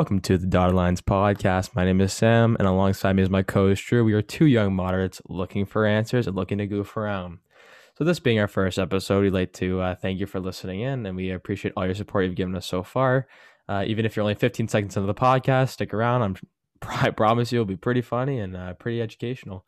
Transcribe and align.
Welcome 0.00 0.20
to 0.20 0.38
the 0.38 0.46
Dotted 0.46 0.74
Lines 0.74 1.02
podcast. 1.02 1.76
My 1.76 1.84
name 1.84 2.00
is 2.00 2.14
Sam, 2.14 2.56
and 2.58 2.66
alongside 2.66 3.12
me 3.12 3.22
is 3.22 3.28
my 3.28 3.42
co-host 3.42 3.84
Drew. 3.84 4.02
We 4.02 4.14
are 4.14 4.22
two 4.22 4.46
young 4.46 4.72
moderates 4.72 5.20
looking 5.28 5.66
for 5.66 5.84
answers 5.84 6.26
and 6.26 6.34
looking 6.34 6.56
to 6.56 6.66
goof 6.66 6.96
around. 6.96 7.40
So, 7.98 8.04
this 8.04 8.18
being 8.18 8.40
our 8.40 8.48
first 8.48 8.78
episode, 8.78 9.24
we'd 9.24 9.34
like 9.34 9.52
to 9.52 9.78
uh, 9.82 9.94
thank 9.94 10.18
you 10.18 10.24
for 10.24 10.40
listening 10.40 10.80
in, 10.80 11.04
and 11.04 11.16
we 11.16 11.30
appreciate 11.32 11.74
all 11.76 11.84
your 11.84 11.94
support 11.94 12.24
you've 12.24 12.34
given 12.34 12.56
us 12.56 12.64
so 12.64 12.82
far. 12.82 13.28
Uh, 13.68 13.84
even 13.86 14.06
if 14.06 14.16
you're 14.16 14.22
only 14.22 14.34
15 14.34 14.68
seconds 14.68 14.96
into 14.96 15.06
the 15.06 15.12
podcast, 15.12 15.68
stick 15.68 15.92
around. 15.92 16.22
I'm, 16.22 16.36
I 16.88 17.10
promise 17.10 17.52
you 17.52 17.60
it'll 17.60 17.66
be 17.66 17.76
pretty 17.76 18.00
funny 18.00 18.38
and 18.38 18.56
uh, 18.56 18.72
pretty 18.72 19.02
educational. 19.02 19.66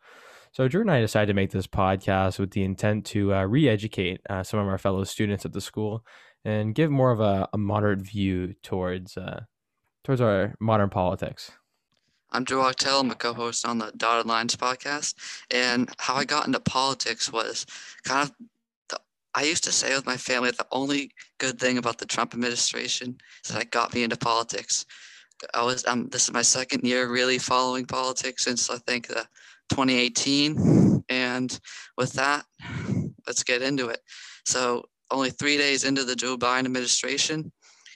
So, 0.51 0.67
Drew 0.67 0.81
and 0.81 0.89
I 0.89 0.99
decided 0.99 1.27
to 1.27 1.35
make 1.35 1.51
this 1.51 1.67
podcast 1.67 2.39
with 2.39 2.49
the 2.49 2.63
intent 2.63 3.05
to 3.05 3.35
uh, 3.35 3.43
re 3.43 3.69
educate 3.69 4.21
uh, 4.31 4.41
some 4.41 4.59
of 4.59 4.67
our 4.67 4.79
fellow 4.79 5.03
students 5.03 5.45
at 5.45 5.53
the 5.53 5.61
school 5.61 6.03
and 6.43 6.73
give 6.73 6.89
more 6.89 7.11
of 7.11 7.19
a, 7.19 7.47
a 7.53 7.59
moderate 7.59 8.01
view 8.01 8.55
towards 8.63 9.15
uh, 9.15 9.41
towards 10.03 10.21
our 10.21 10.55
modern 10.59 10.89
politics. 10.89 11.51
I'm 12.31 12.43
Drew 12.43 12.61
Octel. 12.61 13.01
I'm 13.01 13.11
a 13.11 13.15
co-host 13.15 13.65
on 13.65 13.77
the 13.77 13.91
Dotted 13.95 14.25
Lines 14.25 14.55
podcast. 14.55 15.13
And 15.51 15.89
how 15.99 16.15
I 16.15 16.25
got 16.25 16.47
into 16.47 16.59
politics 16.59 17.31
was 17.31 17.65
kind 18.03 18.27
of 18.27 18.35
the, 18.89 18.99
I 19.35 19.43
used 19.43 19.63
to 19.65 19.71
say 19.71 19.95
with 19.95 20.05
my 20.05 20.17
family 20.17 20.49
that 20.49 20.57
the 20.57 20.67
only 20.71 21.11
good 21.37 21.59
thing 21.59 21.77
about 21.77 21.99
the 21.99 22.07
Trump 22.07 22.33
administration 22.33 23.17
is 23.45 23.53
that 23.53 23.71
got 23.71 23.93
me 23.93 24.03
into 24.03 24.17
politics. 24.17 24.85
I 25.53 25.63
was 25.63 25.85
um, 25.85 26.09
this 26.09 26.23
is 26.23 26.33
my 26.33 26.41
second 26.41 26.83
year 26.83 27.09
really 27.09 27.37
following 27.37 27.85
politics 27.85 28.43
since 28.43 28.69
I 28.69 28.77
think 28.77 29.07
the 29.07 29.27
2018. 29.69 31.03
And 31.09 31.59
with 31.97 32.13
that, 32.13 32.45
let's 33.27 33.43
get 33.43 33.61
into 33.61 33.89
it. 33.89 33.99
So 34.45 34.85
only 35.11 35.29
three 35.29 35.57
days 35.57 35.83
into 35.83 36.03
the 36.03 36.15
Joe 36.15 36.37
Biden 36.37 36.65
administration, 36.65 37.51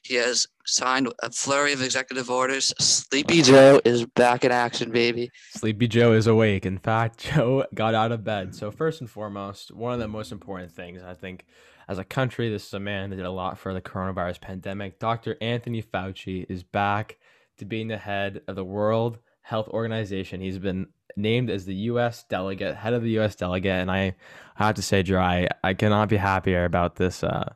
he 0.08 0.16
has 0.16 0.48
signed 0.66 1.12
a 1.22 1.30
flurry 1.30 1.74
of 1.74 1.82
executive 1.82 2.30
orders. 2.30 2.74
Sleepy 2.80 3.42
Joe 3.42 3.82
is 3.84 4.06
back 4.06 4.46
in 4.46 4.52
action, 4.52 4.90
baby. 4.90 5.30
Sleepy 5.52 5.88
Joe 5.88 6.14
is 6.14 6.28
awake. 6.28 6.66
In 6.66 6.78
fact, 6.78 7.18
Joe 7.36 7.66
got 7.74 7.94
out 7.94 8.14
of 8.14 8.24
bed. 8.24 8.56
So, 8.56 8.72
first 8.72 9.02
and 9.02 9.10
foremost, 9.10 9.74
one 9.74 9.94
of 9.94 10.00
the 10.00 10.08
most 10.08 10.32
important 10.32 10.72
things, 10.72 11.02
I 11.04 11.14
think, 11.14 11.46
as 11.90 11.98
a 11.98 12.06
country, 12.06 12.50
this 12.50 12.68
is 12.68 12.74
a 12.74 12.80
man 12.80 13.10
that 13.10 13.18
did 13.18 13.26
a 13.26 13.32
lot 13.32 13.58
for 13.58 13.74
the 13.74 13.82
coronavirus 13.82 14.40
pandemic. 14.40 15.00
Dr. 15.00 15.38
Anthony 15.42 15.84
Fauci 15.84 16.46
is 16.48 16.64
back 16.64 17.18
to 17.58 17.66
being 17.66 17.90
the 17.90 17.98
head 17.98 18.42
of 18.48 18.56
the 18.56 18.64
World 18.64 19.18
Health 19.42 19.68
Organization. 19.70 20.40
He's 20.40 20.60
been 20.60 20.88
named 21.18 21.50
as 21.50 21.66
the 21.66 21.76
U.S. 21.76 22.24
delegate, 22.24 22.76
head 22.76 22.94
of 22.94 23.04
the 23.04 23.12
U.S. 23.12 23.36
delegate, 23.36 23.82
and 23.82 23.92
I, 23.92 24.16
I 24.58 24.66
have 24.66 24.76
to 24.76 24.82
say, 24.82 25.04
I, 25.16 25.48
I 25.64 25.74
cannot 25.74 26.08
be 26.08 26.18
happier 26.18 26.64
about 26.64 26.96
this, 26.96 27.24
uh, 27.24 27.54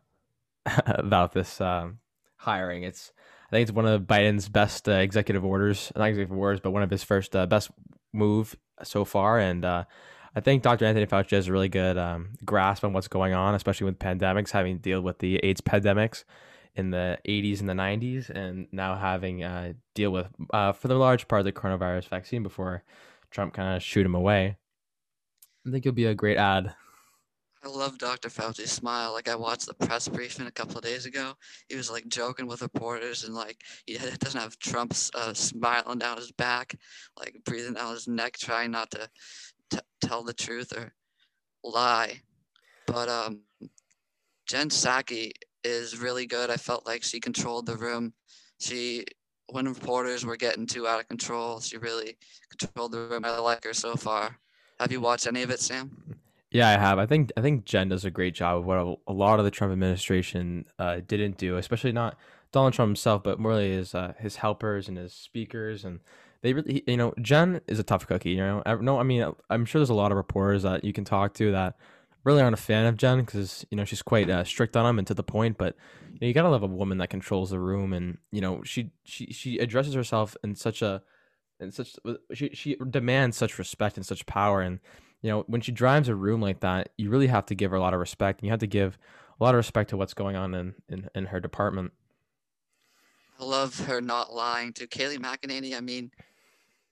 about 0.86 1.34
this 1.34 1.62
um, 1.62 2.00
hiring. 2.42 2.84
It's 2.84 3.12
I 3.48 3.52
think 3.52 3.64
it's 3.64 3.76
one 3.76 3.86
of 3.86 4.04
Biden's 4.04 4.50
best 4.50 4.88
uh, 4.88 4.94
executive 4.94 5.44
orders, 5.44 5.92
not 5.96 6.08
executive 6.08 6.38
orders, 6.38 6.60
but 6.62 6.72
one 6.72 6.84
of 6.84 6.90
his 6.90 7.04
first 7.04 7.36
uh, 7.36 7.46
best 7.46 7.70
move 8.14 8.56
so 8.84 9.04
far. 9.04 9.40
And 9.40 9.66
uh, 9.66 9.84
I 10.36 10.40
think 10.40 10.64
Dr. 10.64 10.86
Anthony 10.86 11.06
Fauci 11.06 11.32
has 11.32 11.48
a 11.48 11.52
really 11.52 11.68
good 11.68 11.98
um, 11.98 12.30
grasp 12.46 12.86
on 12.86 12.94
what's 12.94 13.10
going 13.10 13.34
on, 13.34 13.54
especially 13.54 13.86
with 13.86 14.00
pandemics, 14.00 14.52
having 14.52 14.78
to 14.78 14.82
deal 14.82 15.02
with 15.02 15.20
the 15.20 15.38
AIDS 15.44 15.62
pandemics 15.62 16.24
in 16.76 16.92
the 16.92 17.18
80s 17.28 17.60
and 17.60 17.68
the 17.68 17.74
90s, 17.74 18.30
and 18.30 18.68
now 18.72 18.96
having 18.96 19.44
uh, 19.44 19.74
deal 19.94 20.12
with 20.12 20.28
uh, 20.54 20.72
for 20.72 20.88
the 20.88 20.96
large 20.96 21.28
part 21.28 21.44
the 21.44 21.52
coronavirus 21.52 22.08
vaccine 22.08 22.44
before 22.44 22.84
Trump 23.32 23.54
kind 23.54 23.76
of 23.76 23.84
shoot 23.84 24.06
him 24.06 24.16
away. 24.16 24.56
I 25.68 25.72
think 25.72 25.84
he'll 25.84 25.94
be 25.94 26.06
a 26.06 26.16
great 26.16 26.38
ad 26.38 26.74
I 27.64 27.68
love 27.68 28.00
Dr. 28.00 28.30
Fauci's 28.30 28.72
smile. 28.72 29.14
Like 29.14 29.30
I 29.30 29.36
watched 29.36 29.68
the 29.68 29.76
press 29.76 30.08
briefing 30.08 30.48
a 30.48 30.52
couple 30.52 30.78
of 30.78 30.84
days 30.84 31.06
ago. 31.06 31.34
He 31.70 31.76
was 31.76 31.92
like 31.92 32.08
joking 32.08 32.48
with 32.48 32.64
reporters 32.64 33.24
and 33.24 33.36
like 33.36 33.62
he 33.86 33.98
doesn't 33.98 34.40
have 34.40 34.58
Trump's 34.58 35.12
uh, 35.14 35.34
smiling 35.34 36.00
down 36.00 36.18
his 36.18 36.32
back, 36.32 36.76
like 37.20 37.36
breathing 37.46 37.76
down 37.76 37.94
his 37.94 38.08
neck, 38.08 38.38
trying 38.38 38.72
not 38.72 38.90
to 38.92 39.08
t- 39.70 39.80
tell 40.02 40.24
the 40.24 40.34
truth 40.34 40.76
or 40.76 40.92
lie. 41.64 42.22
But 42.88 43.10
um, 43.10 43.42
Jen 44.48 44.70
Psaki 44.70 45.32
is 45.64 46.00
really 46.00 46.26
good. 46.26 46.50
I 46.50 46.58
felt 46.58 46.88
like 46.88 47.04
she 47.04 47.20
controlled 47.20 47.68
the 47.68 47.78
room. 47.78 48.14
She 48.60 49.06
when 49.50 49.68
reporters 49.68 50.26
were 50.26 50.38
getting 50.38 50.66
too 50.66 50.88
out 50.88 51.00
of 51.00 51.08
control, 51.08 51.60
she 51.60 51.78
really 51.78 52.18
controlled 52.50 52.94
the 52.94 53.00
room. 53.00 53.24
I 53.24 53.38
like 53.38 53.66
her 53.66 53.74
so 53.74 53.96
far. 53.96 54.38
Have 54.80 54.92
you 54.92 55.02
watched 55.02 55.28
any 55.28 55.44
of 55.44 55.52
it, 55.52 55.60
Sam? 55.60 56.21
Yeah, 56.52 56.68
I 56.68 56.74
have. 56.74 57.00
I 57.00 57.06
think 57.06 57.32
I 57.38 57.42
think 57.42 57.66
Jen 57.66 57.90
does 57.90 58.04
a 58.04 58.12
great 58.12 58.36
job 58.36 58.58
of 58.58 58.66
what 58.66 58.78
a, 58.78 58.96
a 59.08 59.14
lot 59.14 59.40
of 59.40 59.46
the 59.46 59.52
Trump 59.52 59.72
administration 59.72 60.66
uh, 60.78 61.00
didn't 61.08 61.38
do, 61.38 61.56
especially 61.56 61.94
not 61.94 62.18
Donald 62.52 62.74
Trump 62.74 62.90
himself, 62.90 63.24
but 63.24 63.40
really 63.40 63.72
his 63.72 63.96
uh, 63.96 64.14
his 64.20 64.36
helpers 64.38 64.90
and 64.90 64.98
his 64.98 65.14
speakers, 65.14 65.86
and 65.86 66.02
they 66.42 66.52
really, 66.54 66.84
you 66.86 66.98
know, 66.98 67.14
Jen 67.22 67.62
is 67.68 67.80
a 67.80 67.84
tough 67.84 68.06
cookie. 68.06 68.32
You 68.32 68.38
know, 68.38 68.64
no, 68.82 69.00
I 69.00 69.04
mean, 69.04 69.32
I'm 69.50 69.64
sure 69.64 69.80
there's 69.80 69.90
a 69.90 69.94
lot 69.94 70.12
of 70.12 70.18
reporters 70.18 70.64
that 70.64 70.84
you 70.84 70.92
can 70.92 71.06
talk 71.06 71.34
to 71.36 71.52
that 71.54 71.78
really 72.26 72.42
aren't 72.42 72.54
a 72.54 72.62
fan 72.62 72.86
of 72.86 72.98
Jen 72.98 73.22
because 73.22 73.66
you 73.72 73.78
know 73.78 73.86
she's 73.86 74.02
quite 74.02 74.30
uh, 74.30 74.44
strict 74.44 74.76
on 74.76 74.84
them 74.86 75.00
and 75.00 75.08
to 75.08 75.14
the 75.14 75.24
point. 75.24 75.58
But 75.58 75.78
you, 76.12 76.20
know, 76.20 76.28
you 76.28 76.34
gotta 76.34 76.50
love 76.50 76.64
a 76.64 76.68
woman 76.68 76.98
that 76.98 77.10
controls 77.10 77.52
the 77.52 77.60
room, 77.60 77.94
and 77.94 78.18
you 78.34 78.42
know, 78.42 78.62
she 78.64 78.92
she 79.06 79.28
she 79.28 79.58
addresses 79.60 79.94
herself 79.94 80.36
in 80.44 80.56
such 80.56 80.82
a 80.82 81.02
and 81.62 81.74
such 81.74 81.96
she 82.34 82.50
she 82.54 82.76
demands 82.90 83.38
such 83.38 83.58
respect 83.58 83.96
and 83.96 84.06
such 84.06 84.26
power 84.26 84.62
and 84.62 84.80
you 85.22 85.30
know, 85.30 85.44
when 85.48 85.62
she 85.62 85.72
drives 85.72 86.10
a 86.10 86.16
room 86.16 86.42
like 86.42 86.62
that, 86.62 86.90
you 86.98 87.10
really 87.10 87.28
have 87.28 87.46
to 87.48 87.56
give 87.56 87.72
her 87.72 87.78
a 87.78 87.82
lot 87.82 87.94
of 87.94 88.00
respect. 88.00 88.42
And 88.42 88.48
you 88.48 88.52
have 88.52 88.60
to 88.60 88.68
give 88.68 88.98
a 89.40 89.44
lot 89.44 89.54
of 89.54 89.58
respect 89.58 89.90
to 89.92 89.98
what's 89.98 90.14
going 90.14 90.36
on 90.36 90.54
in, 90.54 90.76
in, 90.90 91.10
in 91.14 91.26
her 91.28 91.40
department. 91.40 91.92
I 93.40 93.44
love 93.44 93.80
her 93.88 94.02
not 94.02 94.34
lying 94.34 94.74
to 94.74 94.88
Kayleigh 94.88 95.18
McEnany. 95.18 95.76
I 95.76 95.80
mean, 95.80 96.12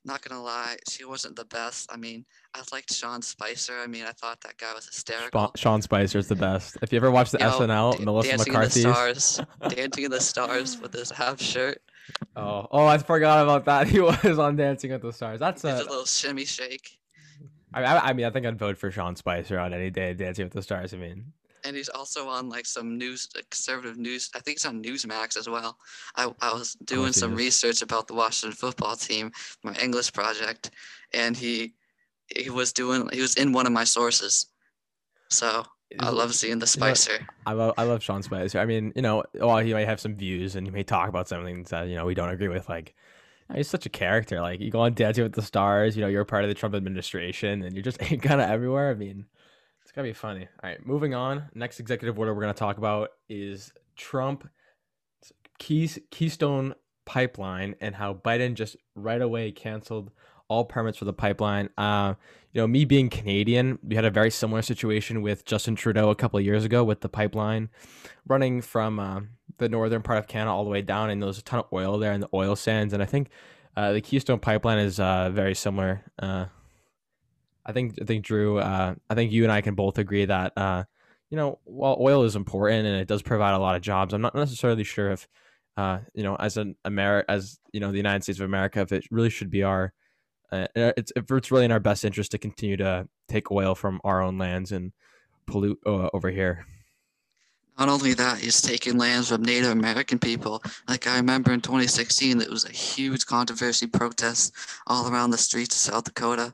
not 0.05 0.21
gonna 0.21 0.41
lie, 0.41 0.77
she 0.89 1.05
wasn't 1.05 1.35
the 1.35 1.45
best. 1.45 1.91
I 1.91 1.97
mean, 1.97 2.25
I 2.55 2.61
liked 2.71 2.93
Sean 2.93 3.21
Spicer. 3.21 3.77
I 3.77 3.87
mean, 3.87 4.05
I 4.05 4.11
thought 4.11 4.41
that 4.41 4.57
guy 4.57 4.73
was 4.73 4.85
hysterical. 4.87 5.51
Sean 5.55 5.81
Spicer 5.81 6.17
is 6.17 6.27
the 6.27 6.35
best. 6.35 6.77
If 6.81 6.91
you 6.91 6.97
ever 6.97 7.11
watched 7.11 7.33
the 7.33 7.39
you 7.39 7.45
SNL, 7.45 7.99
Melissa 7.99 8.29
Dancing 8.29 8.53
McCarthy, 8.53 8.81
in 8.81 8.87
the 8.87 8.93
stars, 9.19 9.41
Dancing 9.69 10.03
in 10.05 10.11
the 10.11 10.21
Stars 10.21 10.79
with 10.79 10.93
his 10.93 11.11
half 11.11 11.39
shirt. 11.41 11.81
Oh, 12.35 12.67
oh, 12.71 12.85
I 12.85 12.97
forgot 12.97 13.43
about 13.43 13.65
that. 13.65 13.87
He 13.89 13.99
was 13.99 14.39
on 14.39 14.55
Dancing 14.55 14.91
with 14.91 15.01
the 15.01 15.13
Stars. 15.13 15.39
That's 15.39 15.63
a, 15.63 15.75
a 15.75 15.77
little 15.77 16.05
shimmy 16.05 16.45
shake. 16.45 16.97
I, 17.73 17.83
I, 18.09 18.13
mean, 18.13 18.25
I 18.25 18.29
think 18.29 18.45
I'd 18.45 18.57
vote 18.57 18.77
for 18.77 18.89
Sean 18.91 19.15
Spicer 19.15 19.59
on 19.59 19.73
any 19.73 19.89
day 19.89 20.11
of 20.11 20.17
Dancing 20.17 20.45
with 20.45 20.53
the 20.53 20.61
Stars. 20.61 20.93
I 20.93 20.97
mean, 20.97 21.33
and 21.63 21.75
he's 21.75 21.89
also 21.89 22.27
on 22.27 22.49
like 22.49 22.65
some 22.65 22.97
news, 22.97 23.27
conservative 23.49 23.97
news. 23.97 24.29
I 24.35 24.39
think 24.39 24.57
he's 24.57 24.65
on 24.65 24.83
Newsmax 24.83 25.37
as 25.37 25.49
well. 25.49 25.77
I, 26.15 26.31
I 26.41 26.53
was 26.53 26.75
doing 26.85 27.13
some 27.13 27.35
research 27.35 27.81
about 27.81 28.07
the 28.07 28.13
Washington 28.13 28.55
football 28.55 28.95
team, 28.95 29.31
my 29.63 29.73
English 29.75 30.13
project, 30.13 30.71
and 31.13 31.35
he 31.35 31.73
he 32.35 32.49
was 32.49 32.73
doing 32.73 33.09
he 33.11 33.21
was 33.21 33.35
in 33.35 33.51
one 33.51 33.65
of 33.65 33.71
my 33.71 33.83
sources. 33.83 34.47
So 35.29 35.65
I 35.99 36.09
love 36.09 36.33
seeing 36.35 36.59
the 36.59 36.67
Spicer. 36.67 37.27
I 37.45 37.53
love 37.53 37.73
I 37.77 37.83
love 37.83 38.03
Sean 38.03 38.23
Spicer. 38.23 38.59
I 38.59 38.65
mean, 38.65 38.93
you 38.95 39.01
know, 39.01 39.23
while 39.33 39.59
he 39.59 39.73
might 39.73 39.87
have 39.87 39.99
some 39.99 40.15
views 40.15 40.55
and 40.55 40.65
he 40.65 40.71
may 40.71 40.83
talk 40.83 41.09
about 41.09 41.27
something 41.27 41.63
that 41.63 41.87
you 41.87 41.95
know 41.95 42.05
we 42.05 42.15
don't 42.15 42.29
agree 42.29 42.47
with, 42.47 42.69
like 42.69 42.95
Oh, 43.49 43.55
he's 43.55 43.67
such 43.67 43.85
a 43.85 43.89
character. 43.89 44.41
Like 44.41 44.59
you 44.59 44.71
go 44.71 44.81
on 44.81 44.93
Dancing 44.93 45.23
with 45.23 45.33
the 45.33 45.41
Stars, 45.41 45.95
you 45.95 46.01
know, 46.01 46.07
you're 46.07 46.25
part 46.25 46.43
of 46.43 46.49
the 46.49 46.53
Trump 46.55 46.75
administration, 46.75 47.63
and 47.63 47.75
you're 47.75 47.83
just 47.83 47.99
kind 47.99 48.41
of 48.41 48.49
everywhere. 48.49 48.91
I 48.91 48.93
mean, 48.93 49.25
it's 49.81 49.91
gonna 49.91 50.07
be 50.07 50.13
funny. 50.13 50.47
All 50.63 50.69
right, 50.69 50.85
moving 50.85 51.13
on. 51.13 51.49
Next 51.55 51.79
executive 51.79 52.19
order 52.19 52.33
we're 52.33 52.41
gonna 52.41 52.53
talk 52.53 52.77
about 52.77 53.09
is 53.27 53.73
Trump 53.95 54.47
Keys 55.57 55.99
Keystone 56.11 56.75
pipeline 57.05 57.75
and 57.81 57.95
how 57.95 58.13
Biden 58.13 58.53
just 58.53 58.77
right 58.95 59.21
away 59.21 59.51
canceled 59.51 60.11
all 60.49 60.65
permits 60.65 60.97
for 60.97 61.05
the 61.05 61.13
pipeline. 61.13 61.69
Uh, 61.77 62.15
you 62.51 62.59
know, 62.59 62.67
me 62.67 62.83
being 62.83 63.09
Canadian, 63.09 63.77
we 63.83 63.95
had 63.95 64.05
a 64.05 64.09
very 64.09 64.31
similar 64.31 64.61
situation 64.61 65.21
with 65.21 65.45
Justin 65.45 65.75
Trudeau 65.75 66.09
a 66.09 66.15
couple 66.15 66.39
of 66.39 66.45
years 66.45 66.65
ago 66.65 66.83
with 66.83 67.01
the 67.01 67.09
pipeline 67.09 67.69
running 68.27 68.61
from 68.61 68.99
uh, 68.99 69.21
the 69.59 69.69
northern 69.69 70.01
part 70.01 70.17
of 70.17 70.27
Canada 70.27 70.51
all 70.51 70.63
the 70.63 70.69
way 70.69 70.81
down, 70.81 71.09
and 71.09 71.21
there's 71.21 71.37
a 71.37 71.43
ton 71.43 71.59
of 71.59 71.67
oil 71.71 71.99
there 71.99 72.11
in 72.11 72.21
the 72.21 72.29
oil 72.33 72.55
sands. 72.55 72.93
And 72.93 73.03
I 73.03 73.05
think 73.05 73.29
uh, 73.77 73.93
the 73.93 74.01
Keystone 74.01 74.39
Pipeline 74.39 74.79
is 74.79 74.99
uh, 74.99 75.29
very 75.29 75.53
similar. 75.53 76.03
Uh, 76.17 76.45
I 77.65 77.71
think 77.71 77.95
I 78.01 78.05
think 78.05 78.25
Drew, 78.25 78.57
uh, 78.57 78.95
I 79.09 79.15
think 79.15 79.31
you 79.31 79.43
and 79.43 79.51
I 79.51 79.61
can 79.61 79.75
both 79.75 79.99
agree 79.99 80.25
that 80.25 80.53
you 81.29 81.37
know 81.37 81.59
while 81.65 81.97
oil 81.99 82.23
is 82.23 82.35
important 82.35 82.87
and 82.87 82.95
it 82.95 83.07
does 83.07 83.21
provide 83.21 83.53
a 83.53 83.59
lot 83.59 83.75
of 83.75 83.83
jobs, 83.83 84.13
I'm 84.13 84.21
not 84.21 84.33
necessarily 84.33 84.83
sure 84.83 85.11
if 85.11 85.27
you 86.13 86.23
know 86.23 86.35
as 86.35 86.57
an 86.57 86.75
America 86.83 87.29
as 87.29 87.59
you 87.71 87.79
know 87.79 87.91
the 87.91 87.97
United 87.97 88.23
States 88.23 88.39
of 88.39 88.45
America 88.45 88.81
if 88.81 88.91
it 88.91 89.05
really 89.11 89.29
should 89.29 89.51
be 89.51 89.61
our 89.61 89.93
uh, 90.51 90.67
it's 90.75 91.11
it's 91.15 91.51
really 91.51 91.65
in 91.65 91.71
our 91.71 91.79
best 91.79 92.05
interest 92.05 92.31
to 92.31 92.37
continue 92.37 92.77
to 92.77 93.07
take 93.27 93.51
oil 93.51 93.75
from 93.75 94.01
our 94.03 94.21
own 94.21 94.37
lands 94.37 94.71
and 94.71 94.91
pollute 95.45 95.79
uh, 95.85 96.09
over 96.13 96.29
here. 96.29 96.65
Not 97.77 97.87
only 97.87 98.13
that, 98.15 98.39
he's 98.39 98.61
taking 98.61 98.97
lands 98.97 99.29
from 99.29 99.41
Native 99.41 99.71
American 99.71 100.19
people. 100.19 100.61
Like 100.87 101.07
I 101.07 101.15
remember 101.15 101.53
in 101.53 101.61
2016, 101.61 102.37
there 102.37 102.49
was 102.49 102.65
a 102.65 102.71
huge 102.71 103.25
controversy 103.25 103.87
protest 103.87 104.53
all 104.87 105.09
around 105.09 105.31
the 105.31 105.37
streets 105.37 105.75
of 105.75 105.93
South 105.93 106.03
Dakota, 106.03 106.53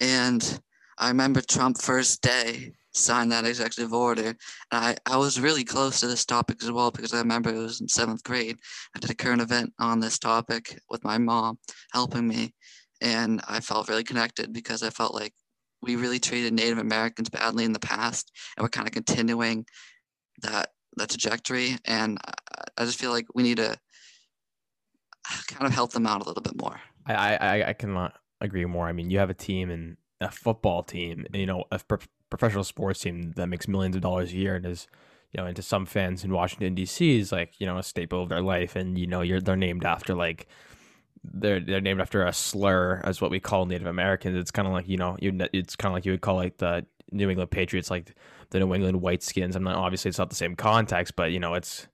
and 0.00 0.60
I 0.98 1.08
remember 1.08 1.40
Trump 1.40 1.78
first 1.80 2.22
day 2.22 2.72
signed 2.92 3.30
that 3.32 3.44
executive 3.44 3.92
order. 3.92 4.28
And 4.28 4.36
I, 4.72 4.96
I 5.06 5.16
was 5.16 5.40
really 5.40 5.64
close 5.64 6.00
to 6.00 6.06
this 6.06 6.24
topic 6.24 6.62
as 6.62 6.72
well 6.72 6.90
because 6.90 7.12
I 7.12 7.18
remember 7.18 7.50
it 7.50 7.58
was 7.58 7.80
in 7.80 7.88
seventh 7.88 8.24
grade. 8.24 8.58
I 8.94 8.98
did 8.98 9.10
a 9.10 9.14
current 9.14 9.42
event 9.42 9.72
on 9.78 10.00
this 10.00 10.18
topic 10.18 10.78
with 10.90 11.04
my 11.04 11.18
mom 11.18 11.58
helping 11.92 12.26
me. 12.26 12.54
And 13.00 13.40
I 13.48 13.60
felt 13.60 13.88
really 13.88 14.04
connected 14.04 14.52
because 14.52 14.82
I 14.82 14.90
felt 14.90 15.14
like 15.14 15.34
we 15.82 15.96
really 15.96 16.18
treated 16.18 16.52
Native 16.52 16.78
Americans 16.78 17.28
badly 17.28 17.64
in 17.64 17.72
the 17.72 17.78
past, 17.78 18.32
and 18.56 18.64
we're 18.64 18.70
kind 18.70 18.88
of 18.88 18.92
continuing 18.92 19.66
that 20.42 20.70
that 20.96 21.10
trajectory. 21.10 21.76
And 21.84 22.18
I, 22.78 22.84
just 22.84 22.98
feel 22.98 23.10
like 23.10 23.26
we 23.34 23.42
need 23.42 23.58
to 23.58 23.78
kind 25.48 25.66
of 25.66 25.72
help 25.72 25.92
them 25.92 26.06
out 26.06 26.22
a 26.22 26.24
little 26.24 26.42
bit 26.42 26.60
more. 26.60 26.80
I 27.06 27.36
I, 27.36 27.68
I 27.68 27.72
cannot 27.72 28.14
agree 28.40 28.64
more. 28.64 28.86
I 28.86 28.92
mean, 28.92 29.10
you 29.10 29.18
have 29.18 29.30
a 29.30 29.34
team 29.34 29.70
and 29.70 29.96
a 30.20 30.30
football 30.30 30.82
team, 30.82 31.26
you 31.32 31.46
know, 31.46 31.64
a 31.70 31.78
pro- 31.78 31.98
professional 32.30 32.64
sports 32.64 33.00
team 33.00 33.32
that 33.36 33.46
makes 33.46 33.68
millions 33.68 33.96
of 33.96 34.02
dollars 34.02 34.32
a 34.32 34.36
year 34.36 34.56
and 34.56 34.66
is, 34.66 34.86
you 35.32 35.40
know, 35.40 35.46
and 35.46 35.56
to 35.56 35.62
some 35.62 35.86
fans 35.86 36.24
in 36.24 36.32
Washington 36.32 36.74
D.C. 36.74 37.18
is 37.18 37.32
like 37.32 37.60
you 37.60 37.66
know 37.66 37.78
a 37.78 37.82
staple 37.82 38.22
of 38.22 38.28
their 38.28 38.42
life, 38.42 38.76
and 38.76 38.98
you 38.98 39.06
know, 39.06 39.20
you're 39.20 39.40
they're 39.40 39.56
named 39.56 39.84
after 39.84 40.14
like 40.14 40.46
they're 41.34 41.60
they're 41.60 41.80
named 41.80 42.00
after 42.00 42.24
a 42.24 42.32
slur 42.32 43.00
as 43.04 43.20
what 43.20 43.30
we 43.30 43.40
call 43.40 43.66
Native 43.66 43.86
Americans. 43.86 44.36
It's 44.36 44.50
kind 44.50 44.66
of 44.66 44.72
like 44.72 44.88
you 44.88 44.96
know 44.96 45.16
you 45.20 45.36
it's 45.52 45.76
kind 45.76 45.90
of 45.90 45.94
like 45.94 46.06
you 46.06 46.12
would 46.12 46.20
call 46.20 46.36
like 46.36 46.58
the 46.58 46.86
New 47.12 47.30
England 47.30 47.50
Patriots 47.50 47.90
like 47.90 48.14
the 48.50 48.60
New 48.60 48.74
England 48.74 49.00
White 49.00 49.22
Skins. 49.22 49.56
I'm 49.56 49.64
not 49.64 49.76
obviously 49.76 50.08
it's 50.08 50.18
not 50.18 50.30
the 50.30 50.36
same 50.36 50.56
context, 50.56 51.16
but 51.16 51.32
you 51.32 51.40
know 51.40 51.54
it's 51.54 51.86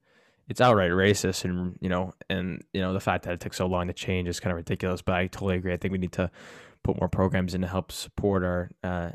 it's 0.48 0.60
outright 0.60 0.90
racist 0.90 1.44
and 1.44 1.78
you 1.80 1.88
know 1.88 2.12
and 2.28 2.62
you 2.72 2.80
know 2.80 2.92
the 2.92 3.00
fact 3.00 3.24
that 3.24 3.34
it 3.34 3.40
took 3.40 3.54
so 3.54 3.66
long 3.66 3.86
to 3.86 3.92
change 3.92 4.28
is 4.28 4.40
kind 4.40 4.52
of 4.52 4.56
ridiculous. 4.56 5.02
But 5.02 5.14
I 5.14 5.26
totally 5.26 5.56
agree. 5.56 5.72
I 5.72 5.76
think 5.76 5.92
we 5.92 5.98
need 5.98 6.12
to 6.12 6.30
put 6.82 6.98
more 7.00 7.08
programs 7.08 7.54
in 7.54 7.60
to 7.60 7.66
help 7.66 7.92
support 7.92 8.42
our 8.42 8.70
uh, 8.82 9.10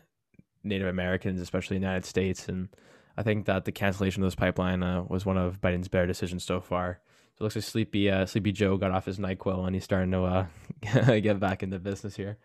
Native 0.64 0.88
Americans, 0.88 1.42
especially 1.42 1.76
in 1.76 1.82
the 1.82 1.88
United 1.88 2.06
States. 2.06 2.48
And 2.48 2.70
I 3.18 3.24
think 3.24 3.46
that 3.46 3.66
the 3.66 3.72
cancellation 3.72 4.24
of 4.24 4.28
this 4.28 4.36
pipeline 4.36 4.84
uh, 4.84 5.04
was 5.08 5.26
one 5.26 5.38
of 5.38 5.62
Biden's 5.62 5.88
better 5.88 6.08
decisions 6.08 6.44
so 6.44 6.62
far. 6.62 7.00
So 7.38 7.44
it 7.44 7.46
looks 7.46 7.56
like 7.56 7.66
Sleepy 7.66 8.10
uh, 8.10 8.26
Sleepy 8.26 8.52
Joe 8.52 8.78
got 8.78 8.90
off 8.90 9.06
his 9.06 9.20
Nyquil 9.20 9.68
and 9.68 9.76
he's 9.76 9.84
starting 9.84 10.10
to 10.12 10.24
uh, 10.24 10.46
get 11.20 11.40
back 11.40 11.62
into 11.62 11.78
business 11.78 12.16
here. 12.16 12.40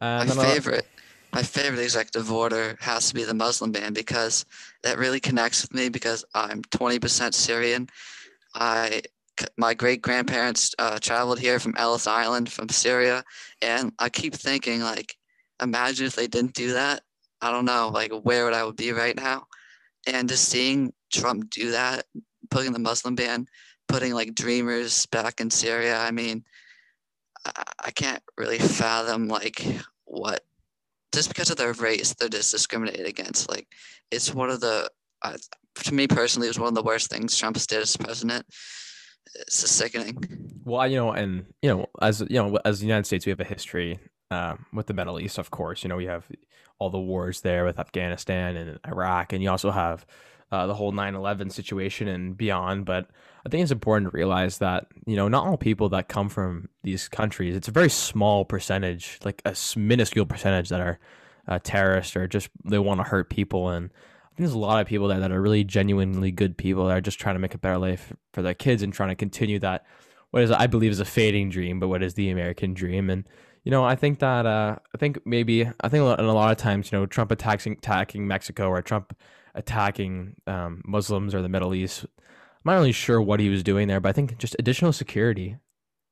my 0.00 0.26
favorite, 0.26 0.84
my 1.32 1.44
favorite 1.44 1.80
executive 1.80 2.32
order 2.32 2.76
has 2.80 3.08
to 3.08 3.14
be 3.14 3.22
the 3.22 3.34
Muslim 3.34 3.70
ban 3.70 3.92
because 3.92 4.44
that 4.82 4.98
really 4.98 5.20
connects 5.20 5.62
with 5.62 5.74
me 5.74 5.90
because 5.90 6.24
I'm 6.34 6.62
20% 6.62 7.34
Syrian. 7.34 7.88
I 8.52 9.02
my 9.56 9.74
great 9.74 10.02
grandparents 10.02 10.74
uh, 10.78 10.98
traveled 10.98 11.38
here 11.38 11.60
from 11.60 11.74
Ellis 11.76 12.08
Island 12.08 12.50
from 12.50 12.68
Syria, 12.68 13.22
and 13.62 13.92
I 13.98 14.08
keep 14.08 14.34
thinking 14.34 14.80
like, 14.80 15.14
imagine 15.62 16.06
if 16.06 16.16
they 16.16 16.26
didn't 16.26 16.54
do 16.54 16.72
that. 16.72 17.02
I 17.40 17.52
don't 17.52 17.66
know, 17.66 17.90
like 17.94 18.10
where 18.10 18.46
would 18.46 18.54
I 18.54 18.64
would 18.64 18.76
be 18.76 18.90
right 18.90 19.14
now, 19.14 19.46
and 20.04 20.28
just 20.28 20.48
seeing 20.48 20.92
Trump 21.12 21.50
do 21.50 21.72
that, 21.72 22.06
putting 22.50 22.72
the 22.72 22.78
Muslim 22.80 23.14
ban, 23.14 23.46
putting 23.88 24.14
like 24.14 24.34
dreamers 24.34 25.06
back 25.06 25.40
in 25.40 25.50
Syria. 25.50 25.98
I 25.98 26.10
mean, 26.10 26.44
I, 27.78 27.90
can't 27.92 28.22
really 28.36 28.58
fathom 28.58 29.28
like 29.28 29.64
what 30.04 30.44
just 31.12 31.28
because 31.28 31.50
of 31.50 31.56
their 31.56 31.72
race 31.74 32.12
they're 32.14 32.28
just 32.28 32.50
discriminated 32.50 33.06
against. 33.06 33.48
Like 33.48 33.68
it's 34.10 34.34
one 34.34 34.50
of 34.50 34.60
the 34.60 34.90
uh, 35.22 35.36
to 35.84 35.94
me 35.94 36.08
personally, 36.08 36.48
it 36.48 36.50
was 36.50 36.58
one 36.58 36.68
of 36.68 36.74
the 36.74 36.82
worst 36.82 37.10
things 37.10 37.36
Trump 37.36 37.56
did 37.56 37.82
as 37.82 37.96
president 37.96 38.46
it's 39.34 39.60
just 39.60 39.76
sickening. 39.76 40.16
Well, 40.64 40.86
you 40.86 40.96
know, 40.96 41.12
and 41.12 41.46
you 41.62 41.70
know, 41.70 41.86
as 42.00 42.20
you 42.20 42.42
know, 42.42 42.58
as 42.64 42.80
the 42.80 42.86
United 42.86 43.06
States, 43.06 43.26
we 43.26 43.30
have 43.30 43.40
a 43.40 43.44
history 43.44 43.98
uh, 44.30 44.56
with 44.72 44.86
the 44.86 44.94
Middle 44.94 45.20
East. 45.20 45.38
Of 45.38 45.50
course, 45.50 45.82
you 45.82 45.88
know, 45.88 45.96
we 45.96 46.06
have 46.06 46.26
all 46.78 46.90
the 46.90 46.98
wars 46.98 47.40
there 47.40 47.64
with 47.64 47.78
Afghanistan 47.78 48.56
and 48.56 48.78
Iraq, 48.86 49.32
and 49.32 49.42
you 49.42 49.50
also 49.50 49.70
have 49.70 50.06
uh, 50.52 50.66
the 50.66 50.74
whole 50.74 50.92
9/11 50.92 51.50
situation 51.52 52.08
and 52.08 52.36
beyond. 52.36 52.84
But 52.84 53.08
I 53.44 53.48
think 53.48 53.62
it's 53.62 53.72
important 53.72 54.10
to 54.10 54.16
realize 54.16 54.58
that 54.58 54.86
you 55.06 55.16
know, 55.16 55.28
not 55.28 55.46
all 55.46 55.56
people 55.56 55.88
that 55.90 56.08
come 56.08 56.28
from 56.28 56.68
these 56.82 57.08
countries. 57.08 57.56
It's 57.56 57.68
a 57.68 57.72
very 57.72 57.90
small 57.90 58.44
percentage, 58.44 59.18
like 59.24 59.42
a 59.44 59.54
minuscule 59.76 60.26
percentage, 60.26 60.68
that 60.68 60.80
are 60.80 60.98
uh, 61.48 61.58
terrorists 61.62 62.16
or 62.16 62.26
just 62.26 62.48
they 62.64 62.78
want 62.78 63.00
to 63.00 63.04
hurt 63.04 63.30
people 63.30 63.68
and 63.68 63.86
I 63.86 64.28
think 64.36 64.48
there's 64.48 64.54
a 64.54 64.58
lot 64.58 64.82
of 64.82 64.86
people 64.86 65.08
there 65.08 65.20
that 65.20 65.32
are 65.32 65.40
really 65.40 65.64
genuinely 65.64 66.30
good 66.30 66.58
people 66.58 66.86
that 66.86 66.96
are 66.98 67.00
just 67.00 67.18
trying 67.18 67.36
to 67.36 67.38
make 67.38 67.54
a 67.54 67.58
better 67.58 67.78
life 67.78 68.12
for 68.34 68.42
their 68.42 68.52
kids 68.52 68.82
and 68.82 68.92
trying 68.92 69.08
to 69.08 69.14
continue 69.14 69.58
that 69.60 69.86
what 70.30 70.42
is 70.42 70.50
I 70.50 70.66
believe 70.66 70.90
is 70.90 71.00
a 71.00 71.06
fading 71.06 71.48
dream, 71.48 71.80
but 71.80 71.88
what 71.88 72.02
is 72.02 72.12
the 72.12 72.28
American 72.28 72.74
dream. 72.74 73.08
And 73.08 73.26
you 73.64 73.70
know, 73.70 73.82
I 73.82 73.96
think 73.96 74.18
that 74.18 74.44
uh, 74.44 74.76
I 74.94 74.98
think 74.98 75.24
maybe 75.24 75.66
I 75.80 75.88
think 75.88 76.02
in 76.18 76.24
a 76.26 76.34
lot 76.34 76.50
of 76.50 76.58
times, 76.58 76.92
you 76.92 76.98
know, 76.98 77.06
Trump 77.06 77.30
attacking 77.30 77.72
attacking 77.72 78.26
Mexico 78.26 78.68
or 78.68 78.82
Trump 78.82 79.16
attacking 79.56 80.36
um, 80.46 80.82
Muslims 80.84 81.34
or 81.34 81.42
the 81.42 81.48
Middle 81.48 81.74
East. 81.74 82.04
I'm 82.04 82.72
not 82.72 82.74
really 82.74 82.92
sure 82.92 83.20
what 83.20 83.40
he 83.40 83.48
was 83.48 83.62
doing 83.62 83.88
there, 83.88 84.00
but 84.00 84.10
I 84.10 84.12
think 84.12 84.38
just 84.38 84.56
additional 84.58 84.92
security 84.92 85.56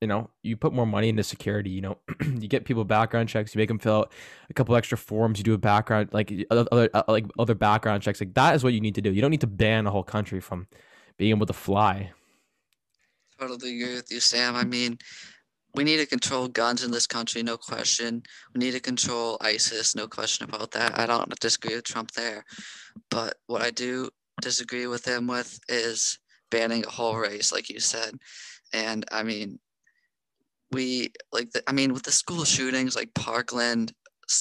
you 0.04 0.08
know, 0.08 0.28
you 0.42 0.54
put 0.54 0.74
more 0.74 0.86
money 0.86 1.08
into 1.08 1.22
security. 1.22 1.70
You 1.70 1.80
know, 1.80 1.98
you 2.20 2.46
get 2.46 2.66
people 2.66 2.84
background 2.84 3.30
checks. 3.30 3.54
You 3.54 3.58
make 3.58 3.68
them 3.68 3.78
fill 3.78 4.00
out 4.00 4.12
a 4.50 4.52
couple 4.52 4.76
extra 4.76 4.98
forms. 4.98 5.38
You 5.38 5.44
do 5.44 5.54
a 5.54 5.58
background 5.58 6.10
like 6.12 6.30
other 6.50 6.90
uh, 6.92 7.04
like 7.08 7.24
other 7.38 7.54
background 7.54 8.02
checks. 8.02 8.20
Like 8.20 8.34
that 8.34 8.54
is 8.54 8.62
what 8.62 8.74
you 8.74 8.82
need 8.82 8.96
to 8.96 9.00
do. 9.00 9.12
You 9.12 9.22
don't 9.22 9.30
need 9.30 9.40
to 9.40 9.46
ban 9.46 9.86
a 9.86 9.90
whole 9.90 10.02
country 10.02 10.40
from 10.40 10.66
being 11.16 11.30
able 11.30 11.46
to 11.46 11.54
fly. 11.54 12.12
Totally 13.40 13.80
agree 13.80 13.94
with 13.94 14.12
you, 14.12 14.20
Sam. 14.20 14.56
I 14.56 14.64
mean, 14.64 14.98
we 15.74 15.84
need 15.84 15.96
to 15.96 16.06
control 16.06 16.46
guns 16.48 16.84
in 16.84 16.90
this 16.90 17.06
country, 17.06 17.42
no 17.42 17.56
question. 17.56 18.22
We 18.54 18.60
need 18.60 18.72
to 18.72 18.80
control 18.80 19.38
ISIS, 19.40 19.96
no 19.96 20.06
question 20.06 20.48
about 20.48 20.70
that. 20.72 20.98
I 20.98 21.06
don't 21.06 21.28
disagree 21.40 21.74
with 21.74 21.84
Trump 21.84 22.12
there. 22.12 22.44
But 23.10 23.34
what 23.46 23.62
I 23.62 23.70
do 23.70 24.10
disagree 24.40 24.86
with 24.86 25.06
him 25.06 25.26
with 25.26 25.58
is 25.68 26.18
banning 26.50 26.84
a 26.86 26.90
whole 26.90 27.16
race, 27.16 27.52
like 27.52 27.68
you 27.68 27.80
said. 27.80 28.14
And 28.72 29.04
I 29.10 29.24
mean, 29.24 29.58
we 30.70 31.12
like 31.32 31.50
the, 31.50 31.62
I 31.68 31.72
mean 31.72 31.92
with 31.92 32.04
the 32.04 32.12
school 32.12 32.44
shootings 32.44 32.96
like 32.96 33.12
Parkland, 33.14 33.92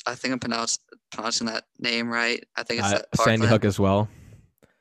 I 0.05 0.15
think 0.15 0.33
I'm 0.33 0.39
pronounced, 0.39 0.81
pronouncing 1.11 1.47
that 1.47 1.65
name 1.79 2.09
right. 2.09 2.43
I 2.55 2.63
think 2.63 2.81
it's 2.81 2.93
uh, 2.93 3.01
Sandy 3.15 3.47
Hook 3.47 3.65
as 3.65 3.79
well. 3.79 4.07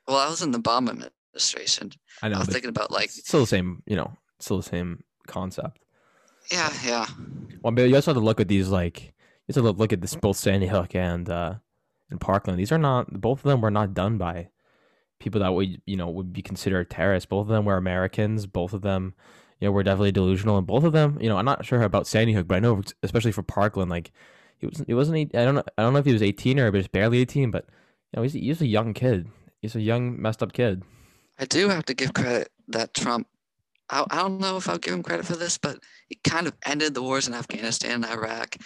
Well, 0.06 0.16
I 0.16 0.28
was 0.28 0.43
in 0.43 0.50
the 0.50 0.58
Obama 0.58 0.90
administration. 0.90 1.92
I 2.23 2.28
know. 2.28 2.37
I 2.37 2.38
was 2.40 2.49
thinking 2.49 2.71
about 2.71 2.90
like 2.90 3.11
still 3.11 3.40
the 3.40 3.47
same, 3.47 3.82
you 3.87 3.97
know, 3.97 4.12
still 4.38 4.59
the 4.59 4.62
same 4.62 5.02
concept. 5.26 5.78
Yeah, 6.52 6.73
yeah. 6.85 7.06
Well, 7.62 7.73
but 7.73 7.88
you 7.88 7.94
also 7.94 8.12
have 8.12 8.21
to 8.21 8.25
look 8.25 8.40
at 8.40 8.49
these 8.49 8.68
like 8.68 9.02
you 9.02 9.54
have 9.54 9.64
to 9.64 9.71
look 9.71 9.92
at 9.92 10.00
this 10.00 10.14
both 10.14 10.37
Sandy 10.37 10.66
Hook 10.66 10.94
and 10.94 11.28
uh 11.28 11.54
and 12.11 12.21
Parkland. 12.21 12.59
These 12.59 12.73
are 12.73 12.78
not 12.78 13.21
both 13.21 13.38
of 13.38 13.44
them 13.44 13.61
were 13.61 13.71
not 13.71 13.94
done 13.94 14.18
by 14.18 14.50
people 15.18 15.40
that 15.40 15.54
would 15.54 15.80
you 15.87 15.97
know 15.97 16.11
would 16.11 16.32
be 16.32 16.42
considered 16.42 16.90
terrorists. 16.90 17.26
Both 17.26 17.42
of 17.42 17.49
them 17.49 17.64
were 17.64 17.76
Americans. 17.76 18.47
Both 18.47 18.73
of 18.73 18.82
them 18.82 19.14
you 19.62 19.68
know, 19.68 19.73
were 19.73 19.85
definitely 19.85 20.11
delusional. 20.11 20.59
And 20.59 20.66
both 20.66 20.82
of 20.82 20.92
them, 20.92 21.18
you 21.21 21.28
know, 21.28 21.37
I'm 21.37 21.44
not 21.44 21.64
sure 21.64 21.82
about 21.82 22.09
Sandy 22.09 22.32
Hook, 22.32 22.49
but 22.49 22.56
I 22.56 22.59
know 22.59 22.82
especially 23.04 23.30
for 23.30 23.44
Parkland, 23.44 23.90
like 23.90 24.11
he 24.59 24.66
was, 24.66 24.82
he 24.88 24.92
wasn't, 24.92 25.35
I 25.37 25.44
don't 25.44 25.54
know, 25.54 25.62
I 25.78 25.82
don't 25.82 25.92
know 25.92 26.00
if 26.00 26.04
he 26.04 26.12
was 26.12 26.21
18 26.21 26.59
or 26.59 26.73
just 26.73 26.90
barely 26.90 27.21
18, 27.21 27.52
but 27.52 27.66
you 28.12 28.16
know, 28.16 28.23
he's, 28.23 28.32
he's 28.32 28.61
a 28.61 28.66
young 28.66 28.92
kid. 28.92 29.28
He's 29.61 29.76
a 29.76 29.80
young, 29.80 30.21
messed 30.21 30.42
up 30.42 30.52
kid. 30.52 30.82
I 31.38 31.44
do 31.44 31.68
have 31.68 31.85
to 31.85 31.94
give 31.94 32.12
credit 32.12 32.50
that 32.66 32.92
Trump. 32.92 33.28
I, 33.92 34.04
I 34.11 34.16
don't 34.16 34.40
know 34.40 34.56
if 34.56 34.68
I'll 34.68 34.78
give 34.78 34.94
him 34.94 35.02
credit 35.02 35.26
for 35.26 35.37
this, 35.37 35.58
but 35.58 35.78
he 36.08 36.18
kind 36.25 36.46
of 36.46 36.54
ended 36.64 36.94
the 36.94 37.02
wars 37.02 37.28
in 37.28 37.34
Afghanistan 37.34 38.02
and 38.02 38.06
Iraq. 38.06 38.56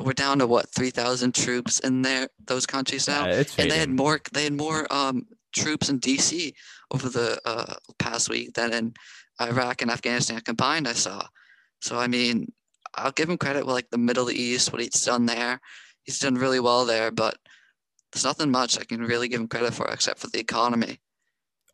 We're 0.00 0.14
down 0.14 0.38
to 0.38 0.46
what 0.46 0.70
3,000 0.70 1.34
troops 1.34 1.78
in 1.80 2.02
there, 2.02 2.28
those 2.46 2.66
countries 2.66 3.06
now, 3.06 3.26
yeah, 3.26 3.44
and 3.58 3.70
they 3.70 3.78
had 3.78 3.90
more. 3.90 4.20
They 4.32 4.44
had 4.44 4.56
more 4.56 4.92
um, 4.92 5.26
troops 5.52 5.88
in 5.88 5.98
D.C. 5.98 6.54
over 6.90 7.08
the 7.08 7.40
uh, 7.44 7.74
past 7.98 8.28
week 8.28 8.54
than 8.54 8.72
in 8.72 8.94
Iraq 9.40 9.82
and 9.82 9.90
Afghanistan 9.90 10.40
combined, 10.40 10.88
I 10.88 10.92
saw. 10.94 11.26
So 11.82 11.98
I 11.98 12.06
mean, 12.06 12.52
I'll 12.94 13.12
give 13.12 13.28
him 13.28 13.38
credit 13.38 13.66
with 13.66 13.74
like 13.74 13.90
the 13.90 13.98
Middle 13.98 14.30
East, 14.30 14.72
what 14.72 14.80
he's 14.80 15.04
done 15.04 15.26
there. 15.26 15.60
He's 16.04 16.18
done 16.18 16.34
really 16.34 16.60
well 16.60 16.86
there, 16.86 17.10
but 17.10 17.36
there's 18.12 18.24
nothing 18.24 18.50
much 18.50 18.78
I 18.78 18.84
can 18.84 19.00
really 19.00 19.28
give 19.28 19.40
him 19.40 19.48
credit 19.48 19.74
for 19.74 19.86
except 19.88 20.18
for 20.18 20.28
the 20.28 20.40
economy. 20.40 21.00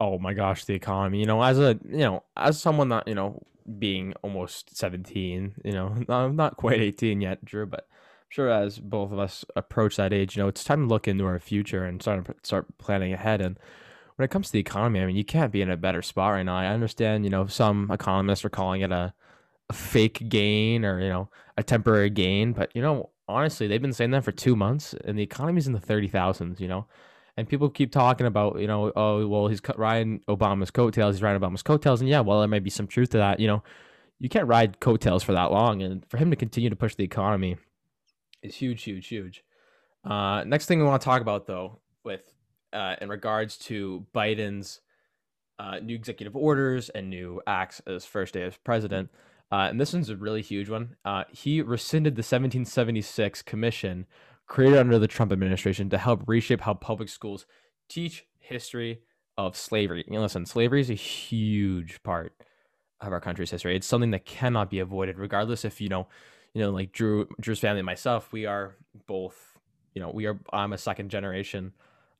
Oh 0.00 0.18
my 0.18 0.34
gosh, 0.34 0.64
the 0.64 0.74
economy. 0.74 1.20
You 1.20 1.26
know, 1.26 1.42
as 1.42 1.58
a 1.58 1.78
you 1.88 1.98
know, 1.98 2.22
as 2.36 2.60
someone 2.60 2.88
that, 2.90 3.08
you 3.08 3.14
know, 3.14 3.42
being 3.78 4.14
almost 4.22 4.76
17, 4.76 5.54
you 5.64 5.72
know, 5.72 5.96
I'm 6.08 6.36
not 6.36 6.56
quite 6.56 6.80
18 6.80 7.20
yet, 7.20 7.44
Drew, 7.44 7.66
but 7.66 7.86
I'm 7.90 8.26
sure 8.28 8.48
as 8.48 8.78
both 8.78 9.12
of 9.12 9.18
us 9.18 9.44
approach 9.54 9.96
that 9.96 10.12
age, 10.12 10.36
you 10.36 10.42
know, 10.42 10.48
it's 10.48 10.64
time 10.64 10.82
to 10.82 10.88
look 10.88 11.08
into 11.08 11.24
our 11.24 11.38
future 11.38 11.84
and 11.84 12.00
start 12.02 12.46
start 12.46 12.78
planning 12.78 13.12
ahead 13.12 13.40
and 13.40 13.58
when 14.16 14.24
it 14.24 14.30
comes 14.30 14.46
to 14.46 14.52
the 14.52 14.58
economy, 14.60 15.00
I 15.00 15.06
mean, 15.06 15.16
you 15.16 15.24
can't 15.24 15.52
be 15.52 15.60
in 15.60 15.70
a 15.70 15.76
better 15.76 16.02
spot 16.02 16.32
right 16.32 16.42
now. 16.42 16.56
I 16.56 16.66
understand, 16.68 17.24
you 17.24 17.30
know, 17.30 17.46
some 17.46 17.90
economists 17.90 18.44
are 18.44 18.50
calling 18.50 18.80
it 18.80 18.90
a, 18.90 19.12
a 19.68 19.72
fake 19.72 20.28
gain 20.28 20.84
or, 20.84 21.00
you 21.00 21.08
know, 21.08 21.28
a 21.56 21.62
temporary 21.62 22.10
gain. 22.10 22.52
But, 22.52 22.70
you 22.74 22.80
know, 22.80 23.10
honestly, 23.28 23.66
they've 23.66 23.82
been 23.82 23.92
saying 23.92 24.12
that 24.12 24.24
for 24.24 24.32
two 24.32 24.56
months 24.56 24.94
and 25.04 25.18
the 25.18 25.22
economy's 25.22 25.66
in 25.66 25.74
the 25.74 25.80
30,000s, 25.80 26.60
you 26.60 26.68
know. 26.68 26.86
And 27.36 27.48
people 27.48 27.68
keep 27.68 27.92
talking 27.92 28.26
about, 28.26 28.60
you 28.60 28.66
know, 28.66 28.92
oh, 28.96 29.26
well, 29.26 29.48
he's 29.48 29.60
riding 29.76 30.20
Obama's 30.26 30.70
coattails. 30.70 31.16
He's 31.16 31.22
riding 31.22 31.40
Obama's 31.40 31.62
coattails. 31.62 32.00
And 32.00 32.08
yeah, 32.08 32.20
well, 32.20 32.40
there 32.40 32.48
might 32.48 32.64
be 32.64 32.70
some 32.70 32.86
truth 32.86 33.10
to 33.10 33.18
that. 33.18 33.40
You 33.40 33.46
know, 33.46 33.62
you 34.18 34.28
can't 34.28 34.48
ride 34.48 34.80
coattails 34.80 35.22
for 35.22 35.32
that 35.32 35.50
long. 35.50 35.82
And 35.82 36.04
for 36.08 36.16
him 36.16 36.30
to 36.30 36.36
continue 36.36 36.70
to 36.70 36.76
push 36.76 36.94
the 36.94 37.04
economy 37.04 37.58
is 38.42 38.56
huge, 38.56 38.82
huge, 38.82 39.06
huge. 39.08 39.44
Uh, 40.04 40.44
next 40.44 40.66
thing 40.66 40.78
we 40.78 40.84
want 40.84 41.02
to 41.02 41.04
talk 41.04 41.20
about, 41.20 41.46
though, 41.46 41.80
with 42.04 42.22
uh, 42.72 42.96
in 43.00 43.08
regards 43.08 43.56
to 43.56 44.06
Biden's 44.14 44.80
uh, 45.58 45.78
new 45.78 45.94
executive 45.94 46.36
orders 46.36 46.88
and 46.90 47.10
new 47.10 47.40
acts 47.46 47.80
as 47.86 48.04
first 48.04 48.34
day 48.34 48.42
as 48.42 48.56
president. 48.56 49.10
Uh, 49.50 49.68
and 49.70 49.80
this 49.80 49.92
one's 49.92 50.10
a 50.10 50.16
really 50.16 50.42
huge 50.42 50.68
one. 50.68 50.96
Uh, 51.04 51.24
he 51.30 51.62
rescinded 51.62 52.14
the 52.14 52.20
1776 52.20 53.42
commission 53.42 54.06
created 54.46 54.78
under 54.78 54.98
the 54.98 55.08
Trump 55.08 55.32
administration 55.32 55.90
to 55.90 55.98
help 55.98 56.22
reshape 56.26 56.60
how 56.60 56.74
public 56.74 57.08
schools 57.08 57.46
teach 57.88 58.26
history 58.38 59.00
of 59.36 59.56
slavery. 59.56 60.04
You 60.06 60.14
know, 60.14 60.22
listen, 60.22 60.46
slavery 60.46 60.80
is 60.80 60.90
a 60.90 60.94
huge 60.94 62.02
part 62.02 62.32
of 63.00 63.12
our 63.12 63.20
country's 63.20 63.50
history. 63.50 63.76
It's 63.76 63.86
something 63.86 64.12
that 64.12 64.24
cannot 64.24 64.70
be 64.70 64.78
avoided, 64.78 65.18
regardless 65.18 65.64
if 65.64 65.80
you 65.80 65.88
know, 65.88 66.08
you 66.54 66.62
know, 66.62 66.70
like 66.70 66.92
Drew, 66.92 67.28
Drew's 67.40 67.58
family 67.58 67.80
and 67.80 67.86
myself, 67.86 68.32
we 68.32 68.46
are 68.46 68.76
both, 69.06 69.58
you 69.94 70.00
know, 70.00 70.10
we 70.10 70.26
are. 70.26 70.38
I'm 70.52 70.72
a 70.72 70.78
second 70.78 71.10
generation 71.10 71.72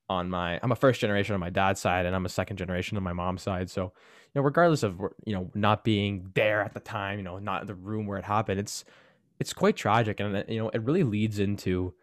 on 0.09 0.31
my 0.31 0.61
I'm 0.63 0.73
a 0.73 0.77
first 0.77 1.01
generation 1.01 1.35
on 1.35 1.41
my 1.41 1.51
dad's 1.51 1.81
side 1.81 2.07
and 2.07 2.15
I'm 2.15 2.27
a 2.27 2.31
second 2.31 2.59
generation 2.59 2.97
on 2.97 3.03
my 3.03 3.13
mom's 3.13 3.43
side. 3.43 3.71
So, 3.71 3.85
you 3.85 3.91
know, 4.35 4.43
regardless 4.43 4.83
of 4.83 5.01
you 5.25 5.35
know 5.35 5.51
not 5.55 5.85
being 5.85 6.31
there 6.35 6.61
at 6.63 6.75
the 6.75 6.81
time, 6.81 7.19
you 7.19 7.25
know, 7.25 7.39
not 7.39 7.63
in 7.63 7.67
the 7.67 7.75
room 7.75 8.07
where 8.07 8.19
it 8.19 8.25
happened, 8.25 8.61
it's 8.61 8.85
it's 9.41 9.53
quite 9.53 9.77
tragic 9.77 10.21
and 10.21 10.45
you 10.49 10.63
know, 10.63 10.69
it 10.71 10.83
really 10.83 11.03
leads 11.03 11.39
into 11.39 11.95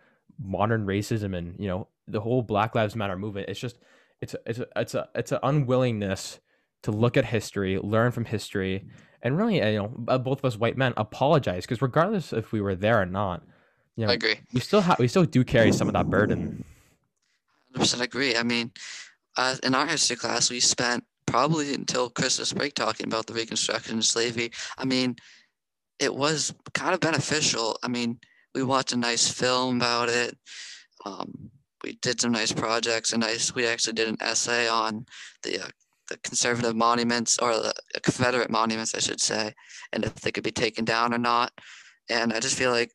modern 0.41 0.85
racism 0.85 1.35
and, 1.35 1.55
you 1.59 1.67
know, 1.67 1.87
the 2.07 2.21
whole 2.21 2.41
Black 2.41 2.75
Lives 2.75 2.95
Matter 2.95 3.17
movement. 3.17 3.49
It's 3.49 3.59
just 3.59 3.79
it's 4.21 4.33
a, 4.33 4.39
it's 4.45 4.59
a, 4.59 4.67
it's 4.75 4.93
a 4.95 5.09
it's 5.15 5.31
an 5.31 5.39
unwillingness 5.43 6.39
to 6.83 6.91
look 6.91 7.17
at 7.17 7.25
history, 7.25 7.77
learn 7.77 8.11
from 8.11 8.25
history, 8.25 8.85
and 9.21 9.37
really, 9.37 9.57
you 9.57 9.77
know, 9.77 9.87
both 9.87 10.39
of 10.39 10.45
us 10.45 10.57
white 10.57 10.77
men 10.77 10.93
apologize 10.97 11.63
because 11.63 11.81
regardless 11.81 12.33
if 12.33 12.51
we 12.51 12.61
were 12.61 12.75
there 12.75 13.01
or 13.01 13.05
not, 13.05 13.43
you 13.95 14.05
know, 14.05 14.11
I 14.11 14.15
agree. 14.15 14.35
We 14.53 14.59
still 14.59 14.81
have 14.81 14.99
we 14.99 15.07
still 15.07 15.25
do 15.25 15.43
carry 15.43 15.71
some 15.71 15.87
of 15.87 15.93
that 15.93 16.09
burden. 16.09 16.63
100% 17.75 18.01
agree. 18.01 18.37
I 18.37 18.43
mean, 18.43 18.71
uh, 19.37 19.55
in 19.63 19.73
our 19.75 19.87
history 19.87 20.15
class, 20.15 20.49
we 20.49 20.59
spent 20.59 21.03
probably 21.25 21.73
until 21.73 22.09
Christmas 22.09 22.53
break 22.53 22.75
talking 22.75 23.07
about 23.07 23.25
the 23.25 23.33
Reconstruction 23.33 23.95
and 23.95 24.05
slavery. 24.05 24.51
I 24.77 24.85
mean, 24.85 25.15
it 25.99 26.13
was 26.13 26.53
kind 26.73 26.93
of 26.93 26.99
beneficial. 26.99 27.79
I 27.81 27.87
mean, 27.87 28.19
we 28.53 28.63
watched 28.63 28.93
a 28.93 28.97
nice 28.97 29.27
film 29.27 29.77
about 29.77 30.09
it. 30.09 30.37
Um, 31.05 31.51
we 31.83 31.93
did 32.01 32.21
some 32.21 32.31
nice 32.31 32.51
projects. 32.51 33.13
A 33.13 33.17
nice. 33.17 33.53
We 33.53 33.67
actually 33.67 33.93
did 33.93 34.07
an 34.07 34.17
essay 34.21 34.67
on 34.67 35.05
the 35.43 35.63
uh, 35.63 35.67
the 36.09 36.17
conservative 36.17 36.75
monuments 36.75 37.37
or 37.39 37.53
the 37.53 37.73
Confederate 38.01 38.49
monuments, 38.49 38.93
I 38.95 38.99
should 38.99 39.21
say, 39.21 39.53
and 39.91 40.05
if 40.05 40.15
they 40.15 40.31
could 40.31 40.43
be 40.43 40.51
taken 40.51 40.85
down 40.85 41.13
or 41.13 41.17
not. 41.17 41.51
And 42.09 42.33
I 42.33 42.39
just 42.39 42.57
feel 42.57 42.71
like 42.71 42.91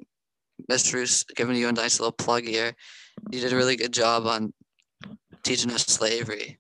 Mr. 0.71 0.95
Roos 0.95 1.25
giving 1.25 1.57
you 1.57 1.69
a 1.69 1.73
nice 1.73 2.01
little 2.01 2.13
plug 2.13 2.45
here. 2.45 2.75
You 3.31 3.41
did 3.41 3.53
a 3.53 3.57
really 3.57 3.77
good 3.77 3.93
job 3.93 4.27
on 4.27 4.53
teaching 5.43 5.73
us 5.73 5.85
slavery. 5.87 6.59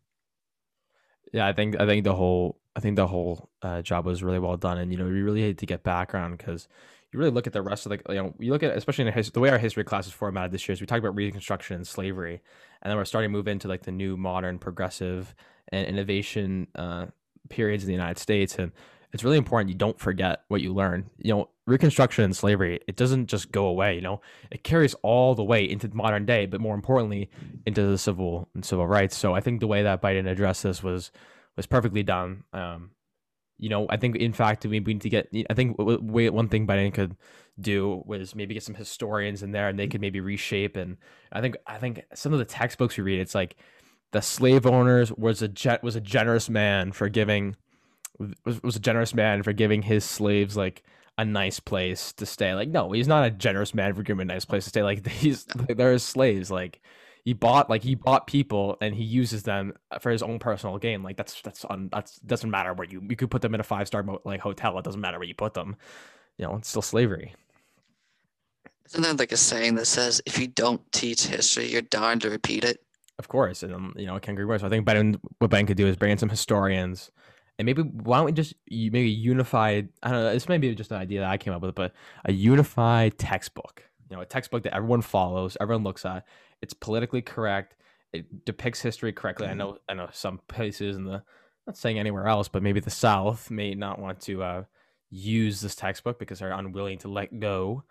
Yeah, 1.33 1.47
I 1.47 1.53
think 1.53 1.79
I 1.79 1.87
think 1.87 2.05
the 2.05 2.15
whole 2.15 2.59
I 2.75 2.81
think 2.81 2.97
the 2.97 3.07
whole 3.07 3.51
uh, 3.63 3.83
job 3.83 4.07
was 4.07 4.23
really 4.23 4.39
well 4.39 4.57
done, 4.57 4.79
and 4.79 4.91
you 4.91 4.99
know 4.99 5.05
we 5.05 5.23
really 5.23 5.47
had 5.47 5.59
to 5.59 5.67
get 5.67 5.83
background 5.83 6.39
because 6.39 6.69
you 7.13 7.19
really 7.19 7.31
look 7.31 7.47
at 7.47 7.53
the 7.53 7.63
rest 7.63 7.87
of 7.87 7.91
the 7.91 8.01
you 8.13 8.23
know 8.23 8.35
you 8.39 8.53
look 8.53 8.63
at 8.63 8.77
especially 8.77 9.07
in 9.07 9.13
his, 9.13 9.31
the 9.31 9.41
way 9.41 9.49
our 9.49 9.59
history 9.59 9.85
class 9.85 10.07
is 10.07 10.13
formatted 10.13 10.53
this 10.53 10.69
year 10.69 10.75
is 10.75 10.81
we 10.81 10.87
talk 10.87 10.99
about 10.99 11.15
Reconstruction 11.15 11.77
and 11.77 11.87
slavery, 11.87 12.41
and 12.83 12.91
then 12.91 12.97
we're 12.97 13.05
starting 13.05 13.31
to 13.31 13.37
move 13.37 13.49
into 13.49 13.69
like 13.69 13.83
the 13.83 13.93
new 13.93 14.17
modern 14.17 14.59
progressive 14.59 15.35
and 15.71 15.87
innovation 15.87 16.67
uh, 16.75 17.07
periods 17.49 17.85
in 17.85 17.89
the 17.89 17.95
United 17.95 18.19
States, 18.19 18.59
and 18.59 18.73
it's 19.13 19.25
really 19.25 19.39
important 19.39 19.71
you 19.71 19.75
don't 19.75 19.99
forget 19.99 20.43
what 20.49 20.61
you 20.61 20.75
learn. 20.75 21.09
You 21.19 21.35
know, 21.35 21.49
Reconstruction 21.67 22.25
and 22.25 22.37
slavery, 22.37 22.81
it 22.87 22.97
doesn't 22.97 23.27
just 23.27 23.53
go 23.53 23.67
away, 23.67 23.95
you 23.95 24.01
know, 24.01 24.21
it 24.51 24.65
carries 24.65 24.95
all 25.03 25.35
the 25.35 25.45
way 25.45 25.69
into 25.69 25.89
modern 25.95 26.27
day, 26.27 26.47
but 26.47 26.61
more 26.61 26.75
importantly, 26.75 27.31
into 27.67 27.87
the 27.87 27.99
civil 27.99 28.49
and 28.55 28.65
civil 28.65 28.87
rights. 28.87 29.17
So 29.17 29.35
I 29.35 29.41
think 29.41 29.61
the 29.61 29.67
way 29.67 29.83
that 29.83 30.03
Biden 30.03 30.31
addressed 30.31 30.63
this 30.63 30.83
was 30.83 31.11
was 31.57 31.67
perfectly 31.67 32.03
done. 32.03 32.45
Um, 32.53 32.91
you 33.59 33.69
know, 33.69 33.87
I 33.91 33.97
think 33.97 34.17
in 34.17 34.33
fact 34.33 34.65
we 34.65 34.81
need 34.81 35.01
to 35.03 35.11
get. 35.11 35.29
I 35.51 35.55
think 35.55 35.77
one 35.79 36.49
thing 36.49 36.67
Biden 36.67 36.95
could 36.95 37.17
do 37.61 38.03
was 38.07 38.35
maybe 38.35 38.55
get 38.55 38.63
some 38.63 38.75
historians 38.75 39.43
in 39.43 39.53
there, 39.53 39.69
and 39.69 39.79
they 39.79 39.89
could 39.89 40.01
maybe 40.01 40.21
reshape. 40.21 40.77
And 40.77 40.97
I 41.33 41.41
think 41.41 41.57
I 41.67 41.79
think 41.79 42.05
some 42.15 42.33
of 42.33 42.39
the 42.39 42.45
textbooks 42.45 42.97
we 42.97 43.05
read, 43.05 43.21
it's 43.21 43.35
like 43.35 43.57
the 44.13 44.23
slave 44.23 44.67
owners 44.67 45.13
was 45.13 45.43
a 45.43 45.49
jet 45.49 45.83
was 45.83 45.97
a 45.97 46.01
generous 46.01 46.49
man 46.49 46.93
for 46.93 47.09
giving 47.09 47.57
was, 48.45 48.63
was 48.63 48.77
a 48.77 48.81
generous 48.81 49.15
man 49.15 49.43
for 49.43 49.53
giving 49.53 49.83
his 49.83 50.05
slaves 50.05 50.57
like 50.57 50.83
a 51.19 51.25
nice 51.25 51.59
place 51.59 52.13
to 52.13 52.25
stay. 52.25 52.55
Like, 52.55 52.69
no, 52.69 52.93
he's 52.93 53.09
not 53.09 53.27
a 53.27 53.31
generous 53.31 53.75
man 53.75 53.93
for 53.95 54.03
giving 54.03 54.23
a 54.23 54.33
nice 54.33 54.45
place 54.45 54.65
to 54.65 54.71
stay. 54.71 54.83
Like, 54.83 55.07
he's 55.09 55.47
like, 55.55 55.77
they're 55.77 55.99
slaves. 55.99 56.51
Like, 56.51 56.81
he 57.29 57.35
bought 57.35 57.69
like 57.69 57.83
he 57.83 57.95
bought 57.95 58.27
people 58.27 58.79
and 58.81 58.95
he 58.95 59.05
uses 59.05 59.43
them 59.43 59.75
for 60.01 60.11
his 60.11 60.23
own 60.23 60.39
personal 60.39 60.79
gain. 60.79 61.03
Like, 61.03 61.19
that's 61.19 61.43
that's 61.43 61.63
on 61.67 61.91
that's 61.93 62.17
doesn't 62.21 62.51
matter 62.51 62.73
where 62.73 62.89
you 62.89 63.03
you 63.07 63.17
could 63.17 63.31
put 63.31 63.43
them 63.43 63.55
in 63.55 63.61
a 63.61 63.65
five 63.65 63.87
star 63.87 64.03
like 64.25 64.41
hotel. 64.41 64.79
It 64.79 64.85
doesn't 64.87 65.03
matter 65.03 65.19
where 65.19 65.29
you 65.29 65.35
put 65.35 65.53
them. 65.53 65.77
You 66.39 66.47
know, 66.47 66.57
it's 66.57 66.71
still 66.71 66.81
slavery. 66.81 67.35
Isn't 68.87 69.03
there 69.03 69.13
like 69.13 69.33
a 69.33 69.37
saying 69.37 69.75
that 69.75 69.85
says 69.85 70.23
if 70.25 70.39
you 70.39 70.47
don't 70.47 70.81
teach 70.91 71.27
history, 71.27 71.71
you're 71.71 71.83
dying 71.83 72.19
to 72.21 72.31
repeat 72.31 72.65
it? 72.65 72.83
Of 73.19 73.29
course, 73.29 73.63
and 73.63 73.75
um, 73.75 73.93
you 73.99 74.07
know, 74.07 74.17
I 74.17 74.21
can't 74.21 74.35
agree 74.35 74.47
more. 74.47 74.59
So 74.59 74.67
I 74.67 74.71
think 74.71 74.87
Biden, 74.87 75.21
what 75.39 75.51
Biden 75.51 75.67
could 75.67 75.77
do 75.77 75.87
is 75.87 75.97
bring 75.97 76.13
in 76.13 76.17
some 76.17 76.31
historians 76.31 77.11
and 77.59 77.67
maybe 77.67 77.83
why 77.83 78.17
don't 78.17 78.25
we 78.25 78.33
just 78.33 78.55
maybe 78.71 79.11
unified 79.11 79.89
i 80.05 80.11
don't 80.11 80.23
know 80.23 80.33
this 80.33 80.49
may 80.49 80.59
be 80.59 80.73
just 80.77 80.93
an 80.93 80.97
idea 80.99 81.19
that 81.19 81.29
i 81.29 81.37
came 81.37 81.53
up 81.53 81.61
with 81.61 81.75
but 81.75 81.93
a 82.25 82.33
unified 82.33 83.19
textbook 83.19 83.83
you 84.09 84.15
know 84.15 84.23
a 84.23 84.25
textbook 84.25 84.63
that 84.63 84.73
everyone 84.73 85.03
follows 85.03 85.57
everyone 85.61 85.83
looks 85.83 86.05
at 86.05 86.25
it's 86.63 86.75
politically 86.75 87.23
correct 87.23 87.77
it 88.13 88.45
depicts 88.45 88.81
history 88.81 89.13
correctly 89.13 89.47
i 89.47 89.55
know 89.55 89.79
i 89.89 89.95
know 89.95 90.09
some 90.13 90.41
places 90.49 90.97
in 90.97 91.05
the 91.05 91.23
not 91.67 91.77
saying 91.77 91.99
anywhere 91.99 92.27
else 92.27 92.49
but 92.49 92.63
maybe 92.63 92.81
the 92.81 92.91
south 92.91 93.51
may 93.51 93.75
not 93.75 93.99
want 93.99 94.21
to 94.21 94.43
uh, 94.43 94.63
use 95.11 95.61
this 95.61 95.75
textbook 95.75 96.19
because 96.19 96.39
they're 96.39 96.53
unwilling 96.53 96.99
to 96.99 97.09
let 97.09 97.39
go 97.39 97.83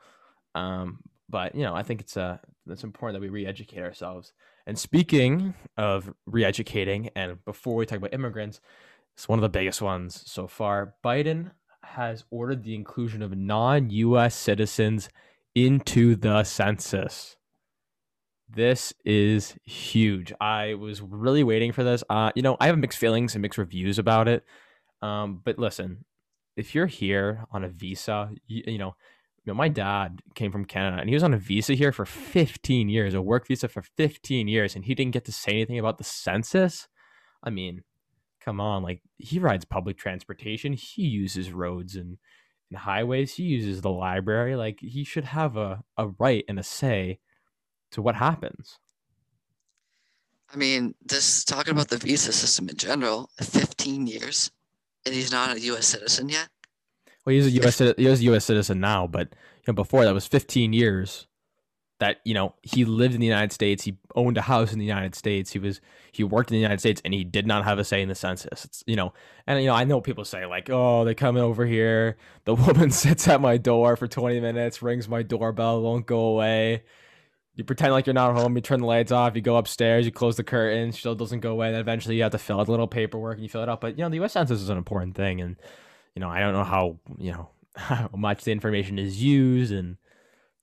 um, 0.55 0.99
but 1.29 1.53
you 1.55 1.63
know 1.63 1.75
i 1.75 1.83
think 1.83 2.01
it's 2.01 2.17
uh 2.17 2.37
it's 2.69 2.83
important 2.83 3.15
that 3.15 3.21
we 3.21 3.29
re-educate 3.29 3.81
ourselves 3.81 4.33
and 4.65 4.77
speaking 4.77 5.53
of 5.77 6.13
re-educating 6.25 7.09
and 7.15 7.43
before 7.45 7.75
we 7.75 7.85
talk 7.85 7.97
about 7.97 8.13
immigrants 8.13 8.59
it's 9.17 9.27
one 9.27 9.39
of 9.39 9.41
the 9.41 9.49
biggest 9.49 9.81
ones 9.81 10.23
so 10.27 10.45
far. 10.45 10.93
Biden 11.03 11.49
has 11.81 12.23
ordered 12.29 12.63
the 12.63 12.75
inclusion 12.75 13.23
of 13.23 13.35
non 13.35 13.89
US 13.89 14.35
citizens 14.35 15.09
into 15.55 16.15
the 16.15 16.43
census. 16.43 17.35
This 18.49 18.93
is 19.03 19.55
huge. 19.63 20.31
I 20.39 20.75
was 20.75 21.01
really 21.01 21.43
waiting 21.43 21.71
for 21.73 21.83
this. 21.83 22.03
Uh, 22.09 22.31
you 22.33 22.41
know, 22.41 22.55
I 22.59 22.67
have 22.67 22.77
mixed 22.77 22.97
feelings 22.97 23.35
and 23.35 23.41
mixed 23.41 23.57
reviews 23.57 23.99
about 23.99 24.27
it. 24.27 24.43
Um, 25.01 25.41
but 25.43 25.59
listen, 25.59 26.05
if 26.55 26.73
you're 26.73 26.87
here 26.87 27.45
on 27.51 27.63
a 27.63 27.69
visa, 27.69 28.31
you, 28.47 28.63
you 28.65 28.77
know, 28.77 28.95
you 29.43 29.53
know, 29.53 29.57
my 29.57 29.67
dad 29.67 30.21
came 30.35 30.51
from 30.51 30.65
Canada 30.65 30.99
and 30.99 31.09
he 31.09 31.15
was 31.15 31.23
on 31.23 31.33
a 31.33 31.37
visa 31.37 31.73
here 31.73 31.91
for 31.91 32.05
15 32.05 32.89
years, 32.89 33.13
a 33.13 33.21
work 33.21 33.47
visa 33.47 33.67
for 33.67 33.81
15 33.81 34.47
years, 34.47 34.75
and 34.75 34.85
he 34.85 34.95
didn't 34.95 35.13
get 35.13 35.25
to 35.25 35.31
say 35.31 35.51
anything 35.51 35.79
about 35.79 35.97
the 35.97 36.03
census. 36.03 36.87
I 37.43 37.49
mean, 37.49 37.83
come 38.41 38.59
on, 38.59 38.81
like 38.81 39.01
he 39.17 39.39
rides 39.39 39.65
public 39.65 39.97
transportation, 39.97 40.73
he 40.73 41.03
uses 41.03 41.51
roads 41.51 41.95
and, 41.95 42.17
and 42.69 42.79
highways, 42.79 43.35
he 43.35 43.43
uses 43.43 43.81
the 43.81 43.89
library. 43.89 44.55
Like 44.55 44.79
he 44.79 45.03
should 45.03 45.25
have 45.25 45.55
a, 45.57 45.83
a 45.97 46.07
right 46.07 46.43
and 46.47 46.59
a 46.59 46.63
say 46.63 47.19
to 47.91 48.01
what 48.01 48.15
happens. 48.15 48.79
I 50.53 50.57
mean, 50.57 50.95
this 51.05 51.43
talking 51.43 51.73
about 51.73 51.89
the 51.89 51.97
visa 51.97 52.31
system 52.31 52.69
in 52.69 52.77
general, 52.77 53.29
15 53.41 54.07
years, 54.07 54.51
and 55.05 55.13
he's 55.13 55.31
not 55.31 55.55
a 55.55 55.59
U.S. 55.61 55.87
citizen 55.87 56.29
yet. 56.29 56.47
Well, 57.25 57.35
he's 57.35 57.47
a 57.47 57.51
U.S. 57.51 57.79
He 57.79 58.05
is 58.05 58.21
a 58.21 58.23
U.S. 58.23 58.45
citizen 58.45 58.79
now, 58.79 59.07
but 59.07 59.29
you 59.31 59.63
know, 59.67 59.73
before 59.73 60.05
that 60.05 60.13
was 60.13 60.27
15 60.27 60.71
years 60.71 61.27
that 61.99 62.17
you 62.23 62.33
know 62.33 62.53
he 62.61 62.85
lived 62.85 63.13
in 63.13 63.19
the 63.19 63.27
United 63.27 63.51
States, 63.51 63.83
he 63.83 63.97
owned 64.15 64.37
a 64.37 64.41
house 64.41 64.71
in 64.71 64.79
the 64.79 64.85
United 64.85 65.15
States, 65.15 65.51
he 65.51 65.59
was 65.59 65.81
he 66.11 66.23
worked 66.23 66.51
in 66.51 66.55
the 66.55 66.61
United 66.61 66.79
States, 66.79 67.01
and 67.03 67.13
he 67.13 67.23
did 67.23 67.45
not 67.45 67.65
have 67.65 67.79
a 67.79 67.83
say 67.83 68.01
in 68.01 68.07
the 68.07 68.15
census. 68.15 68.65
It's, 68.65 68.83
you 68.87 68.95
know, 68.95 69.13
and 69.45 69.59
you 69.59 69.67
know 69.67 69.75
I 69.75 69.83
know 69.83 69.99
people 69.99 70.23
say 70.23 70.45
like, 70.45 70.69
oh, 70.69 71.03
they 71.03 71.13
come 71.13 71.35
over 71.35 71.65
here, 71.65 72.17
the 72.45 72.55
woman 72.55 72.91
sits 72.91 73.27
at 73.27 73.41
my 73.41 73.57
door 73.57 73.95
for 73.95 74.07
twenty 74.07 74.39
minutes, 74.39 74.81
rings 74.81 75.09
my 75.09 75.23
doorbell, 75.23 75.81
won't 75.81 76.05
go 76.05 76.19
away. 76.19 76.83
You 77.57 77.63
pretend 77.63 77.91
like 77.91 78.05
you're 78.05 78.13
not 78.13 78.37
home, 78.37 78.55
you 78.55 78.61
turn 78.61 78.81
the 78.81 78.85
lights 78.85 79.11
off, 79.11 79.35
you 79.35 79.41
go 79.41 79.57
upstairs, 79.57 80.05
you 80.05 80.11
close 80.11 80.37
the 80.37 80.43
curtains, 80.43 80.99
still 80.99 81.15
doesn't 81.15 81.39
go 81.39 81.53
away. 81.53 81.71
Then 81.71 81.79
eventually 81.79 82.15
you 82.15 82.21
have 82.21 82.31
to 82.33 82.37
fill 82.37 82.59
out 82.59 82.67
a 82.67 82.71
little 82.71 82.87
paperwork 82.87 83.37
and 83.37 83.43
you 83.43 83.49
fill 83.49 83.63
it 83.63 83.69
out. 83.69 83.81
But 83.81 83.97
you 83.97 84.03
know, 84.03 84.09
the 84.09 84.17
U.S. 84.17 84.33
Census 84.33 84.61
is 84.61 84.69
an 84.69 84.77
important 84.77 85.15
thing, 85.15 85.41
and 85.41 85.55
you 86.13 86.19
know 86.19 86.29
I 86.29 86.39
don't 86.39 86.53
know 86.53 86.63
how 86.63 86.99
you 87.17 87.31
know 87.31 87.49
how 87.75 88.11
much 88.15 88.43
the 88.43 88.51
information 88.51 88.99
is 88.99 89.23
used 89.23 89.71
and 89.71 89.97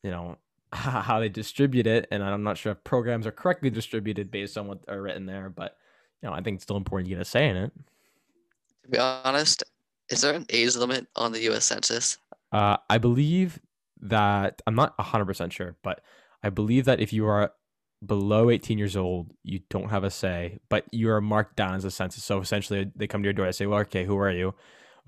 you 0.05 0.11
know 0.13 0.39
how 0.73 1.19
they 1.19 1.29
distribute 1.29 1.89
it, 1.89 2.07
and 2.13 2.23
I'm 2.23 2.45
not 2.45 2.59
sure 2.59 2.71
if 2.71 2.85
programs 2.85 3.27
are 3.27 3.33
correctly 3.33 3.71
distributed 3.71 4.31
based 4.31 4.57
on 4.57 4.69
what 4.69 4.85
are 4.87 5.03
written 5.03 5.27
there. 5.27 5.51
But 5.51 5.77
you 6.23 6.29
know, 6.29 6.33
I 6.33 6.43
think 6.43 6.57
it's 6.57 6.63
still 6.63 6.77
important 6.77 7.09
to 7.09 7.15
get 7.17 7.21
a 7.21 7.25
say 7.25 7.49
in 7.49 7.57
it. 7.57 7.73
To 8.85 8.89
be 8.91 8.99
honest, 8.99 9.65
is 10.11 10.21
there 10.21 10.33
an 10.33 10.47
age 10.49 10.77
limit 10.77 11.09
on 11.17 11.33
the 11.33 11.41
U.S. 11.41 11.65
Census? 11.65 12.19
Uh, 12.53 12.77
I 12.89 12.99
believe 12.99 13.59
that 14.01 14.63
I'm 14.65 14.77
not 14.77 14.97
100 14.97 15.25
percent 15.25 15.53
sure, 15.53 15.75
but 15.83 16.01
I 16.45 16.51
believe 16.51 16.85
that 16.85 17.01
if 17.01 17.13
you 17.13 17.27
are 17.27 17.53
below 18.05 18.51
18 18.51 18.77
years 18.79 18.97
old, 18.97 19.33
you 19.43 19.61
don't 19.71 19.89
have 19.89 20.05
a 20.05 20.11
say, 20.11 20.59
but 20.69 20.85
you 20.93 21.11
are 21.11 21.21
marked 21.21 21.57
down 21.57 21.75
as 21.75 21.85
a 21.85 21.91
census. 21.91 22.23
So 22.23 22.41
essentially, 22.41 22.93
they 22.95 23.07
come 23.07 23.23
to 23.23 23.27
your 23.27 23.33
door. 23.33 23.47
and 23.47 23.55
say, 23.55 23.67
"Well, 23.67 23.81
okay, 23.81 24.05
who 24.05 24.17
are 24.19 24.31
you? 24.31 24.55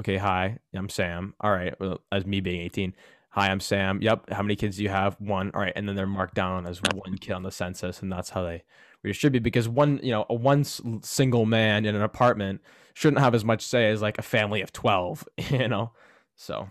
Okay, 0.01 0.17
hi, 0.17 0.59
I'm 0.75 0.89
Sam. 0.89 1.35
All 1.41 1.53
right, 1.53 1.79
well, 1.81 2.01
as 2.11 2.27
me 2.27 2.41
being 2.41 2.61
18, 2.61 2.95
hi, 3.31 3.49
I'm 3.51 3.61
Sam. 3.61 4.01
Yep. 4.03 4.31
How 4.31 4.43
many 4.43 4.57
kids 4.57 4.77
do 4.79 4.83
you 4.83 4.89
have? 4.89 5.21
One. 5.21 5.51
All 5.55 5.61
right, 5.61 5.73
and 5.77 5.89
then 5.89 5.95
they're 5.97 6.07
marked 6.07 6.35
down 6.35 6.67
as 6.67 6.81
one 6.95 7.19
kid 7.19 7.33
on 7.33 7.43
the 7.43 7.51
census, 7.51 8.03
and 8.03 8.11
that's 8.11 8.31
how 8.31 8.43
they 8.43 8.65
redistribute. 9.03 9.43
Because 9.43 9.69
one, 9.69 10.01
you 10.03 10.13
know, 10.13 10.25
a 10.31 10.35
one 10.35 10.65
single 10.65 11.45
man 11.47 11.85
in 11.85 11.95
an 11.95 12.03
apartment 12.03 12.63
shouldn't 12.95 13.21
have 13.21 13.35
as 13.35 13.45
much 13.45 13.63
say 13.63 13.91
as 13.91 14.01
like 14.01 14.19
a 14.19 14.23
family 14.23 14.63
of 14.63 14.73
12. 14.73 15.29
You 15.51 15.69
know, 15.69 15.93
so. 16.35 16.71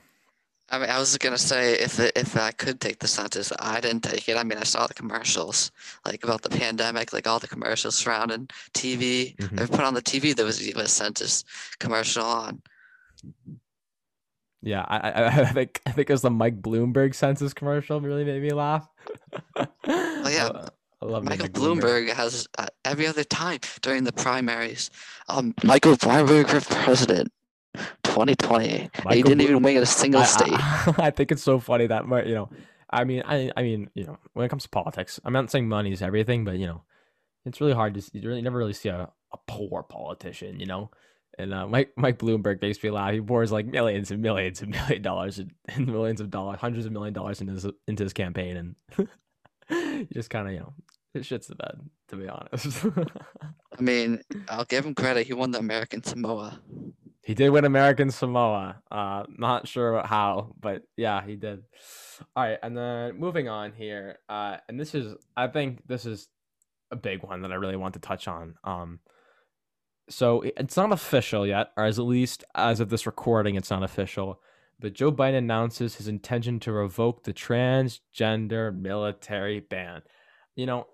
I 0.70 0.80
mean, 0.80 0.90
I 0.90 0.98
was 1.00 1.16
gonna 1.20 1.38
say 1.38 1.74
if 1.74 2.00
it, 2.00 2.14
if 2.16 2.36
I 2.36 2.52
could 2.52 2.82
take 2.82 3.00
the 3.00 3.08
census, 3.08 3.52
I 3.60 3.80
didn't 3.80 4.04
take 4.04 4.28
it. 4.28 4.36
I 4.36 4.44
mean, 4.44 4.58
I 4.58 4.64
saw 4.64 4.88
the 4.88 4.96
commercials 4.96 5.72
like 6.06 6.24
about 6.24 6.42
the 6.42 6.50
pandemic, 6.50 7.14
like 7.14 7.28
all 7.28 7.40
the 7.40 7.48
commercials 7.48 7.96
surrounding 7.96 8.48
TV. 8.74 9.36
Mhm. 9.38 9.58
They 9.58 9.68
put 9.68 9.82
on 9.82 9.94
the 9.94 10.02
TV. 10.02 10.36
There 10.36 10.46
was 10.46 10.68
even 10.68 10.82
a 10.82 10.88
census 10.88 11.44
commercial 11.80 12.26
on. 12.26 12.62
Yeah, 14.64 14.84
I, 14.88 14.98
I, 14.98 15.28
I 15.42 15.46
think 15.46 15.82
I 15.86 15.92
think 15.92 16.10
it 16.10 16.14
was 16.14 16.24
the 16.24 16.32
Mike 16.32 16.60
Bloomberg 16.62 17.14
census 17.14 17.54
commercial 17.54 18.02
really 18.02 18.26
made 18.26 18.42
me 18.42 18.50
laugh. 18.50 18.88
Oh 19.56 19.68
yeah, 19.88 20.50
I, 20.56 20.68
I 21.02 21.06
love 21.06 21.24
Michael 21.24 21.44
Mike 21.46 21.54
Bloomberg 21.54 22.12
has 22.12 22.48
uh, 22.58 22.66
every 22.84 23.06
other 23.06 23.24
time 23.24 23.60
during 23.84 24.04
the 24.04 24.14
primaries. 24.14 24.90
Um, 25.30 25.54
Michael 25.64 25.96
Bloomberg 25.96 26.50
for 26.50 26.62
president, 26.74 27.32
2020. 28.04 28.90
he 29.12 29.24
didn't 29.24 29.42
even 29.42 29.62
win 29.62 29.78
a 29.78 29.86
single 29.86 30.22
I, 30.22 30.26
state. 30.26 30.54
I, 30.54 30.96
I 30.98 31.12
think 31.12 31.32
it's 31.32 31.44
so 31.44 31.60
funny 31.60 31.88
that 31.88 32.06
you 32.28 32.36
know, 32.36 32.50
I 32.90 33.04
mean, 33.04 33.24
I 33.26 33.52
I 33.56 33.64
mean, 33.64 33.90
you 33.94 34.06
know, 34.06 34.18
when 34.34 34.46
it 34.46 34.50
comes 34.50 34.64
to 34.64 34.70
politics, 34.70 35.20
I'm 35.26 35.34
not 35.34 35.52
saying 35.52 35.68
money 35.68 35.92
is 35.92 36.02
everything, 36.02 36.46
but 36.46 36.58
you 36.58 36.68
know, 36.68 36.84
it's 37.46 37.62
really 37.62 37.74
hard 37.74 37.94
to 37.96 38.02
see, 38.02 38.20
you 38.20 38.28
really 38.28 38.42
never 38.42 38.58
really 38.58 38.74
see 38.74 38.90
a, 38.90 39.10
a 39.32 39.38
poor 39.48 39.84
politician, 39.84 40.60
you 40.60 40.66
know. 40.66 40.90
And 41.38 41.54
uh, 41.54 41.68
Mike 41.68 41.92
Mike 41.98 42.18
Bloomberg 42.18 42.62
makes 42.62 42.82
me 42.82 42.90
laugh. 42.90 43.14
He 43.14 43.22
pours 43.22 43.52
like 43.52 43.66
millions 43.66 44.12
and 44.12 44.22
millions 44.22 44.62
and 44.62 44.72
million 44.88 45.02
dollars 45.02 45.40
and, 45.40 45.52
and 45.68 45.88
millions 45.88 46.22
of 46.22 46.32
dollars, 46.32 46.60
hundreds 46.60 46.86
of 46.86 46.92
million 46.92 47.14
dollars 47.14 47.42
into 47.42 47.54
his 47.54 47.68
into 47.88 48.04
his 48.04 48.14
campaign, 48.14 48.76
and 48.98 50.08
just 50.14 50.30
kind 50.30 50.48
of 50.48 50.54
you 50.54 50.60
know, 50.60 50.74
it 51.14 51.24
shits 51.24 51.48
the 51.48 51.56
bed 51.56 51.82
to 52.10 52.16
be 52.16 52.28
honest. 52.28 52.86
I 53.78 53.82
mean, 53.82 54.22
I'll 54.48 54.66
give 54.66 54.86
him 54.86 54.96
credit. 54.96 55.28
He 55.28 55.34
won 55.34 55.52
the 55.52 55.60
American 55.60 56.04
Samoa. 56.04 56.62
He 57.26 57.34
did 57.34 57.50
win 57.50 57.66
American 57.66 58.12
Samoa. 58.12 58.84
Uh, 58.92 59.24
not 59.36 59.68
sure 59.68 60.00
how, 60.06 60.54
but 60.60 60.84
yeah, 60.96 61.26
he 61.26 61.36
did. 61.36 61.64
All 62.36 62.44
right, 62.44 62.60
and 62.62 62.78
then 62.78 63.18
moving 63.20 63.50
on 63.50 63.74
here, 63.74 64.20
uh, 64.30 64.58
and 64.70 64.80
this 64.80 64.94
is, 64.94 65.16
I 65.36 65.48
think 65.48 65.88
this 65.88 66.06
is 66.06 66.28
a 66.92 66.96
big 66.96 67.24
one 67.24 67.42
that 67.42 67.52
I 67.52 67.56
really 67.56 67.78
want 67.78 67.96
to 67.96 68.00
touch 68.00 68.28
on. 68.28 68.54
Um, 68.64 69.00
so 70.08 70.44
it's 70.44 70.78
not 70.78 70.92
official 70.92 71.48
yet, 71.48 71.72
or 71.76 71.86
as 71.86 71.98
at 71.98 72.06
least 72.06 72.44
as 72.54 72.80
of 72.80 72.90
this 72.90 73.08
recording, 73.08 73.56
it's 73.56 73.72
not 73.72 73.82
official. 73.82 74.40
But 74.80 74.94
Joe 74.94 75.12
Biden 75.12 75.40
announces 75.40 75.96
his 75.96 76.08
intention 76.08 76.60
to 76.60 76.72
revoke 76.72 77.24
the 77.24 77.34
transgender 77.34 78.72
military 78.78 79.62
ban. 79.62 80.04
You 80.56 80.68
know, 80.68 80.86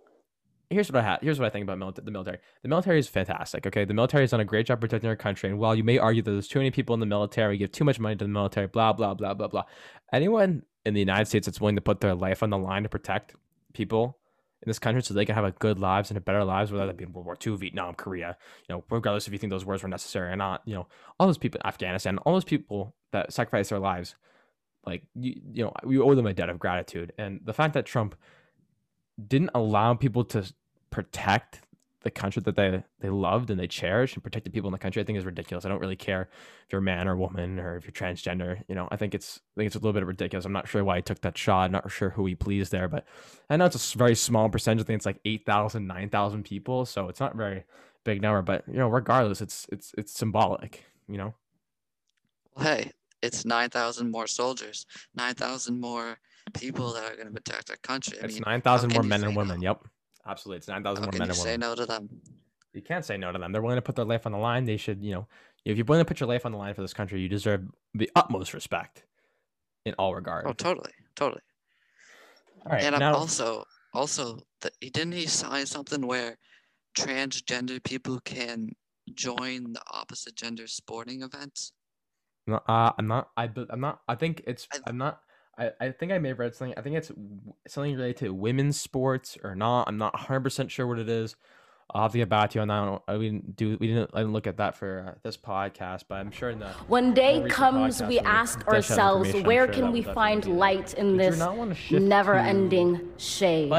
here's 0.72 0.92
what 0.92 1.00
I 1.00 1.04
have. 1.04 1.20
Here's 1.22 1.40
what 1.40 1.46
I 1.46 1.50
think 1.50 1.64
about 1.64 1.78
mili- 1.78 2.04
the 2.04 2.12
military. 2.12 2.40
The 2.64 2.70
military 2.70 3.00
is 3.00 3.08
fantastic. 3.08 3.68
Okay, 3.68 3.86
the 3.86 3.94
military 3.94 4.24
has 4.24 4.32
done 4.32 4.40
a 4.40 4.46
great 4.46 4.66
job 4.66 4.80
protecting 4.80 5.10
our 5.10 5.16
country. 5.16 5.50
And 5.50 5.60
while 5.60 5.76
you 5.76 5.84
may 5.84 5.98
argue 5.98 6.22
that 6.22 6.32
there's 6.32 6.48
too 6.48 6.60
many 6.60 6.72
people 6.72 6.94
in 6.94 7.00
the 7.00 7.06
military, 7.06 7.58
give 7.58 7.72
too 7.72 7.84
much 7.84 8.00
money 8.00 8.16
to 8.16 8.26
the 8.26 8.30
military, 8.30 8.68
blah 8.68 8.94
blah 8.94 9.14
blah 9.14 9.34
blah 9.34 9.48
blah. 9.48 9.64
Anyone 10.14 10.64
in 10.86 10.94
the 10.94 11.00
United 11.00 11.26
States 11.26 11.46
that's 11.46 11.62
willing 11.62 11.76
to 11.76 11.82
put 11.82 12.02
their 12.02 12.16
life 12.16 12.42
on 12.42 12.50
the 12.50 12.58
line 12.58 12.84
to 12.84 12.90
protect 12.90 13.36
people 13.74 14.18
in 14.64 14.70
this 14.70 14.80
country 14.80 15.02
so 15.02 15.14
they 15.14 15.26
can 15.26 15.36
have 15.36 15.44
a 15.44 15.52
good 15.52 15.80
lives 15.80 16.10
and 16.10 16.18
a 16.18 16.22
better 16.22 16.44
lives, 16.44 16.72
whether 16.72 16.86
that 16.86 16.98
be 16.98 17.06
World 17.06 17.26
War 17.26 17.38
II, 17.46 17.58
Vietnam, 17.58 17.96
Korea, 17.96 18.38
you 18.68 18.76
know, 18.76 18.84
regardless 18.90 19.28
if 19.28 19.34
you 19.34 19.40
think 19.40 19.52
those 19.52 19.66
wars 19.66 19.82
were 19.82 19.90
necessary 19.90 20.32
or 20.32 20.36
not, 20.36 20.62
you 20.66 20.76
know, 20.76 20.88
all 21.20 21.28
those 21.28 21.38
people, 21.38 21.60
in 21.60 21.68
Afghanistan, 21.68 22.18
all 22.20 22.34
those 22.34 22.44
people 22.44 22.96
that 23.12 23.34
sacrificed 23.34 23.72
their 23.72 23.80
lives, 23.80 24.16
like 24.86 25.04
you, 25.16 25.42
you 25.52 25.64
know, 25.64 25.74
we 25.84 25.98
owe 25.98 26.14
them 26.14 26.28
a 26.28 26.34
debt 26.34 26.50
of 26.50 26.60
gratitude. 26.60 27.12
And 27.18 27.42
the 27.44 27.54
fact 27.54 27.74
that 27.74 27.86
Trump 27.86 28.16
didn't 29.28 29.52
allow 29.54 29.94
people 29.94 30.24
to 30.26 30.52
protect 30.92 31.62
the 32.04 32.12
country 32.12 32.42
that 32.44 32.56
they 32.56 32.84
they 33.00 33.10
loved 33.10 33.52
and 33.52 33.60
they 33.60 33.68
cherished 33.68 34.16
and 34.16 34.24
protected 34.24 34.54
people 34.54 34.68
in 34.68 34.72
the 34.72 34.80
country, 34.80 35.02
I 35.02 35.06
think 35.06 35.18
is 35.20 35.26
ridiculous. 35.26 35.66
I 35.66 35.70
don't 35.70 35.80
really 35.80 35.96
care 35.96 36.30
if 36.66 36.72
you're 36.74 36.80
a 36.80 36.84
man 36.84 37.08
or 37.08 37.16
woman 37.16 37.60
or 37.60 37.78
if 37.78 37.86
you're 37.86 37.92
transgender. 37.92 38.64
You 38.68 38.76
know, 38.76 38.88
I 38.92 38.98
think 38.98 39.14
it's 39.14 39.40
I 39.56 39.62
think 39.62 39.68
it's 39.68 39.76
a 39.76 39.80
little 39.80 39.94
bit 39.94 40.06
ridiculous. 40.06 40.46
I'm 40.46 40.52
not 40.54 40.68
sure 40.68 40.84
why 40.84 40.98
he 40.98 41.02
took 41.04 41.22
that 41.22 41.38
shot. 41.38 41.66
I'm 41.66 41.72
not 41.72 41.92
sure 41.92 42.10
who 42.12 42.26
he 42.26 42.36
pleased 42.36 42.72
there, 42.72 42.88
but 42.88 43.06
I 43.50 43.58
know 43.58 43.66
it's 43.66 43.94
a 43.94 43.98
very 43.98 44.16
small 44.16 44.50
percentage. 44.50 44.84
I 44.84 44.88
think 44.88 44.98
it's 44.98 45.06
like 45.06 45.22
8,000, 45.26 45.86
9,000 45.88 46.44
people, 46.44 46.86
so 46.86 47.08
it's 47.08 47.20
not 47.20 47.34
a 47.36 47.38
very 47.38 47.64
big 48.04 48.22
number. 48.22 48.42
But 48.42 48.64
you 48.68 48.78
know, 48.78 48.90
regardless, 48.90 49.42
it's 49.42 49.68
it's 49.72 49.94
it's 49.98 50.12
symbolic. 50.14 50.86
You 51.08 51.18
know, 51.18 51.36
Well, 52.56 52.66
hey, 52.66 52.92
it's 53.22 53.46
9,000 53.46 54.10
more 54.12 54.28
soldiers, 54.28 54.86
9,000 55.16 55.80
more 55.80 56.18
people 56.54 56.94
that 56.94 57.04
are 57.12 57.16
going 57.16 57.28
to 57.28 57.34
protect 57.34 57.70
our 57.70 57.78
country. 57.78 58.18
I 58.22 58.26
it's 58.26 58.36
mean, 58.36 58.44
nine 58.46 58.62
thousand 58.62 58.92
more 58.92 59.04
men 59.04 59.24
and 59.24 59.36
women. 59.36 59.62
Yep, 59.62 59.86
absolutely, 60.28 60.58
it's 60.58 60.68
nine 60.68 60.84
thousand 60.84 61.04
more 61.06 61.12
can 61.12 61.20
men 61.20 61.28
you 61.28 61.32
and 61.32 61.38
say 61.38 61.52
women. 61.52 61.60
no 61.62 61.76
to 61.76 61.86
them? 61.86 62.10
You 62.74 62.82
can't 62.82 63.04
say 63.04 63.18
no 63.18 63.32
to 63.32 63.38
them. 63.40 63.52
They're 63.52 63.62
willing 63.62 63.78
to 63.78 63.82
put 63.82 63.96
their 63.96 64.06
life 64.06 64.26
on 64.26 64.32
the 64.32 64.38
line. 64.38 64.66
They 64.66 64.78
should, 64.78 65.04
you 65.04 65.14
know, 65.14 65.28
if 65.66 65.78
you're 65.78 65.86
willing 65.86 66.04
to 66.04 66.08
put 66.08 66.20
your 66.20 66.30
life 66.30 66.46
on 66.46 66.52
the 66.52 66.58
line 66.58 66.74
for 66.74 66.82
this 66.82 66.94
country, 66.94 67.20
you 67.22 67.28
deserve 67.28 67.68
the 67.94 68.10
utmost 68.16 68.54
respect 68.54 69.04
in 69.86 69.94
all 69.96 70.16
regards. 70.16 70.48
Oh, 70.48 70.54
totally, 70.54 70.92
totally. 71.16 71.42
all 72.66 72.72
right, 72.72 72.84
and 72.84 72.98
now 73.00 73.14
also, 73.14 73.66
also, 73.94 74.40
the, 74.62 74.72
he 74.80 74.90
didn't 74.90 75.14
he 75.14 75.26
sign 75.28 75.66
something 75.66 76.06
where 76.06 76.38
transgender 76.98 77.84
people 77.84 78.20
can 78.22 78.70
join 79.14 79.74
the 79.74 79.82
opposite 79.92 80.36
gender 80.36 80.68
sporting 80.68 81.24
events? 81.24 81.74
No, 82.48 82.60
uh, 82.68 82.92
I'm 82.98 83.08
not. 83.08 83.30
I, 83.38 83.50
I'm 83.70 83.82
not. 83.82 84.02
I 84.08 84.16
think 84.16 84.44
it's. 84.48 84.68
I- 84.74 84.80
I'm 84.88 84.98
not. 84.98 85.22
I, 85.62 85.72
I 85.80 85.92
think 85.92 86.12
I 86.12 86.18
may 86.18 86.30
have 86.30 86.40
read 86.40 86.56
something. 86.56 86.74
I 86.78 86.82
think 86.82 86.96
it's 86.96 87.12
something 87.68 87.94
related 87.96 88.18
to 88.18 88.34
women's 88.34 88.80
sports 88.80 89.38
or 89.44 89.56
not. 89.56 89.88
I'm 89.88 89.98
not 89.98 90.14
100 90.14 90.42
percent 90.42 90.72
sure 90.72 90.88
what 90.88 91.00
it 91.00 91.10
is. 91.10 91.36
I'll 91.94 92.04
have 92.04 92.14
to 92.14 92.20
get 92.20 92.30
back 92.30 92.52
to 92.52 92.56
you 92.58 92.62
on 92.62 92.70
that. 92.70 93.02
I 93.08 93.14
I 93.14 93.18
didn't 93.18 93.58
do. 93.58 93.78
We 93.80 93.88
didn't. 93.88 94.12
I 94.14 94.20
didn't 94.20 94.32
look 94.32 94.48
at 94.48 94.58
that 94.58 94.78
for 94.78 95.10
uh, 95.10 95.20
this 95.24 95.36
podcast, 95.36 96.04
but 96.08 96.16
I'm 96.16 96.32
sure 96.32 96.50
in 96.50 96.60
the. 96.60 96.70
When 96.88 97.14
day 97.14 97.46
comes, 97.50 98.02
we 98.02 98.18
ask 98.20 98.66
ourselves, 98.68 99.34
where 99.44 99.66
sure 99.66 99.74
can 99.74 99.92
we 99.92 100.02
find 100.02 100.46
light 100.46 100.94
in 100.94 101.18
this 101.18 101.38
not 101.38 101.58
wanna 101.58 101.76
shift 101.76 102.02
never 102.02 102.36
to 102.36 102.40
ending 102.40 103.10
shade? 103.18 103.70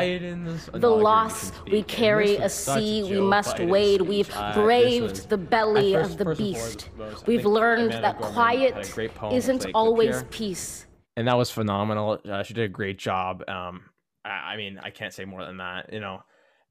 The 0.74 0.90
loss 0.90 1.52
we 1.70 1.82
carry 1.84 2.36
a 2.36 2.50
sea 2.50 3.02
we 3.02 3.20
must 3.20 3.58
wade. 3.58 4.02
We've 4.02 4.30
Uh, 4.34 4.52
braved 4.54 5.10
was- 5.12 5.26
the 5.26 5.38
belly 5.38 5.94
first- 5.94 6.12
of 6.12 6.18
the 6.18 6.34
beast. 6.34 6.90
We've 7.26 7.46
learned 7.46 7.94
Amanda 7.94 8.02
that 8.02 8.18
Gorman 8.18 8.34
quiet 8.34 8.98
isn't 9.32 9.66
always 9.74 10.22
peace. 10.30 10.86
And 11.16 11.28
that 11.28 11.36
was 11.36 11.50
phenomenal. 11.50 12.18
Uh, 12.28 12.42
she 12.42 12.54
did 12.54 12.64
a 12.64 12.68
great 12.68 12.98
job. 12.98 13.48
Um, 13.48 13.82
I, 14.24 14.30
I 14.30 14.56
mean, 14.56 14.78
I 14.82 14.90
can't 14.90 15.12
say 15.12 15.24
more 15.24 15.44
than 15.44 15.58
that, 15.58 15.92
you 15.92 16.00
know. 16.00 16.22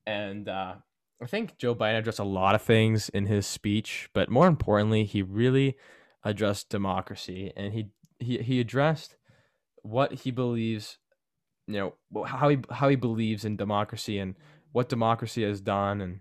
And 0.06 0.49
uh, 0.49 0.75
I 1.21 1.25
think 1.27 1.58
Joe 1.58 1.75
Biden 1.75 1.99
addressed 1.99 2.19
a 2.19 2.23
lot 2.23 2.56
of 2.56 2.62
things 2.62 3.10
in 3.10 3.27
his 3.27 3.45
speech, 3.45 4.10
but 4.13 4.30
more 4.30 4.47
importantly, 4.47 5.04
he 5.06 5.21
really 5.21 5.77
addressed 6.23 6.69
democracy, 6.69 7.51
and 7.56 7.73
he 7.73 7.89
he 8.19 8.39
he 8.39 8.60
addressed 8.60 9.15
what 9.84 10.13
he 10.13 10.32
believes, 10.32 10.97
you 11.67 11.93
know, 12.13 12.25
how 12.25 12.49
he 12.49 12.60
how 12.71 12.89
he 12.89 12.95
believes 12.95 13.45
in 13.45 13.58
democracy 13.58 14.17
and 14.17 14.36
what 14.71 14.89
democracy 14.89 15.43
has 15.43 15.62
done, 15.62 16.01
and 16.01 16.19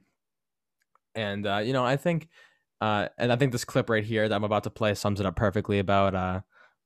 and 1.15 1.47
uh, 1.47 1.59
you 1.59 1.73
know, 1.73 1.85
I 1.85 1.97
think. 1.97 2.29
Uh, 2.83 3.09
and 3.19 3.31
I 3.31 3.37
think 3.37 3.53
this 3.53 3.67
clip 3.67 3.91
right 3.91 4.03
here 4.03 4.27
that 4.27 4.35
I'm 4.35 4.43
about 4.43 4.65
to 4.65 4.71
play 4.71 4.95
sums 4.95 5.21
it 5.21 5.27
up 5.27 5.37
perfectly 5.37 5.81
about 5.81 6.15
uh, 6.15 6.41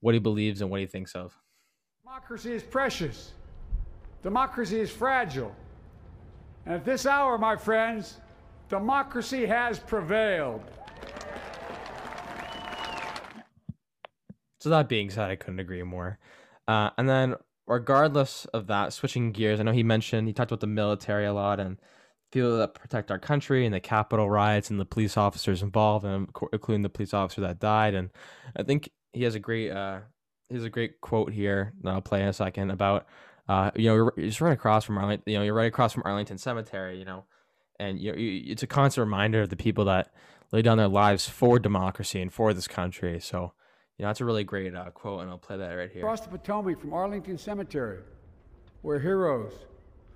what 0.05 0.12
he 0.12 0.21
believes 0.21 0.61
and 0.61 0.71
what 0.71 0.81
he 0.81 0.87
thinks 0.87 1.14
of. 1.14 1.35
Democracy 2.05 2.53
is 2.53 2.62
precious. 2.62 3.33
Democracy 4.23 4.79
is 4.79 4.90
fragile. 4.90 5.57
And 6.67 6.75
at 6.75 6.85
this 6.85 7.07
hour, 7.07 7.38
my 7.38 7.57
friends, 7.57 8.19
democracy 8.69 9.47
has 9.47 9.79
prevailed. 9.79 10.62
So 14.61 14.69
that 14.69 14.90
being 14.90 15.09
said, 15.09 15.31
I 15.31 15.37
couldn't 15.37 15.61
agree 15.61 15.83
more. 15.83 16.19
Uh, 16.69 16.90
and 16.99 17.09
then, 17.09 17.37
regardless 17.67 18.45
of 18.53 18.67
that, 18.67 18.93
switching 18.93 19.33
gears, 19.33 19.59
I 19.59 19.62
know 19.62 19.73
he 19.73 19.83
mentioned 19.83 20.29
he 20.29 20.35
talked 20.35 20.51
about 20.51 20.61
the 20.61 20.67
military 20.67 21.25
a 21.25 21.33
lot 21.33 21.61
and 21.61 21.81
people 22.31 22.59
that 22.59 22.75
protect 22.75 23.11
our 23.11 23.19
country 23.19 23.64
and 23.64 23.75
the 23.75 23.81
Capitol 23.81 24.29
riots 24.29 24.69
and 24.69 24.79
the 24.79 24.85
police 24.85 25.17
officers 25.17 25.62
involved, 25.62 26.05
and 26.05 26.29
including 26.53 26.83
the 26.83 26.90
police 26.90 27.14
officer 27.14 27.40
that 27.40 27.59
died. 27.59 27.95
And 27.95 28.11
I 28.55 28.64
think 28.64 28.90
he 29.14 29.24
has 29.24 29.35
a 29.35 29.38
great 29.38 29.70
uh, 29.70 30.00
he 30.48 30.57
has 30.57 30.64
a 30.64 30.70
great 30.70 31.00
quote 31.00 31.33
here 31.33 31.72
that 31.83 31.90
I'll 31.90 32.00
play 32.03 32.22
in 32.22 32.29
a 32.29 32.33
second 32.33 32.70
about 32.70 33.07
uh, 33.48 33.70
you 33.74 33.88
know 33.88 33.94
you're, 33.94 34.12
just 34.16 34.40
right 34.40 34.53
across 34.53 34.85
from 34.85 34.98
Arlington, 34.98 35.33
you 35.33 35.38
know 35.38 35.44
you're 35.44 35.55
right 35.55 35.66
across 35.66 35.92
from 35.92 36.03
Arlington 36.05 36.38
Cemetery, 36.38 36.98
you 36.98 37.05
know, 37.05 37.24
and 37.79 37.98
you, 37.98 38.14
you 38.14 38.53
it's 38.53 38.62
a 38.62 38.66
constant 38.66 39.05
reminder 39.05 39.42
of 39.42 39.48
the 39.48 39.57
people 39.57 39.85
that 39.87 40.12
lay 40.53 40.62
down 40.62 40.79
their 40.79 40.88
lives 40.88 41.29
for 41.29 41.59
democracy 41.59 42.20
and 42.20 42.33
for 42.33 42.53
this 42.53 42.68
country. 42.68 43.20
So. 43.20 43.53
You 43.96 44.03
know, 44.03 44.09
that's 44.09 44.20
a 44.20 44.24
really 44.24 44.42
great 44.42 44.74
uh, 44.74 44.90
quote, 44.90 45.20
and 45.20 45.31
I'll 45.31 45.38
play 45.38 45.57
that 45.57 45.70
right 45.70 45.88
here. 45.88 46.03
Across 46.03 46.22
the 46.22 46.29
Potomac 46.31 46.81
from 46.81 46.92
Arlington 46.92 47.38
Cemetery 47.38 48.00
where 48.85 49.00
heroes 49.00 49.55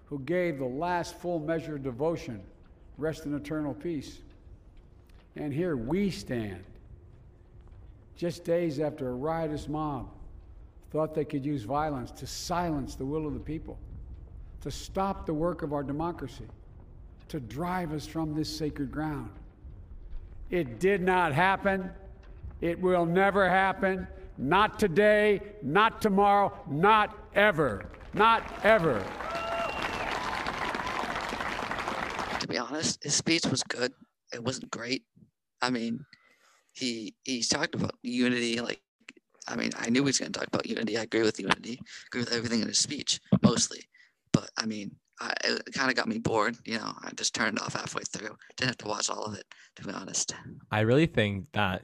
who 0.04 0.18
gave 0.20 0.58
the 0.58 0.64
last 0.64 1.18
full 1.18 1.38
measure 1.38 1.76
of 1.76 1.82
devotion, 1.82 2.42
rest 2.98 3.24
in 3.24 3.34
eternal 3.34 3.72
peace. 3.72 4.18
And 5.36 5.54
here 5.54 5.74
we 5.74 6.10
stand, 6.10 6.62
just 8.18 8.42
days 8.44 8.80
after 8.80 9.08
a 9.08 9.14
riotous 9.14 9.68
mob 9.68 10.10
thought 10.90 11.14
they 11.14 11.24
could 11.24 11.46
use 11.46 11.62
violence 11.62 12.10
to 12.10 12.26
silence 12.26 12.96
the 12.96 13.06
will 13.06 13.26
of 13.26 13.32
the 13.32 13.40
people, 13.40 13.78
to 14.60 14.70
stop 14.70 15.24
the 15.24 15.32
work 15.32 15.62
of 15.62 15.72
our 15.72 15.84
democracy, 15.84 16.46
to 17.28 17.38
drive 17.38 17.92
us 17.92 18.06
from 18.06 18.34
this 18.34 18.54
sacred 18.54 18.90
ground. 18.90 19.30
It 20.50 20.80
did 20.80 21.00
not 21.00 21.32
happen. 21.32 21.90
It 22.60 22.80
will 22.80 23.06
never 23.06 23.48
happen. 23.48 24.08
Not 24.36 24.80
today, 24.80 25.40
not 25.62 26.02
tomorrow, 26.02 26.52
not 26.68 27.16
ever. 27.34 27.86
Not 28.14 28.42
ever. 28.64 29.04
To 32.40 32.48
be 32.48 32.58
honest, 32.58 33.04
his 33.04 33.14
speech 33.14 33.46
was 33.46 33.62
good. 33.62 33.92
It 34.32 34.42
wasn't 34.42 34.70
great. 34.70 35.04
I 35.60 35.70
mean, 35.70 36.04
he 36.78 37.14
he 37.24 37.42
talked 37.42 37.74
about 37.74 37.94
unity. 38.02 38.60
Like, 38.60 38.80
I 39.46 39.56
mean, 39.56 39.70
I 39.78 39.90
knew 39.90 40.00
he 40.00 40.06
was 40.06 40.18
going 40.18 40.32
to 40.32 40.38
talk 40.38 40.48
about 40.48 40.66
unity. 40.66 40.96
I 40.96 41.02
agree 41.02 41.22
with 41.22 41.40
unity. 41.40 41.80
Agree 42.06 42.22
with 42.22 42.32
everything 42.32 42.60
in 42.60 42.68
his 42.68 42.78
speech, 42.78 43.20
mostly. 43.42 43.80
But 44.32 44.50
I 44.56 44.66
mean, 44.66 44.94
I, 45.20 45.32
it 45.44 45.72
kind 45.72 45.90
of 45.90 45.96
got 45.96 46.08
me 46.08 46.18
bored. 46.18 46.56
You 46.64 46.78
know, 46.78 46.92
I 47.02 47.10
just 47.16 47.34
turned 47.34 47.56
it 47.56 47.62
off 47.62 47.74
halfway 47.74 48.02
through. 48.02 48.36
Didn't 48.56 48.70
have 48.70 48.78
to 48.78 48.88
watch 48.88 49.10
all 49.10 49.24
of 49.24 49.34
it, 49.34 49.44
to 49.76 49.84
be 49.84 49.92
honest. 49.92 50.34
I 50.70 50.80
really 50.80 51.06
think 51.06 51.50
that, 51.52 51.82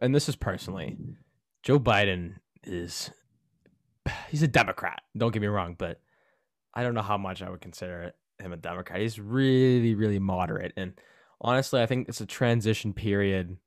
and 0.00 0.14
this 0.14 0.28
is 0.28 0.36
personally, 0.36 0.96
Joe 1.62 1.78
Biden 1.78 2.36
is 2.62 3.10
he's 4.30 4.42
a 4.42 4.48
Democrat. 4.48 5.02
Don't 5.16 5.32
get 5.32 5.42
me 5.42 5.48
wrong, 5.48 5.76
but 5.78 6.00
I 6.72 6.82
don't 6.82 6.94
know 6.94 7.02
how 7.02 7.18
much 7.18 7.42
I 7.42 7.50
would 7.50 7.60
consider 7.60 8.12
him 8.38 8.52
a 8.52 8.56
Democrat. 8.56 9.00
He's 9.00 9.20
really, 9.20 9.94
really 9.94 10.18
moderate, 10.18 10.72
and 10.76 10.94
honestly, 11.40 11.80
I 11.80 11.86
think 11.86 12.08
it's 12.08 12.20
a 12.20 12.26
transition 12.26 12.92
period 12.92 13.58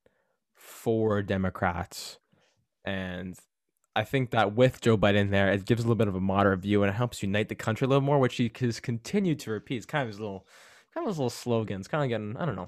for 0.53 1.21
Democrats, 1.21 2.19
and 2.85 3.37
I 3.95 4.03
think 4.03 4.29
that 4.31 4.53
with 4.55 4.81
Joe 4.81 4.97
Biden 4.97 5.31
there, 5.31 5.51
it 5.51 5.65
gives 5.65 5.83
a 5.83 5.87
little 5.87 5.95
bit 5.95 6.07
of 6.07 6.15
a 6.15 6.19
moderate 6.21 6.59
view 6.59 6.83
and 6.83 6.89
it 6.91 6.95
helps 6.95 7.23
unite 7.23 7.49
the 7.49 7.55
country 7.55 7.85
a 7.85 7.87
little 7.87 8.01
more, 8.01 8.19
which 8.19 8.35
he 8.35 8.51
has 8.59 8.79
continued 8.79 9.39
to 9.39 9.51
repeat. 9.51 9.77
It's 9.77 9.85
kind 9.87 10.03
of 10.03 10.09
his 10.09 10.19
little, 10.19 10.45
kind 10.93 11.03
of 11.03 11.09
his 11.09 11.17
little 11.17 11.31
slogans, 11.31 11.87
kind 11.87 12.03
of 12.03 12.09
getting, 12.09 12.37
I 12.37 12.45
don't 12.45 12.55
know, 12.55 12.67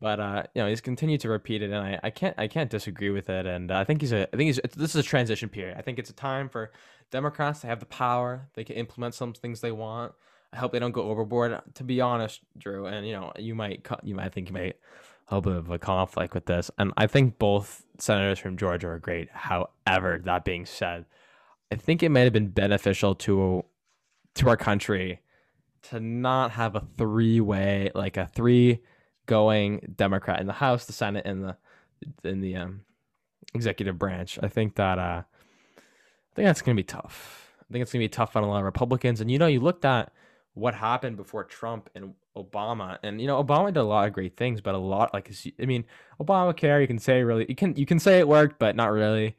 but 0.00 0.20
uh, 0.20 0.42
you 0.54 0.62
know, 0.62 0.68
he's 0.68 0.82
continued 0.82 1.20
to 1.22 1.30
repeat 1.30 1.62
it, 1.62 1.70
and 1.70 1.76
I, 1.76 1.98
I 2.02 2.10
can't, 2.10 2.34
I 2.38 2.48
can't 2.48 2.68
disagree 2.70 3.10
with 3.10 3.30
it. 3.30 3.46
And 3.46 3.72
I 3.72 3.84
think 3.84 4.02
he's 4.02 4.12
a, 4.12 4.24
I 4.32 4.36
think 4.36 4.48
he's, 4.48 4.60
this 4.76 4.90
is 4.90 4.96
a 4.96 5.02
transition 5.02 5.48
period. 5.48 5.76
I 5.78 5.82
think 5.82 5.98
it's 5.98 6.10
a 6.10 6.14
time 6.14 6.48
for 6.48 6.70
Democrats 7.10 7.60
to 7.60 7.66
have 7.68 7.80
the 7.80 7.86
power; 7.86 8.48
they 8.54 8.64
can 8.64 8.76
implement 8.76 9.14
some 9.14 9.32
things 9.32 9.60
they 9.60 9.72
want. 9.72 10.12
Hope 10.56 10.72
they 10.72 10.78
don't 10.78 10.92
go 10.92 11.02
overboard. 11.02 11.60
To 11.74 11.84
be 11.84 12.00
honest, 12.00 12.40
Drew, 12.58 12.86
and 12.86 13.06
you 13.06 13.12
know, 13.12 13.32
you 13.38 13.54
might, 13.54 13.86
you 14.02 14.14
might 14.14 14.32
think 14.32 14.48
you 14.48 14.54
might 14.54 14.76
bit 15.30 15.56
of 15.56 15.70
a 15.70 15.78
conflict 15.78 16.34
with 16.34 16.46
this. 16.46 16.70
And 16.78 16.92
I 16.96 17.06
think 17.06 17.38
both 17.38 17.84
senators 17.98 18.38
from 18.38 18.56
Georgia 18.56 18.88
are 18.88 18.98
great. 18.98 19.28
However, 19.30 20.20
that 20.24 20.44
being 20.44 20.66
said, 20.66 21.04
I 21.72 21.76
think 21.76 22.02
it 22.02 22.10
might 22.10 22.20
have 22.20 22.32
been 22.32 22.48
beneficial 22.48 23.14
to 23.16 23.64
to 24.36 24.48
our 24.48 24.56
country 24.56 25.20
to 25.82 25.98
not 25.98 26.52
have 26.52 26.76
a 26.76 26.86
three 26.96 27.40
way 27.40 27.90
like 27.94 28.16
a 28.16 28.26
three 28.26 28.82
going 29.26 29.94
Democrat 29.96 30.40
in 30.40 30.46
the 30.46 30.52
House, 30.52 30.84
the 30.84 30.92
Senate, 30.92 31.26
and 31.26 31.42
the 31.44 31.56
in 32.22 32.40
the 32.40 32.56
um, 32.56 32.82
executive 33.54 33.98
branch. 33.98 34.38
I 34.42 34.48
think 34.48 34.76
that 34.76 34.98
uh, 34.98 35.22
I 35.22 36.34
think 36.34 36.46
that's 36.46 36.62
gonna 36.62 36.76
be 36.76 36.84
tough. 36.84 37.52
I 37.60 37.72
think 37.72 37.82
it's 37.82 37.92
gonna 37.92 38.04
be 38.04 38.08
tough 38.08 38.36
on 38.36 38.44
a 38.44 38.48
lot 38.48 38.58
of 38.58 38.64
Republicans. 38.64 39.20
And 39.20 39.30
you 39.30 39.38
know, 39.38 39.46
you 39.46 39.60
looked 39.60 39.84
at 39.84 40.12
what 40.56 40.74
happened 40.74 41.18
before 41.18 41.44
Trump 41.44 41.90
and 41.94 42.14
Obama. 42.34 42.98
And 43.02 43.20
you 43.20 43.26
know, 43.26 43.42
Obama 43.42 43.66
did 43.66 43.76
a 43.76 43.84
lot 43.84 44.08
of 44.08 44.14
great 44.14 44.36
things, 44.36 44.62
but 44.62 44.74
a 44.74 44.78
lot 44.78 45.12
like 45.12 45.30
I 45.60 45.66
mean, 45.66 45.84
Obamacare, 46.18 46.80
you 46.80 46.86
can 46.86 46.98
say 46.98 47.22
really, 47.22 47.44
you 47.48 47.54
can 47.54 47.76
you 47.76 47.84
can 47.84 47.98
say 47.98 48.18
it 48.18 48.26
worked, 48.26 48.58
but 48.58 48.74
not 48.74 48.90
really. 48.90 49.36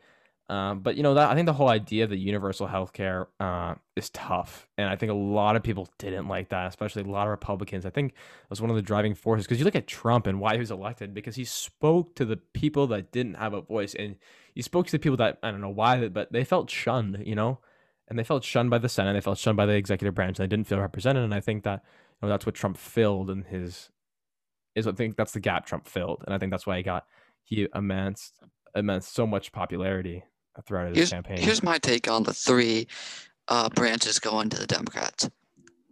Um, 0.50 0.80
but 0.80 0.96
you 0.96 1.04
know 1.04 1.16
that 1.16 1.30
I 1.30 1.36
think 1.36 1.48
the 1.48 1.54
whole 1.54 1.70
idea 1.70 2.06
of 2.06 2.12
the 2.12 2.18
universal 2.18 2.68
health 2.68 2.94
care 2.94 3.28
uh, 3.40 3.76
is 3.96 4.10
tough, 4.12 4.68
and 4.78 4.88
I 4.88 4.96
think 4.96 5.12
a 5.12 5.16
lot 5.16 5.56
of 5.56 5.64
people 5.64 5.90
didn't 5.98 6.28
like 6.28 6.50
that, 6.50 6.68
especially 6.68 7.02
a 7.02 7.08
lot 7.08 7.24
of 7.24 7.32
Republicans. 7.32 7.86
I 7.86 7.90
think 7.90 8.12
it 8.12 8.50
was 8.50 8.62
one 8.62 8.70
of 8.70 8.76
the 8.76 8.82
driving 8.84 9.16
forces 9.16 9.46
because 9.46 9.60
you 9.60 9.66
look 9.66 9.76
at 9.76 9.88
Trump 9.88 10.28
and 10.28 10.40
why 10.40 10.54
he 10.54 10.60
was 10.60 10.72
elected 10.72 11.14
because 11.14 11.36
he 11.36 11.44
spoke 11.44 12.16
to 12.16 12.26
the 12.26 12.38
people 12.38 12.88
that 12.88 13.12
didn't 13.12 13.34
have 13.34 13.54
a 13.54 13.62
voice, 13.62 13.94
and 13.96 14.16
he 14.54 14.62
spoke 14.62 14.86
to 14.86 14.92
the 14.94 15.00
people 15.00 15.18
that 15.18 15.40
I 15.42 15.52
don't 15.52 15.62
know 15.62 15.70
why, 15.70 16.08
but 16.08 16.32
they 16.32 16.46
felt 16.46 16.70
shunned, 16.70 17.24
you 17.26 17.36
know, 17.36 17.60
and 18.10 18.17
they 18.17 18.24
felt 18.24 18.43
shunned 18.43 18.70
by 18.70 18.78
the 18.78 18.89
Senate, 18.89 19.13
they 19.13 19.22
felt 19.22 19.38
shunned 19.38 19.58
by 19.58 19.65
the 19.65 19.74
executive 19.74 20.15
branch, 20.15 20.39
and 20.39 20.43
they 20.43 20.56
didn't 20.56 20.67
feel 20.67 20.80
represented. 20.80 21.24
And 21.24 21.34
I 21.34 21.41
think 21.41 21.63
that 21.63 21.84
know, 22.22 22.30
that's 22.30 22.46
what 22.46 22.56
Trump 22.56 22.78
filled 22.78 23.30
in 23.30 23.43
his 23.43 23.89
is 24.76 24.86
what 24.86 24.96
I 24.96 24.98
think 24.98 25.17
that's 25.17 25.32
the 25.32 25.39
gap 25.39 25.65
Trump 25.65 25.88
filled, 25.88 26.24
and 26.26 26.34
I 26.34 26.38
think 26.38 26.52
that's 26.52 26.67
why 26.67 26.78
he 26.78 26.84
got 26.84 27.06
he 27.43 27.67
immense 27.74 28.32
immense 28.76 29.08
so 29.08 29.26
much 29.26 29.52
popularity 29.52 30.24
throughout 30.65 30.89
his 30.89 30.98
here's, 30.98 31.10
campaign. 31.10 31.38
Here's 31.39 31.63
my 31.63 31.78
take 31.78 32.10
on 32.10 32.24
the 32.24 32.34
three 32.34 32.88
uh, 33.48 33.70
branches 33.70 34.20
going 34.20 34.50
to 34.50 34.60
the 34.60 34.67
Democrats. 34.67 35.30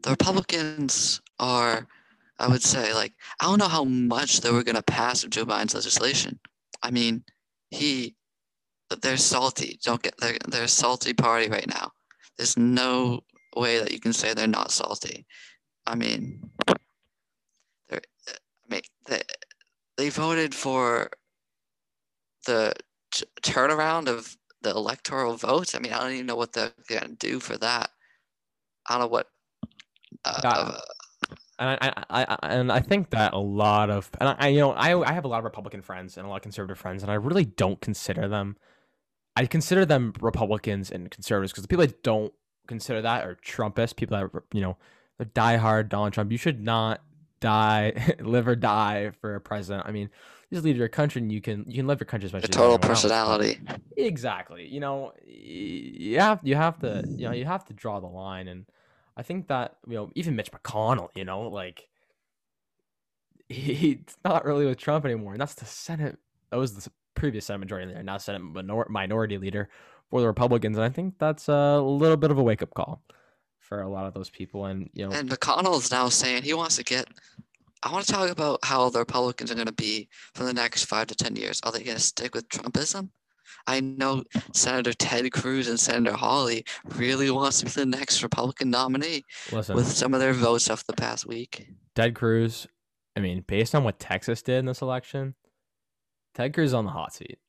The 0.04 0.12
Republicans 0.12 1.22
are, 1.40 1.88
I 2.38 2.48
would 2.48 2.62
say, 2.62 2.94
like 2.94 3.14
I 3.40 3.46
don't 3.46 3.60
know 3.60 3.68
how 3.68 3.84
much 3.84 4.42
they 4.42 4.52
were 4.52 4.64
going 4.64 4.76
to 4.76 4.84
pass 4.84 5.24
of 5.24 5.32
Joe 5.32 5.46
Biden's 5.46 5.74
legislation. 5.74 6.40
I 6.82 6.92
mean, 6.92 7.24
he 7.72 8.16
they're 9.02 9.18
salty. 9.18 9.80
Don't 9.84 10.02
get 10.02 10.16
they're 10.20 10.38
they're 10.48 10.64
a 10.64 10.68
salty 10.68 11.14
party 11.14 11.50
right 11.50 11.68
now. 11.68 11.92
There's 12.38 12.58
no 12.58 13.22
way 13.56 13.80
that 13.80 13.92
you 13.92 14.00
can 14.00 14.14
say 14.14 14.34
they're 14.34 14.48
not 14.48 14.72
salty. 14.72 15.26
I 15.88 15.96
mean, 15.96 16.42
they're, 17.90 18.02
I 18.28 18.68
mean, 18.70 18.82
they, 19.08 19.22
they 19.98 20.10
voted 20.10 20.54
for 20.54 21.10
the 22.46 22.74
t- 23.14 23.26
turnaround 23.42 24.08
of 24.08 24.36
the 24.62 24.72
electoral 24.72 25.38
vote. 25.38 25.76
I 25.76 25.80
mean, 25.80 25.94
I 25.94 26.00
don't 26.00 26.14
even 26.14 26.26
know 26.26 26.36
what 26.36 26.54
they're 26.54 26.72
gonna 26.90 27.10
do 27.10 27.40
for 27.40 27.58
that. 27.58 27.92
I 28.88 28.94
don't 28.94 29.02
know 29.02 29.08
what. 29.08 29.28
Uh, 30.26 30.42
uh, 30.44 30.80
and 31.58 31.70
I, 31.82 32.04
I, 32.10 32.38
I, 32.42 32.54
and 32.54 32.72
I 32.72 32.80
think 32.80 33.12
that 33.12 33.34
a 33.34 33.40
lot 33.40 33.90
of, 33.90 34.10
and 34.20 34.36
I, 34.38 34.50
you 34.50 34.60
know, 34.60 34.72
I, 34.72 35.00
I 35.10 35.14
have 35.14 35.24
a 35.26 35.28
lot 35.28 35.38
of 35.38 35.46
Republican 35.46 35.82
friends 35.82 36.18
and 36.18 36.26
a 36.26 36.30
lot 36.30 36.38
of 36.38 36.42
conservative 36.42 36.78
friends, 36.78 37.02
and 37.04 37.12
I 37.12 37.16
really 37.16 37.46
don't 37.46 37.80
consider 37.80 38.28
them. 38.28 38.58
I 39.36 39.46
consider 39.46 39.86
them 39.86 40.14
Republicans 40.22 40.92
and 40.92 41.12
conservatives 41.12 41.52
because 41.52 41.64
the 41.64 41.68
people 41.68 41.86
that 41.86 42.04
don't 42.04 42.34
consider 42.68 43.02
that 43.02 43.26
are 43.26 43.36
Trumpists, 43.36 43.96
people 43.96 44.18
that 44.18 44.24
are, 44.24 44.44
you 44.54 44.62
know 44.62 44.78
the 45.18 45.26
diehard 45.26 45.90
Donald 45.90 46.14
Trump. 46.14 46.32
You 46.32 46.38
should 46.38 46.64
not 46.64 47.02
die, 47.40 48.16
live 48.20 48.48
or 48.48 48.56
die 48.56 49.12
for 49.22 49.36
a 49.36 49.42
president. 49.42 49.88
I 49.88 49.92
mean, 49.92 50.10
just 50.52 50.64
leave 50.66 50.78
your 50.78 50.88
country 50.88 51.22
and 51.22 51.32
you 51.32 51.42
can 51.42 51.66
you 51.68 51.78
can 51.78 51.88
live 51.88 52.00
your 52.00 52.06
country 52.06 52.28
especially. 52.28 52.48
The 52.48 52.54
total 52.54 52.80
personality. 52.80 53.60
Else. 53.68 53.80
Exactly. 53.98 54.68
You 54.68 54.80
know, 54.80 55.14
you 55.26 56.20
have 56.20 56.40
you 56.44 56.56
have 56.56 56.80
to 56.80 57.04
you 57.08 57.26
know 57.28 57.32
you 57.32 57.46
have 57.46 57.66
to 57.66 57.74
draw 57.74 58.00
the 58.00 58.08
line, 58.08 58.48
and 58.48 58.66
I 59.18 59.24
think 59.24 59.48
that 59.48 59.78
you 59.88 59.96
know 59.96 60.12
even 60.16 60.36
Mitch 60.36 60.52
McConnell, 60.52 61.10
you 61.16 61.26
know, 61.26 61.42
like 61.42 61.88
he's 63.50 63.98
not 64.24 64.46
really 64.46 64.66
with 64.66 64.78
Trump 64.78 65.06
anymore, 65.06 65.34
and 65.34 65.42
that's 65.42 65.56
the 65.56 65.66
Senate. 65.66 66.18
That 66.52 66.58
was 66.58 66.76
the 66.76 66.92
previous 67.16 67.46
Senate 67.46 67.60
majority 67.60 67.88
leader, 67.88 68.04
now 68.04 68.18
Senate 68.18 68.40
minor- 68.40 68.88
minority 68.90 69.38
leader 69.38 69.70
for 70.10 70.22
the 70.22 70.28
Republicans, 70.28 70.78
and 70.78 70.86
I 70.86 70.90
think 70.90 71.16
that's 71.20 71.48
a 71.48 71.80
little 71.80 72.18
bit 72.18 72.32
of 72.32 72.38
a 72.38 72.44
wake 72.44 72.62
up 72.62 72.74
call 72.74 73.02
for 73.60 73.82
a 73.82 73.90
lot 73.90 74.06
of 74.06 74.14
those 74.14 74.30
people. 74.30 74.66
And 74.66 74.90
you 74.94 75.08
know, 75.08 75.16
and 75.16 75.30
McConnell 75.30 75.78
is 75.78 75.92
now 75.92 76.10
saying 76.10 76.44
he 76.44 76.54
wants 76.54 76.76
to 76.78 76.84
get. 76.84 77.08
I 77.84 77.92
want 77.92 78.06
to 78.06 78.12
talk 78.12 78.30
about 78.30 78.60
how 78.64 78.90
the 78.90 79.00
Republicans 79.00 79.52
are 79.52 79.56
going 79.56 79.68
to 79.68 79.74
be 79.74 80.08
for 80.34 80.44
the 80.44 80.54
next 80.54 80.86
five 80.86 81.08
to 81.08 81.16
ten 81.16 81.36
years. 81.36 81.60
Are 81.64 81.72
they 81.72 81.84
going 81.84 81.98
to 81.98 82.04
stick 82.04 82.34
with 82.34 82.50
Trumpism? 82.50 83.10
I 83.68 83.80
know 83.80 84.24
Senator 84.54 84.94
Ted 84.94 85.32
Cruz 85.32 85.68
and 85.68 85.80
Senator 85.80 86.16
Hawley 86.16 86.66
really 86.96 87.32
wants 87.32 87.60
to 87.60 87.66
be 87.66 87.72
the 87.72 87.86
next 87.86 88.22
Republican 88.22 88.70
nominee 88.70 89.24
Listen, 89.52 89.76
with 89.76 89.88
some 89.88 90.14
of 90.14 90.20
their 90.20 90.34
votes 90.34 90.70
off 90.70 90.86
the 90.86 90.94
past 90.94 91.26
week. 91.26 91.68
Ted 91.96 92.16
Cruz, 92.16 92.68
I 93.16 93.22
mean, 93.22 93.44
based 93.48 93.74
on 93.74 93.84
what 93.84 94.00
Texas 94.00 94.42
did 94.42 94.60
in 94.60 94.66
this 94.66 94.82
election, 94.82 95.36
Ted 96.36 96.54
Cruz 96.54 96.72
is 96.72 96.74
on 96.74 96.86
the 96.86 96.92
hot 96.92 97.14
seat. 97.14 97.40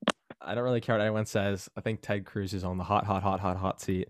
I 0.41 0.55
don't 0.55 0.65
really 0.65 0.81
care 0.81 0.95
what 0.95 1.03
anyone 1.03 1.27
says. 1.27 1.69
I 1.77 1.81
think 1.81 2.01
Ted 2.01 2.25
Cruz 2.25 2.55
is 2.55 2.65
on 2.65 2.79
the 2.79 2.85
hot, 2.85 3.05
hot, 3.05 3.23
hot, 3.23 3.41
hot, 3.41 3.57
hot 3.57 3.81
seat. 3.81 4.09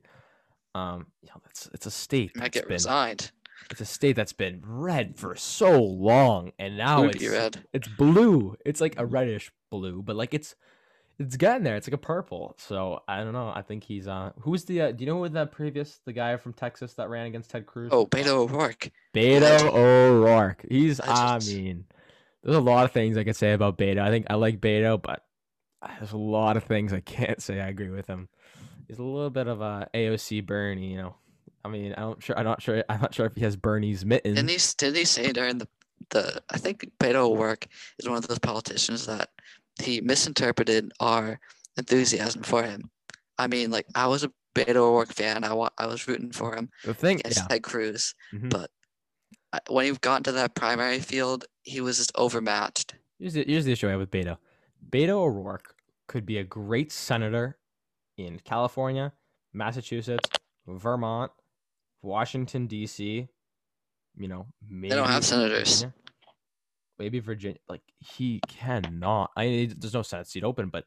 Um, 0.74 1.06
you 1.22 1.30
know, 1.34 1.40
it's 1.48 1.68
it's 1.72 1.86
a 1.86 1.90
state. 1.90 2.36
Might 2.36 2.52
get 2.52 2.64
been, 2.64 2.74
resigned. 2.74 3.32
It's 3.70 3.80
a 3.80 3.86
state 3.86 4.14
that's 4.14 4.34
been 4.34 4.60
red 4.62 5.16
for 5.16 5.34
so 5.34 5.82
long, 5.82 6.52
and 6.58 6.76
now 6.76 7.04
it's 7.04 7.26
red. 7.26 7.64
It's 7.72 7.88
blue. 7.88 8.56
It's 8.66 8.82
like 8.82 8.94
a 8.98 9.06
reddish 9.06 9.50
blue, 9.70 10.02
but 10.02 10.14
like 10.14 10.34
it's 10.34 10.54
it's 11.18 11.36
getting 11.36 11.62
there. 11.64 11.76
It's 11.76 11.86
like 11.86 11.94
a 11.94 11.98
purple. 11.98 12.54
So 12.58 13.00
I 13.08 13.24
don't 13.24 13.32
know. 13.32 13.50
I 13.54 13.62
think 13.62 13.84
he's 13.84 14.06
uh 14.06 14.32
who's 14.40 14.64
the 14.66 14.82
uh, 14.82 14.92
do 14.92 15.04
you 15.04 15.10
know 15.10 15.22
who 15.22 15.28
the 15.30 15.46
previous 15.46 16.00
the 16.04 16.12
guy 16.12 16.36
from 16.36 16.52
Texas 16.52 16.92
that 16.94 17.08
ran 17.08 17.26
against 17.26 17.50
Ted 17.50 17.64
Cruz? 17.64 17.88
Oh, 17.92 18.04
Beto 18.06 18.26
O'Rourke. 18.26 18.90
Beto 19.14 19.72
O'Rourke. 19.72 20.66
He's 20.68 21.00
I 21.02 21.38
mean, 21.38 21.86
there's 22.46 22.56
a 22.56 22.60
lot 22.60 22.84
of 22.86 22.92
things 22.92 23.16
I 23.18 23.24
could 23.24 23.36
say 23.36 23.52
about 23.52 23.76
Beto. 23.76 23.98
I 23.98 24.08
think 24.10 24.26
I 24.30 24.34
like 24.36 24.60
Beto, 24.60 25.00
but 25.00 25.22
there's 25.98 26.12
a 26.12 26.16
lot 26.18 26.56
of 26.56 26.64
things 26.64 26.92
I 26.92 27.00
can't 27.00 27.42
say 27.42 27.60
I 27.60 27.68
agree 27.68 27.90
with 27.90 28.06
him 28.06 28.28
he's 28.88 28.98
a 29.00 29.02
little 29.02 29.30
bit 29.30 29.48
of 29.48 29.60
a 29.60 29.88
AOC 29.94 30.46
Bernie, 30.46 30.92
you 30.92 30.96
know. 30.96 31.16
I 31.64 31.68
mean, 31.68 31.92
I 31.94 32.00
don't 32.02 32.22
sure. 32.22 32.38
I'm 32.38 32.44
not 32.44 32.62
sure. 32.62 32.84
I'm 32.88 33.00
not 33.00 33.12
sure 33.12 33.26
if 33.26 33.34
he 33.34 33.40
has 33.42 33.56
Bernie's 33.56 34.04
mittens. 34.04 34.36
Didn't 34.36 34.50
he, 34.50 34.58
didn't 34.78 34.96
he 34.96 35.04
say 35.04 35.32
during 35.32 35.58
the, 35.58 35.66
the 36.10 36.40
I 36.48 36.58
think 36.58 36.88
Beto 37.00 37.16
O'Rourke 37.16 37.66
is 37.98 38.08
one 38.08 38.16
of 38.18 38.28
those 38.28 38.38
politicians 38.38 39.06
that 39.06 39.30
he 39.82 40.00
misinterpreted 40.00 40.92
our 41.00 41.40
enthusiasm 41.76 42.42
for 42.44 42.62
him. 42.62 42.90
I 43.38 43.48
mean, 43.48 43.72
like 43.72 43.86
I 43.96 44.06
was 44.06 44.22
a 44.22 44.30
Beto 44.54 44.76
O'Rourke 44.76 45.12
fan. 45.12 45.42
I 45.42 45.52
wa- 45.52 45.70
I 45.76 45.86
was 45.86 46.06
rooting 46.06 46.30
for 46.30 46.54
him 46.54 46.70
the 46.84 46.94
thing, 46.94 47.18
against 47.18 47.38
yeah. 47.40 47.46
Ted 47.48 47.62
Cruz, 47.64 48.14
Mhm. 48.32 48.50
but 48.50 48.70
when 49.68 49.84
he 49.86 49.92
got 50.00 50.18
into 50.18 50.32
that 50.32 50.54
primary 50.54 50.98
field, 51.00 51.44
he 51.62 51.80
was 51.80 51.98
just 51.98 52.12
overmatched. 52.14 52.94
Here's 53.18 53.34
the, 53.34 53.44
here's 53.46 53.64
the 53.64 53.72
issue 53.72 53.88
I 53.88 53.92
have 53.92 54.00
with 54.00 54.10
Beto. 54.10 54.36
Beto 54.90 55.10
O'Rourke 55.10 55.74
could 56.06 56.26
be 56.26 56.38
a 56.38 56.44
great 56.44 56.92
senator 56.92 57.58
in 58.16 58.38
California, 58.40 59.12
Massachusetts, 59.52 60.28
Vermont, 60.66 61.32
Washington 62.02 62.66
D.C. 62.66 63.28
You 64.16 64.28
know, 64.28 64.46
maybe 64.68 64.90
They 64.90 64.96
don't 64.96 65.08
have 65.08 65.24
senators. 65.24 65.82
Virginia. 65.82 65.94
Maybe 66.98 67.18
Virginia. 67.20 67.58
Like 67.68 67.82
he 67.98 68.40
cannot. 68.48 69.30
I 69.36 69.46
mean, 69.46 69.74
there's 69.78 69.94
no 69.94 70.02
Senate 70.02 70.26
seat 70.26 70.44
open, 70.44 70.68
but 70.68 70.84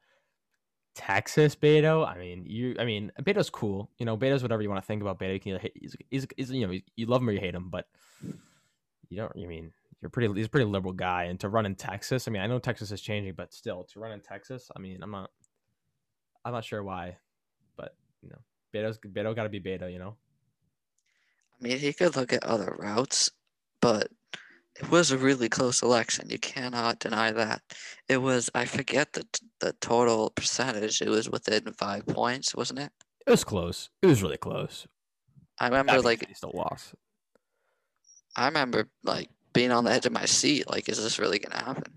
Texas 0.95 1.55
Beto. 1.55 2.08
I 2.08 2.17
mean, 2.17 2.45
you. 2.47 2.75
I 2.79 2.86
mean, 2.86 3.12
Beto's 3.21 3.49
cool. 3.49 3.89
You 3.99 4.05
know, 4.05 4.17
Beto's 4.17 4.41
whatever 4.41 4.62
you 4.62 4.69
want 4.69 4.82
to 4.82 4.88
think 4.88 5.01
about 5.01 5.19
Beto. 5.19 5.34
You 5.34 5.39
can 5.39 5.60
he's, 5.75 5.95
he's, 6.10 6.27
he's, 6.36 6.51
you 6.51 6.67
know, 6.67 6.73
you 6.95 7.05
love 7.05 7.21
him 7.21 7.29
or 7.29 7.32
you 7.32 7.39
hate 7.39 7.53
him, 7.53 7.69
but 7.69 7.86
you 9.10 9.17
don't. 9.17 9.36
You 9.36 9.48
mean 9.48 9.72
you're 10.02 10.10
pretty. 10.10 10.34
He's 10.34 10.45
a 10.45 10.50
pretty 10.50 10.65
liberal 10.65 10.93
guy, 10.93 11.26
and 11.26 11.39
to 11.41 11.50
run 11.50 11.65
in 11.65 11.76
Texas. 11.76 12.28
I 12.28 12.32
mean, 12.32 12.41
I 12.41 12.48
know 12.48 12.60
Texas 12.60 12.91
is 12.91 13.02
changing, 13.02 13.34
but 13.34 13.54
still, 13.54 13.84
to 13.91 14.00
run 14.00 14.12
in 14.12 14.22
Texas. 14.22 14.69
I 14.76 14.80
mean, 14.80 15.00
I'm 15.02 15.12
not. 15.12 15.30
I'm 16.45 16.54
not 16.54 16.63
sure 16.63 16.84
why, 16.84 17.17
but 17.76 17.95
you 18.22 18.30
know, 18.30 18.39
Beto's 18.74 18.98
Beto 18.98 19.36
got 19.36 19.43
to 19.43 19.50
be 19.50 19.60
Beto. 19.60 19.91
You 19.91 20.00
know. 20.00 20.15
I 21.60 21.63
mean, 21.63 21.78
he 21.80 21.91
could 21.91 22.15
look 22.15 22.32
at 22.32 22.43
other 22.43 22.76
routes, 22.80 23.30
but 23.82 24.10
it 24.80 24.89
was 24.89 25.12
a 25.12 25.17
really 25.17 25.50
close 25.50 25.82
election. 25.82 26.30
You 26.30 26.39
cannot 26.39 27.00
deny 27.00 27.32
that. 27.32 27.62
It 28.08 28.17
was, 28.17 28.50
I 28.56 28.63
forget 28.63 29.12
the 29.12 29.24
t- 29.24 29.45
the 29.60 29.74
total 29.82 30.30
percentage. 30.30 31.02
It 31.02 31.10
was 31.10 31.30
within 31.30 31.74
five 31.74 32.06
points, 32.06 32.56
wasn't 32.56 32.80
it? 32.80 32.91
It 33.28 33.32
was 33.32 33.43
close. 33.43 33.89
It 34.02 34.08
was 34.08 34.24
really 34.24 34.38
close. 34.38 34.88
I 35.60 35.67
remember 35.67 36.02
like 36.02 36.26
he 36.26 36.34
still 36.34 36.54
lost. 36.54 36.95
I 38.36 38.46
remember 38.46 38.89
like 39.04 39.30
being 39.54 39.72
on 39.72 39.84
the 39.84 39.92
edge 39.92 40.06
of 40.06 40.12
my 40.12 40.26
seat. 40.26 40.70
Like, 40.70 40.89
is 40.89 41.02
this 41.02 41.20
really 41.20 41.39
gonna 41.39 41.63
happen? 41.63 41.94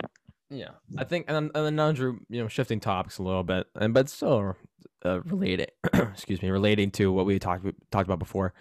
Yeah, 0.50 0.70
I 0.98 1.04
think, 1.04 1.26
and 1.28 1.36
then, 1.36 1.50
and 1.54 1.64
then 1.66 1.76
now, 1.76 1.92
Drew, 1.92 2.20
you 2.28 2.42
know, 2.42 2.48
shifting 2.48 2.78
topics 2.78 3.18
a 3.18 3.22
little 3.22 3.42
bit, 3.42 3.68
and 3.74 3.94
but 3.94 4.10
still 4.10 4.56
uh, 5.04 5.20
related. 5.22 5.72
excuse 5.94 6.42
me, 6.42 6.50
relating 6.50 6.90
to 6.92 7.10
what 7.12 7.24
we 7.26 7.38
talked 7.38 7.64
talked 7.90 8.06
about 8.06 8.18
before. 8.18 8.52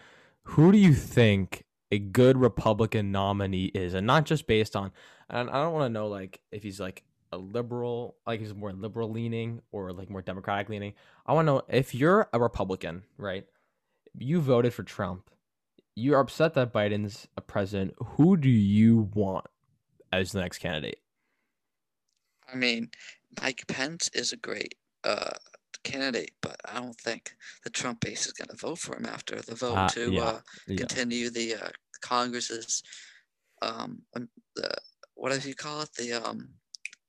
Who 0.44 0.72
do 0.72 0.78
you 0.78 0.94
think 0.94 1.66
a 1.92 2.00
good 2.00 2.38
Republican 2.38 3.12
nominee 3.12 3.66
is, 3.74 3.94
and 3.94 4.08
not 4.08 4.26
just 4.26 4.48
based 4.48 4.76
on? 4.76 4.92
And 5.30 5.50
I 5.50 5.62
don't 5.62 5.74
want 5.74 5.86
to 5.86 5.90
know 5.90 6.08
like 6.08 6.40
if 6.52 6.64
he's 6.64 6.80
like 6.80 7.04
a 7.32 7.38
liberal, 7.38 8.16
like 8.26 8.40
he's 8.40 8.54
more 8.54 8.74
liberal 8.74 9.10
leaning 9.12 9.62
or 9.72 9.92
like 9.92 10.10
more 10.10 10.22
Democratic 10.22 10.70
leaning. 10.70 10.94
I 11.26 11.34
want 11.34 11.46
to 11.48 11.54
know 11.54 11.62
if 11.68 11.96
you're 11.96 12.30
a 12.34 12.40
Republican, 12.40 13.04
right? 13.18 13.46
You 14.18 14.42
voted 14.42 14.74
for 14.74 14.84
Trump. 14.84 15.30
You're 15.96 16.20
upset 16.20 16.54
that 16.54 16.72
Biden's 16.74 17.28
a 17.38 17.42
president. 17.42 17.96
Who 18.16 18.38
do 18.38 18.50
you 18.50 19.10
want 19.14 19.48
as 20.12 20.32
the 20.32 20.42
next 20.42 20.60
candidate? 20.60 21.02
I 22.48 22.56
mean, 22.56 22.92
Mike 23.42 23.66
Pence 23.68 24.10
is 24.14 24.32
a 24.32 24.38
great 24.38 24.76
uh 25.04 25.32
candidate, 25.84 26.36
but 26.42 26.58
I 26.66 26.76
don't 26.80 27.00
think 27.00 27.36
the 27.64 27.70
Trump 27.72 28.02
base 28.02 28.28
is 28.28 28.34
gonna 28.34 28.56
vote 28.56 28.78
for 28.80 28.96
him 28.96 29.06
after 29.06 29.42
the 29.42 29.56
vote 29.56 29.78
Uh, 29.78 29.90
to 29.90 30.12
yeah, 30.12 30.22
uh, 30.22 30.42
Yeah. 30.68 30.78
continue 30.78 31.30
the 31.32 31.56
uh, 31.56 31.70
Congress's 32.02 32.84
um 33.62 34.06
um, 34.16 34.30
the 34.56 34.76
what 35.16 35.40
do 35.42 35.50
you 35.50 35.56
call 35.56 35.82
it 35.82 35.94
the 35.96 36.14
um 36.14 36.60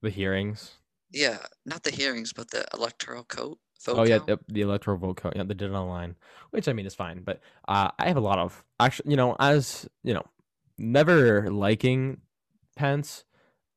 The 0.02 0.10
hearings. 0.10 0.80
yeah 1.10 1.46
not 1.64 1.82
the 1.82 1.90
hearings 1.90 2.32
but 2.32 2.50
the 2.50 2.66
electoral 2.74 3.24
coat 3.24 3.58
oh 3.88 4.04
yeah, 4.04 4.20
yep, 4.26 4.40
the 4.48 4.60
electoral 4.60 4.96
vote 4.96 5.16
count. 5.18 5.36
Yeah, 5.36 5.44
they 5.44 5.54
did 5.54 5.70
it 5.70 5.74
online, 5.74 6.16
which 6.50 6.68
I 6.68 6.72
mean 6.72 6.86
is 6.86 6.94
fine. 6.94 7.22
But 7.22 7.40
uh, 7.68 7.90
I 7.98 8.08
have 8.08 8.16
a 8.16 8.20
lot 8.20 8.38
of 8.38 8.62
actually, 8.78 9.10
you 9.10 9.16
know, 9.16 9.36
as 9.38 9.88
you 10.02 10.14
know, 10.14 10.24
never 10.78 11.50
liking 11.50 12.20
Pence, 12.76 13.24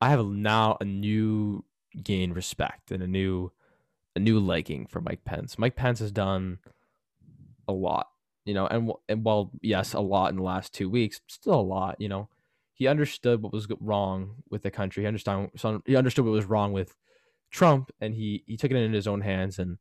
I 0.02 0.10
have 0.10 0.26
now 0.26 0.78
a 0.80 0.86
new 0.86 1.64
gain 2.04 2.34
respect 2.34 2.92
and 2.92 3.02
a 3.02 3.08
new 3.08 3.52
a 4.16 4.20
new 4.20 4.40
liking 4.40 4.88
for 4.88 5.02
Mike 5.02 5.26
Pence. 5.26 5.58
Mike 5.58 5.76
Pence 5.76 6.00
has 6.00 6.12
done 6.12 6.60
a 7.68 7.74
lot, 7.74 8.08
you 8.46 8.54
know, 8.54 8.68
and 8.68 8.92
and 9.10 9.24
while 9.24 9.52
yes, 9.62 9.94
a 9.94 10.00
lot 10.00 10.30
in 10.30 10.38
the 10.38 10.44
last 10.44 10.74
two 10.74 10.90
weeks, 10.90 11.22
still 11.28 11.60
a 11.60 11.62
lot, 11.62 12.00
you 12.00 12.10
know. 12.10 12.30
He 12.74 12.88
understood 12.88 13.42
what 13.42 13.54
was 13.54 13.68
wrong 13.80 14.44
with 14.50 14.64
the 14.64 14.72
country. 14.72 15.04
He 15.04 15.08
understand 15.08 15.52
he 15.86 15.96
understood 15.96 16.26
what 16.26 16.32
was 16.32 16.46
wrong 16.46 16.74
with 16.74 16.96
Trump, 17.50 17.92
and 18.02 18.14
he 18.14 18.44
he 18.48 18.58
took 18.58 18.72
it 18.72 18.78
in 18.78 18.92
his 18.94 19.08
own 19.08 19.22
hands. 19.22 19.60
And 19.60 19.78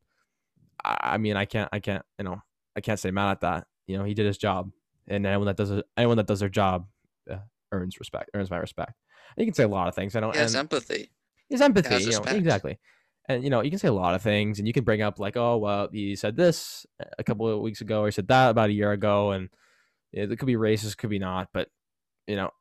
I, 0.83 1.17
mean, 1.17 1.35
I 1.37 1.45
can't 1.45 1.69
I 1.71 1.79
can't 1.79 2.03
you 2.17 2.25
know 2.25 2.41
I 2.75 2.81
can't 2.81 2.99
say 2.99 3.11
mad 3.11 3.31
at 3.31 3.41
that. 3.41 3.67
You 3.87 3.97
know, 3.97 4.03
he 4.03 4.13
did 4.13 4.25
his 4.25 4.37
job, 4.37 4.71
and 5.07 5.25
anyone 5.25 5.47
that 5.47 5.57
does 5.57 5.71
it, 5.71 5.85
anyone 5.97 6.17
that 6.17 6.27
does 6.27 6.39
their 6.39 6.49
job 6.49 6.87
uh, 7.31 7.37
earns 7.71 7.99
respect, 7.99 8.31
earns 8.33 8.49
my 8.49 8.57
respect. 8.57 8.93
And 9.35 9.45
you 9.45 9.51
can 9.51 9.55
say 9.55 9.63
a 9.63 9.67
lot 9.67 9.87
of 9.87 9.95
things. 9.95 10.15
I 10.15 10.19
don't. 10.19 10.33
he 10.33 10.39
has 10.39 10.55
empathy 10.55 11.11
his 11.49 11.61
empathy, 11.61 11.89
has 11.89 12.05
you 12.05 12.11
know, 12.11 12.23
exactly. 12.23 12.79
And 13.27 13.43
you 13.43 13.49
know, 13.49 13.61
you 13.61 13.69
can 13.69 13.79
say 13.79 13.87
a 13.87 13.93
lot 13.93 14.13
of 14.13 14.21
things, 14.21 14.59
and 14.59 14.67
you 14.67 14.73
can 14.73 14.83
bring 14.83 15.01
up 15.01 15.19
like, 15.19 15.37
oh, 15.37 15.57
well, 15.57 15.89
he 15.91 16.15
said 16.15 16.35
this 16.35 16.85
a 17.17 17.23
couple 17.23 17.47
of 17.47 17.59
weeks 17.61 17.81
ago, 17.81 18.01
or 18.01 18.07
he 18.07 18.11
said 18.11 18.27
that 18.27 18.49
about 18.49 18.69
a 18.69 18.73
year 18.73 18.91
ago, 18.91 19.31
and 19.31 19.49
it 20.13 20.37
could 20.37 20.45
be 20.45 20.55
racist, 20.55 20.97
could 20.97 21.09
be 21.09 21.19
not, 21.19 21.49
but 21.53 21.69
you 22.27 22.35
know, 22.35 22.51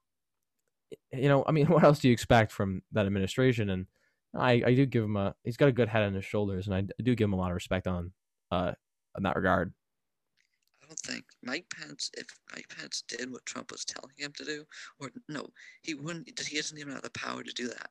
you 1.12 1.28
know, 1.28 1.44
I 1.46 1.52
mean, 1.52 1.66
what 1.68 1.84
else 1.84 1.98
do 1.98 2.08
you 2.08 2.12
expect 2.12 2.52
from 2.52 2.82
that 2.92 3.06
administration? 3.06 3.70
And 3.70 3.86
I, 4.36 4.62
I 4.66 4.74
do 4.74 4.86
give 4.86 5.04
him 5.04 5.16
a, 5.16 5.34
he's 5.44 5.56
got 5.56 5.68
a 5.68 5.72
good 5.72 5.88
head 5.88 6.02
on 6.02 6.14
his 6.14 6.24
shoulders, 6.24 6.66
and 6.68 6.74
I, 6.74 7.02
do 7.02 7.14
give 7.14 7.26
him 7.26 7.32
a 7.32 7.36
lot 7.36 7.50
of 7.50 7.54
respect 7.54 7.86
on, 7.86 8.12
uh, 8.50 8.72
in 9.16 9.22
that 9.24 9.36
regard. 9.36 9.72
I 10.82 10.86
don't 10.86 10.98
think 11.00 11.24
Mike 11.42 11.66
Pence, 11.70 12.10
if 12.14 12.26
Mike 12.54 12.68
Pence 12.68 13.02
did 13.08 13.30
what 13.30 13.46
Trump 13.46 13.70
was 13.72 13.84
telling 13.84 14.14
him 14.18 14.32
to 14.32 14.44
do, 14.44 14.64
or 15.00 15.10
no, 15.28 15.48
he 15.82 15.94
wouldn't. 15.94 16.28
He 16.46 16.56
doesn't 16.56 16.78
even 16.78 16.92
have 16.92 17.02
the 17.02 17.10
power 17.10 17.42
to 17.42 17.52
do 17.52 17.68
that. 17.68 17.90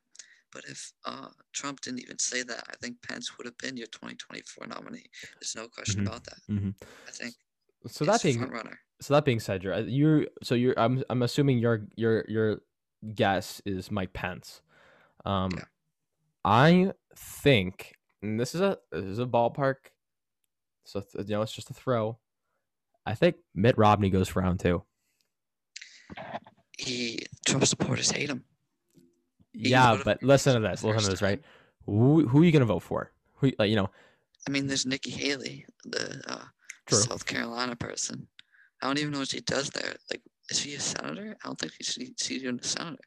But 0.51 0.65
if 0.65 0.93
uh, 1.03 1.29
Trump 1.51 1.81
didn't 1.81 2.01
even 2.01 2.19
say 2.19 2.43
that, 2.43 2.63
I 2.69 2.73
think 2.79 3.01
Pence 3.01 3.37
would 3.37 3.45
have 3.47 3.57
been 3.57 3.75
your 3.77 3.87
2024 3.87 4.67
nominee. 4.67 5.09
There's 5.39 5.55
no 5.55 5.67
question 5.67 6.01
Mhm. 6.01 6.07
about 6.07 6.23
that. 6.25 6.37
Mm-hmm. 6.49 6.69
I 7.07 7.11
think 7.11 7.35
So 7.87 8.05
he's 8.05 8.13
that 8.13 8.23
being, 8.23 8.37
front 8.37 8.53
runner. 8.53 8.79
so 9.01 9.13
that 9.15 9.25
being 9.25 9.39
said, 9.39 9.65
uh, 9.65 9.77
you're 9.79 10.27
so 10.43 10.53
you're 10.55 10.77
I'm 10.79 11.03
I'm 11.09 11.23
assuming 11.23 11.57
your 11.57 11.87
your 11.95 12.25
your 12.27 12.61
guess 13.15 13.61
is 13.65 13.91
Mike 13.91 14.13
Pence. 14.13 14.61
Um, 15.25 15.49
Yeah. 15.57 15.65
I 16.45 16.91
think, 17.15 17.95
and 18.21 18.39
this 18.39 18.53
is 18.55 18.61
a 18.61 18.77
this 18.91 19.05
is 19.05 19.19
a 19.19 19.25
ballpark, 19.25 19.75
so 20.83 21.01
th- 21.01 21.27
you 21.27 21.35
know 21.35 21.41
it's 21.41 21.53
just 21.53 21.69
a 21.69 21.73
throw. 21.73 22.17
I 23.05 23.15
think 23.15 23.35
Mitt 23.53 23.77
Romney 23.77 24.09
goes 24.09 24.29
for 24.29 24.41
round 24.41 24.59
two. 24.59 24.83
He 26.77 27.25
Trump 27.45 27.65
supporters 27.65 28.11
hate 28.11 28.29
him. 28.29 28.43
He 29.53 29.69
yeah, 29.69 29.99
but 30.03 30.23
listen 30.23 30.53
to 30.55 30.67
this. 30.67 30.83
Listen 30.83 31.03
to 31.03 31.09
this, 31.09 31.21
right? 31.21 31.41
Who 31.85 32.27
who 32.27 32.41
are 32.41 32.45
you 32.45 32.51
gonna 32.51 32.65
vote 32.65 32.83
for? 32.83 33.11
Who 33.35 33.51
like 33.59 33.69
you 33.69 33.75
know? 33.75 33.89
I 34.47 34.51
mean, 34.51 34.67
there's 34.67 34.85
Nikki 34.85 35.11
Haley, 35.11 35.65
the 35.85 36.21
uh, 36.27 36.43
South 36.89 37.25
Carolina 37.25 37.75
person. 37.75 38.27
I 38.81 38.87
don't 38.87 38.99
even 38.99 39.11
know 39.13 39.19
what 39.19 39.29
she 39.29 39.39
does 39.39 39.69
there. 39.69 39.95
Like, 40.11 40.21
is 40.49 40.59
she 40.59 40.73
a 40.73 40.79
senator? 40.79 41.37
I 41.41 41.47
don't 41.47 41.57
think 41.57 41.71
she's 41.79 42.11
she's 42.17 42.43
even 42.43 42.59
a 42.59 42.63
senator. 42.63 43.03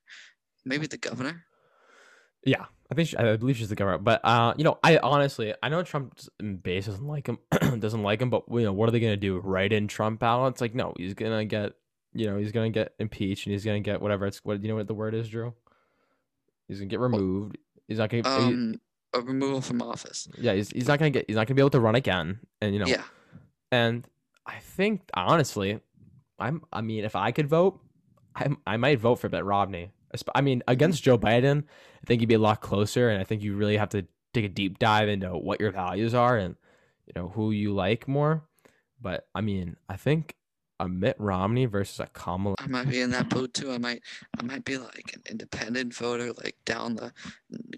Maybe 0.64 0.86
the 0.86 0.96
governor. 0.96 1.44
Yeah, 2.46 2.64
I 2.90 2.94
think 2.94 3.08
she, 3.08 3.16
I 3.18 3.36
believe 3.36 3.56
she's 3.58 3.68
the 3.68 3.74
governor. 3.74 3.98
But 3.98 4.20
uh, 4.24 4.54
you 4.56 4.64
know, 4.64 4.78
I 4.82 4.96
honestly 4.98 5.52
I 5.62 5.68
know 5.68 5.82
Trump's 5.82 6.28
base 6.62 6.86
doesn't 6.86 7.06
like 7.06 7.26
him, 7.26 7.38
doesn't 7.80 8.02
like 8.02 8.22
him. 8.22 8.30
But 8.30 8.44
you 8.50 8.60
know, 8.62 8.72
what 8.72 8.88
are 8.88 8.92
they 8.92 9.00
gonna 9.00 9.16
do? 9.16 9.38
Write 9.38 9.72
in 9.72 9.88
Trump 9.88 10.20
ballots? 10.20 10.60
Like, 10.60 10.74
no, 10.74 10.94
he's 10.96 11.12
gonna 11.14 11.44
get 11.44 11.72
you 12.14 12.26
know 12.26 12.38
he's 12.38 12.52
gonna 12.52 12.70
get 12.70 12.94
impeached 12.98 13.46
and 13.46 13.52
he's 13.52 13.64
gonna 13.64 13.80
get 13.80 14.00
whatever 14.00 14.26
it's 14.26 14.42
what 14.44 14.56
do 14.60 14.62
you 14.62 14.68
know 14.68 14.76
what 14.76 14.86
the 14.86 14.94
word 14.94 15.14
is, 15.14 15.28
Drew? 15.28 15.52
He's 16.68 16.78
gonna 16.78 16.88
get 16.88 17.00
removed. 17.00 17.58
He's 17.88 17.98
not 17.98 18.10
gonna. 18.10 18.22
he- 18.22 18.44
Um, 18.54 18.80
a 19.14 19.20
removal 19.20 19.60
from 19.62 19.80
office. 19.82 20.28
yeah, 20.38 20.52
he's, 20.52 20.68
he's 20.70 20.88
not 20.88 20.98
gonna 20.98 21.10
get. 21.10 21.24
He's 21.26 21.36
not 21.36 21.46
gonna 21.46 21.54
be 21.56 21.62
able 21.62 21.70
to 21.70 21.80
run 21.80 21.94
again. 21.94 22.40
And 22.60 22.72
you 22.74 22.80
know, 22.80 22.86
Yeah. 22.86 23.02
And 23.72 24.06
I 24.46 24.58
think 24.60 25.02
honestly, 25.14 25.80
I'm. 26.38 26.62
I 26.72 26.82
mean, 26.82 27.04
if 27.04 27.16
I 27.16 27.32
could 27.32 27.48
vote, 27.48 27.80
I 28.34 28.48
I 28.66 28.76
might 28.76 28.98
vote 29.00 29.16
for 29.16 29.28
Mitt 29.28 29.44
Romney. 29.44 29.90
I 30.34 30.40
mean, 30.40 30.60
mm-hmm. 30.60 30.70
against 30.70 31.02
Joe 31.02 31.18
Biden, 31.18 31.64
I 32.02 32.06
think 32.06 32.20
you'd 32.20 32.28
be 32.28 32.34
a 32.34 32.38
lot 32.38 32.60
closer, 32.60 33.08
and 33.08 33.20
I 33.20 33.24
think 33.24 33.42
you 33.42 33.54
really 33.54 33.76
have 33.76 33.90
to 33.90 34.06
take 34.32 34.44
a 34.44 34.48
deep 34.48 34.78
dive 34.78 35.08
into 35.08 35.30
what 35.30 35.60
your 35.60 35.70
values 35.70 36.14
are 36.14 36.36
and 36.36 36.56
you 37.06 37.12
know 37.14 37.28
who 37.28 37.50
you 37.50 37.74
like 37.74 38.06
more. 38.06 38.44
But 39.00 39.28
I 39.34 39.40
mean, 39.40 39.76
I 39.88 39.96
think 39.96 40.36
a 40.78 40.88
Mitt 40.88 41.16
Romney 41.18 41.66
versus 41.66 42.00
a 42.00 42.06
Kamala. 42.06 42.56
I 42.58 42.66
might 42.66 42.88
be 42.88 43.00
in 43.00 43.10
that 43.10 43.28
boat 43.28 43.54
too. 43.54 43.72
I 43.72 43.78
might 43.78 44.02
I 44.38 44.42
might 44.42 44.64
be 44.64 44.76
like 44.76 45.10
an 45.14 45.22
independent 45.30 45.94
voter, 45.94 46.32
like 46.32 46.56
down 46.64 46.96
the 46.96 47.12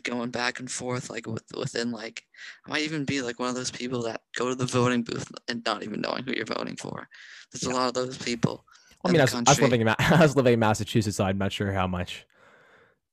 going 0.03 0.31
back 0.31 0.59
and 0.59 0.71
forth 0.71 1.11
like 1.11 1.27
with, 1.27 1.45
within 1.57 1.91
like 1.93 2.25
I 2.67 2.71
might 2.71 2.83
even 2.83 3.05
be 3.05 3.23
like 3.23 3.39
one 3.39 3.49
of 3.49 3.55
those 3.55 3.71
people 3.71 4.03
that 4.03 4.23
go 4.37 4.49
to 4.49 4.55
the 4.55 4.67
voting 4.67 5.03
booth 5.03 5.31
and 5.49 5.65
not 5.65 5.83
even 5.83 6.01
knowing 6.01 6.25
who 6.25 6.33
you're 6.33 6.45
voting 6.45 6.77
for. 6.77 7.09
There's 7.53 7.65
a 7.65 7.71
lot 7.71 7.89
of 7.89 7.95
those 7.95 8.19
people. 8.19 8.65
I 9.05 9.13
mean, 9.13 9.21
I 9.21 9.25
was, 9.25 9.61
living 9.61 9.81
in 9.81 9.87
was 10.21 10.37
living 10.37 10.55
in 10.55 10.59
Massachusetts, 10.59 11.17
so 11.17 11.25
I'm 11.25 11.39
not 11.39 11.53
sure 11.53 11.73
how 11.73 11.87
much 11.87 12.27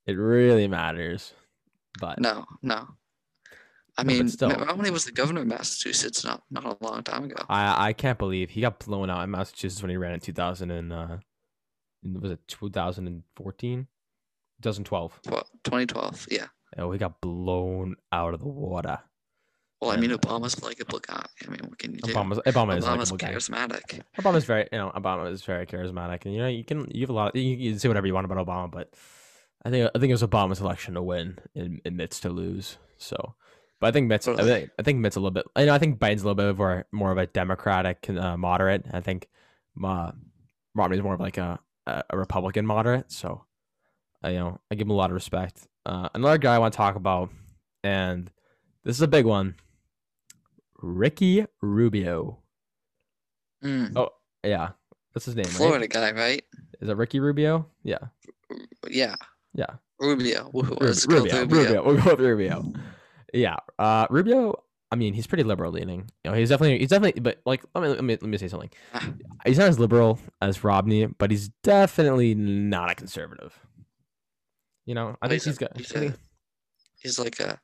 it 0.06 0.14
really 0.14 0.68
matters. 0.68 1.34
But 2.00 2.20
No, 2.20 2.46
no. 2.62 2.88
I 3.98 4.04
No, 4.04 4.08
mean, 4.14 4.28
still. 4.28 4.50
Mitt 4.50 4.60
Romney 4.60 4.90
was 4.90 5.06
the 5.06 5.12
governor 5.12 5.42
of 5.42 5.48
Massachusetts 5.48 6.24
not 6.26 6.44
not 6.52 6.66
a 6.66 6.84
long 6.84 7.04
time 7.04 7.26
ago. 7.26 7.46
I 7.48 7.90
I 7.90 7.94
can't 7.94 8.18
believe 8.18 8.50
he 8.50 8.62
got 8.62 8.80
blown 8.80 9.10
out 9.10 9.24
in 9.24 9.32
Massachusetts 9.32 9.82
when 9.82 9.90
he 9.90 9.98
ran 9.98 10.14
in 10.14 10.20
2000 10.20 10.72
and 10.72 10.92
uh, 10.92 11.18
was 12.04 12.32
it 12.32 12.40
2014, 12.48 13.88
2012? 14.62 15.20
2012. 15.24 16.28
Yeah. 16.30 16.48
Oh, 16.78 16.92
he 16.92 16.98
got 17.00 17.22
blown 17.22 17.96
out 18.12 18.34
of 18.34 18.42
the 18.42 18.48
water. 18.48 19.00
Well, 19.82 19.92
I 19.92 19.98
mean, 19.98 20.12
Obama's 20.12 20.62
like 20.62 20.80
a 20.80 20.84
likable 20.84 21.00
guy. 21.00 21.26
I 21.46 21.50
mean, 21.50 21.60
what 21.68 21.78
can 21.78 21.94
you 21.94 22.00
do? 22.00 22.14
Obama's 22.14 22.40
Obama 22.46 22.78
is 22.78 22.86
Obama's 22.86 23.12
charismatic. 23.12 24.02
Obama's 24.18 24.46
very, 24.46 24.68
you 24.72 24.78
know, 24.78 24.92
Obama 24.96 25.32
is 25.32 25.44
very 25.44 25.66
charismatic, 25.66 26.26
and 26.26 26.34
you 26.34 26.40
know, 26.40 26.48
you 26.48 26.64
can 26.64 26.90
you 26.92 27.02
have 27.02 27.10
a 27.10 27.14
lot. 27.14 27.36
Of, 27.36 27.42
you, 27.42 27.56
you 27.56 27.72
can 27.72 27.80
say 27.80 27.88
whatever 27.88 28.08
you 28.08 28.14
want 28.14 28.26
about 28.26 28.46
Obama, 28.46 28.72
but 28.72 28.94
I 29.66 29.70
think 29.70 29.90
I 29.94 30.00
think 30.00 30.10
it 30.10 30.14
was 30.14 30.24
Obama's 30.24 30.62
election 30.62 30.94
to 30.94 31.02
win 31.02 31.40
and, 31.56 31.82
and 31.84 31.98
Mitt's 31.98 32.20
to 32.22 32.30
lose. 32.30 32.78
So, 32.98 33.36
but 33.82 33.88
I 33.88 33.92
think 33.92 34.08
Mitt's, 34.08 34.28
I 34.28 34.36
think, 34.38 34.70
I 34.80 34.84
think 34.84 35.00
Mitt's 35.00 35.18
a 35.18 35.20
little 35.20 35.32
bit. 35.32 35.46
You 35.58 35.66
know, 35.66 35.74
I 35.74 35.78
think 35.80 36.00
Biden's 36.00 36.24
a 36.24 36.28
little 36.28 36.36
bit 36.36 36.58
more 36.58 36.86
more 36.92 37.12
of 37.12 37.18
a 37.18 37.28
Democratic 37.28 38.10
uh, 38.10 38.38
moderate. 38.38 38.86
I 38.94 39.02
think 39.02 39.28
uh, 39.84 40.12
Romney's 40.74 41.02
more 41.02 41.16
of 41.16 41.20
like 41.20 41.38
a 41.38 41.60
a, 41.86 42.04
a 42.12 42.18
Republican 42.18 42.66
moderate. 42.66 43.12
So, 43.12 43.44
I, 44.24 44.30
you 44.30 44.40
know, 44.40 44.62
I 44.72 44.76
give 44.76 44.88
him 44.88 44.92
a 44.92 44.96
lot 44.96 45.10
of 45.10 45.16
respect. 45.16 45.68
Uh, 45.86 46.10
another 46.14 46.38
guy 46.38 46.56
I 46.56 46.60
want 46.60 46.74
to 46.74 46.78
talk 46.78 46.96
about, 46.96 47.30
and 47.84 48.32
this 48.84 48.96
is 48.96 49.02
a 49.02 49.08
big 49.08 49.26
one. 49.26 49.56
Ricky 50.82 51.46
Rubio. 51.62 52.40
Mm. 53.64 53.94
Oh, 53.96 54.10
yeah, 54.44 54.72
that's 55.14 55.26
his 55.26 55.36
name, 55.36 55.46
right? 55.46 55.54
Florida 55.56 55.88
guy, 55.88 56.12
right? 56.12 56.44
Is 56.82 56.90
it 56.90 56.98
Ricky 56.98 57.20
Rubio? 57.20 57.68
Yeah, 57.84 57.98
Yeah. 58.90 59.16
yeah. 59.54 59.76
Rubio. 60.00 60.50
Woo, 60.54 60.62
Rub- 60.64 60.82
Let's 60.82 61.06
go 61.06 61.18
Rubio, 61.20 61.40
Rubio. 61.42 61.58
Rubio. 61.64 61.84
We'll 61.86 62.02
go 62.04 62.12
with 62.12 62.20
Rubio. 62.20 62.74
Yeah, 63.34 63.58
uh, 63.80 64.08
Rubio. 64.10 64.62
I 64.92 64.98
mean, 64.98 65.14
he's 65.14 65.26
pretty 65.26 65.44
liberal 65.44 65.72
leaning. 65.72 66.10
You 66.24 66.32
know, 66.32 66.38
he's 66.38 66.50
definitely, 66.50 66.78
he's 66.80 66.90
definitely, 66.90 67.20
but 67.22 67.42
like, 67.46 67.64
let 67.74 67.82
me, 67.82 67.88
let 67.90 68.04
me, 68.04 68.14
let 68.22 68.24
me 68.30 68.38
say 68.38 68.48
something. 68.48 68.70
Ah. 68.94 69.10
He's 69.46 69.58
not 69.58 69.68
as 69.70 69.80
liberal 69.80 70.20
as 70.42 70.64
Romney, 70.64 71.06
but 71.08 71.32
he's 71.32 71.50
definitely 71.64 72.36
not 72.36 72.92
a 72.92 72.96
conservative. 72.96 73.58
You 74.86 74.94
know, 74.96 75.18
I 75.22 75.28
think 75.28 75.42
he's 75.44 75.48
a- 75.48 75.50
he's 75.50 75.58
got. 75.58 75.78
he's 75.78 75.92
a- 76.12 76.16
He's 77.00 77.20
like 77.20 77.40
a 77.40 77.60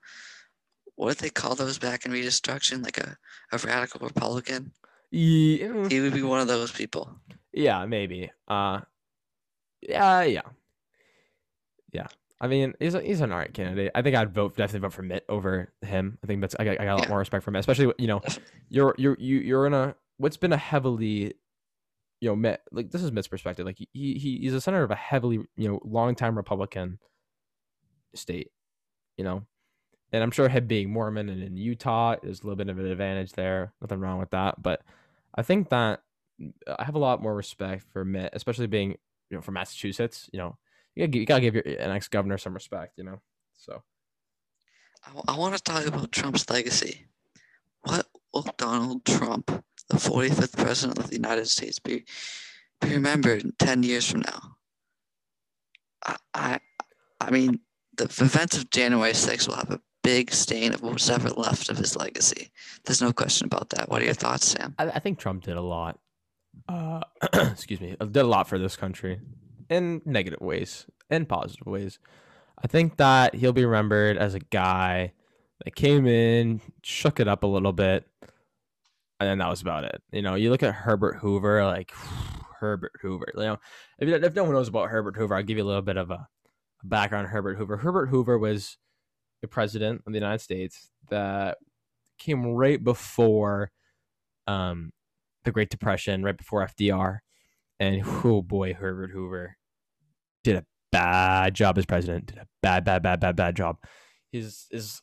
what 1.02 1.18
did 1.18 1.24
they 1.24 1.30
call 1.32 1.56
those 1.56 1.80
back 1.80 2.06
in 2.06 2.12
Reconstruction? 2.12 2.84
Like 2.84 3.00
a, 3.00 3.18
a 3.52 3.58
radical 3.58 4.02
Republican. 4.06 4.72
yeah, 5.10 5.90
He 5.90 6.00
would 6.00 6.14
be 6.14 6.22
one 6.22 6.40
of 6.40 6.48
those 6.48 6.72
people. 6.72 7.16
yeah, 7.52 7.86
maybe. 7.88 8.30
Uh, 8.48 8.82
yeah, 9.82 10.22
yeah, 10.22 10.42
yeah. 11.92 12.06
I 12.40 12.48
mean, 12.48 12.76
he's 12.80 12.94
a, 12.94 13.02
he's 13.02 13.20
an 13.22 13.32
alright 13.32 13.52
candidate. 13.52 13.92
I 13.96 14.04
think 14.04 14.16
I'd 14.16 14.32
vote 14.34 14.56
definitely 14.56 14.82
vote 14.88 14.94
for 14.94 15.02
Mitt 15.02 15.26
over 15.28 15.74
him. 15.82 16.20
I 16.24 16.28
think 16.28 16.40
that's 16.42 16.56
I 16.60 16.66
got, 16.66 16.80
I 16.80 16.86
got 16.86 16.94
a 16.94 16.96
lot 16.98 17.04
Yeah. 17.06 17.10
more 17.10 17.20
respect 17.20 17.44
for 17.44 17.50
Mitt, 17.52 17.62
especially 17.62 17.92
you 17.98 18.06
know 18.08 18.22
you're 18.70 18.94
you're 19.00 19.18
you 19.20 19.40
you're 19.40 19.66
in 19.66 19.74
a 19.74 19.96
what's 20.18 20.38
been 20.38 20.54
a 20.54 20.58
heavily 20.58 21.34
you 22.20 22.30
know 22.30 22.36
Mitt 22.36 22.62
like 22.72 22.92
this 22.92 23.02
is 23.02 23.12
Mitt's 23.12 23.28
perspective 23.28 23.66
like 23.66 23.78
he 23.80 23.88
he 23.94 24.38
he's 24.40 24.54
a 24.54 24.62
senator 24.62 24.84
of 24.84 24.92
a 24.92 24.96
heavily 24.96 25.40
you 25.56 25.68
know 25.68 25.80
longtime 25.84 26.36
Republican 26.38 27.00
state 28.14 28.50
you 29.18 29.24
know 29.24 29.46
and 30.12 30.24
I'm 30.24 30.32
sure 30.32 30.50
him 30.50 30.67
being 30.67 30.91
Mormon 30.91 31.30
and 31.30 31.41
in 31.41 31.58
Utah 31.58 32.15
is 32.24 32.41
a 32.41 32.43
little 32.43 32.56
bit 32.56 32.69
of 32.69 32.80
an 32.80 32.86
advantage 32.86 33.34
there 33.34 33.74
nothing 33.82 34.00
wrong 34.00 34.19
with 34.19 34.32
that 34.32 34.62
but 34.62 34.82
I 35.36 35.43
think 35.43 35.69
that 35.69 36.02
uh, 36.67 36.76
I 36.80 36.84
have 36.84 36.95
a 36.95 37.00
lot 37.00 37.21
more 37.21 37.36
respect 37.36 37.84
for 37.91 38.06
Mitt 38.06 38.32
especially 38.34 38.67
being 38.67 38.91
you 39.30 39.38
know 39.38 39.41
from 39.41 39.56
Massachusetts 39.56 40.30
you 40.34 40.39
know 40.39 40.58
you 40.95 41.08
gotta, 41.08 41.17
you 41.17 41.26
gotta 41.26 41.41
give 41.41 41.56
your 41.56 41.63
an 41.63 41.91
ex 41.91 42.08
governor 42.08 42.38
some 42.38 42.54
respect 42.54 42.97
you 42.97 43.04
know 43.04 43.21
so 43.54 43.84
I, 45.28 45.38
want 45.38 45.56
to 45.56 45.63
talk 45.63 45.86
about 45.86 46.12
Trump's 46.12 46.50
legacy. 46.50 47.06
What 47.82 48.08
will 48.34 48.45
Donald 48.58 49.04
Trump, 49.06 49.47
the 49.89 49.97
45th 49.97 50.58
president 50.58 51.00
of 51.00 51.10
the 51.10 51.15
United 51.15 51.47
States, 51.47 51.80
be, 51.80 52.06
be 52.80 52.93
remembered 52.93 53.58
10 53.58 53.84
years 53.84 54.10
from 54.10 54.21
now? 54.21 54.58
I, 56.06 56.15
I, 56.34 56.60
I 57.19 57.32
mean, 57.32 57.60
the 57.97 58.06
events 58.06 58.58
of 58.58 58.69
January 58.69 59.13
6th 59.13 59.47
will 59.47 59.56
have 59.56 59.71
a 59.71 59.82
big 60.04 60.32
stain 60.32 60.74
of 60.74 60.82
what's 60.82 61.10
ever 61.10 61.30
left 61.30 61.70
of 61.70 61.78
his 61.78 61.96
legacy. 61.96 62.52
There's 62.86 63.02
no 63.02 63.14
question 63.14 63.46
about 63.46 63.70
that. 63.70 63.90
What 63.90 64.02
are 64.02 64.06
your 64.06 64.14
thoughts, 64.14 64.48
Sam? 64.48 64.76
I, 64.78 64.88
I 64.90 65.00
think 65.00 65.20
Trump 65.20 65.44
did 65.44 65.58
a 65.58 65.62
lot. 65.62 66.00
Uh, 66.68 67.02
excuse 67.34 67.80
me, 67.80 67.96
did 68.00 68.18
a 68.18 68.24
lot 68.24 68.48
for 68.48 68.60
this 68.60 68.76
country 68.76 69.20
in 69.70 70.02
negative 70.06 70.42
ways 70.42 70.86
and 71.10 71.28
positive 71.28 71.68
ways. 71.68 72.00
I 72.64 72.68
think 72.68 72.98
that 72.98 73.36
he'll 73.36 73.54
be 73.54 73.66
remembered 73.66 74.18
as 74.18 74.36
a 74.36 74.40
guy 74.40 75.14
that 75.64 75.76
came 75.76 76.08
in, 76.08 76.62
shook 76.84 77.20
it 77.20 77.28
up 77.28 77.44
a 77.44 77.48
little 77.48 77.74
bit, 77.74 78.08
and 79.20 79.30
then 79.30 79.38
that 79.40 79.50
was 79.50 79.62
about 79.62 79.84
it. 79.84 80.02
You 80.12 80.22
know, 80.22 80.36
you 80.36 80.50
look 80.50 80.64
at 80.64 80.74
Herbert 80.74 81.18
Hoover, 81.18 81.64
like 81.66 81.92
Herbert 82.60 82.94
Hoover. 83.02 83.32
You 83.36 83.42
know, 83.42 83.58
if, 84.00 84.24
if 84.24 84.36
no 84.36 84.44
one 84.44 84.54
knows 84.54 84.68
about 84.68 84.90
Herbert 84.90 85.16
Hoover, 85.16 85.36
I'll 85.36 85.44
give 85.44 85.58
you 85.58 85.64
a 85.64 85.66
little 85.66 85.82
bit 85.82 85.98
of 85.98 86.12
a, 86.12 86.28
background 86.84 87.28
Herbert 87.28 87.58
Hoover. 87.58 87.78
Herbert 87.78 88.08
Hoover 88.08 88.38
was 88.38 88.78
the 89.42 89.48
president 89.48 90.04
of 90.06 90.14
the 90.14 90.20
United 90.20 90.40
States 90.40 90.90
that 91.10 91.58
came 92.20 92.46
right 92.46 92.84
before 92.84 93.72
um, 94.48 94.92
the 95.44 95.52
Great 95.52 95.70
Depression, 95.70 96.24
right 96.24 96.38
before 96.38 96.66
FDR. 96.66 97.20
And 97.80 98.04
oh 98.24 98.42
boy, 98.42 98.74
Herbert 98.74 99.12
Hoover 99.12 99.58
did 100.44 100.58
a 100.58 100.66
bad 100.92 101.56
job 101.56 101.78
as 101.78 101.86
president. 101.86 102.28
Did 102.28 102.38
a 102.38 102.48
bad, 102.62 102.86
bad, 102.86 103.02
bad, 103.02 103.20
bad, 103.20 103.36
bad 103.36 103.56
job. 103.56 103.78
His 104.32 104.68
his 104.72 105.02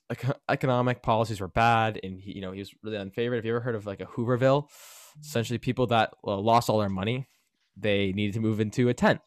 economic 0.49 1.03
policies 1.03 1.41
were 1.41 1.49
bad, 1.49 2.01
and 2.03 2.19
he, 2.19 2.37
you 2.37 2.41
know, 2.41 2.53
he 2.53 2.61
was 2.61 2.73
really 2.83 2.97
unfavored. 2.97 3.37
Have 3.37 3.45
you 3.45 3.53
ever 3.53 3.61
heard 3.61 3.75
of 3.75 3.85
like 3.85 4.01
a 4.01 4.07
Hooverville? 4.07 4.69
Essentially, 5.21 5.59
people 5.59 5.87
that 5.89 6.15
uh, 6.27 6.39
lost 6.39 6.71
all 6.71 6.79
their 6.79 6.89
money, 6.89 7.29
they 7.77 8.13
needed 8.13 8.35
to 8.35 8.41
move 8.41 8.61
into 8.61 8.89
a 8.89 8.95
tent 8.95 9.21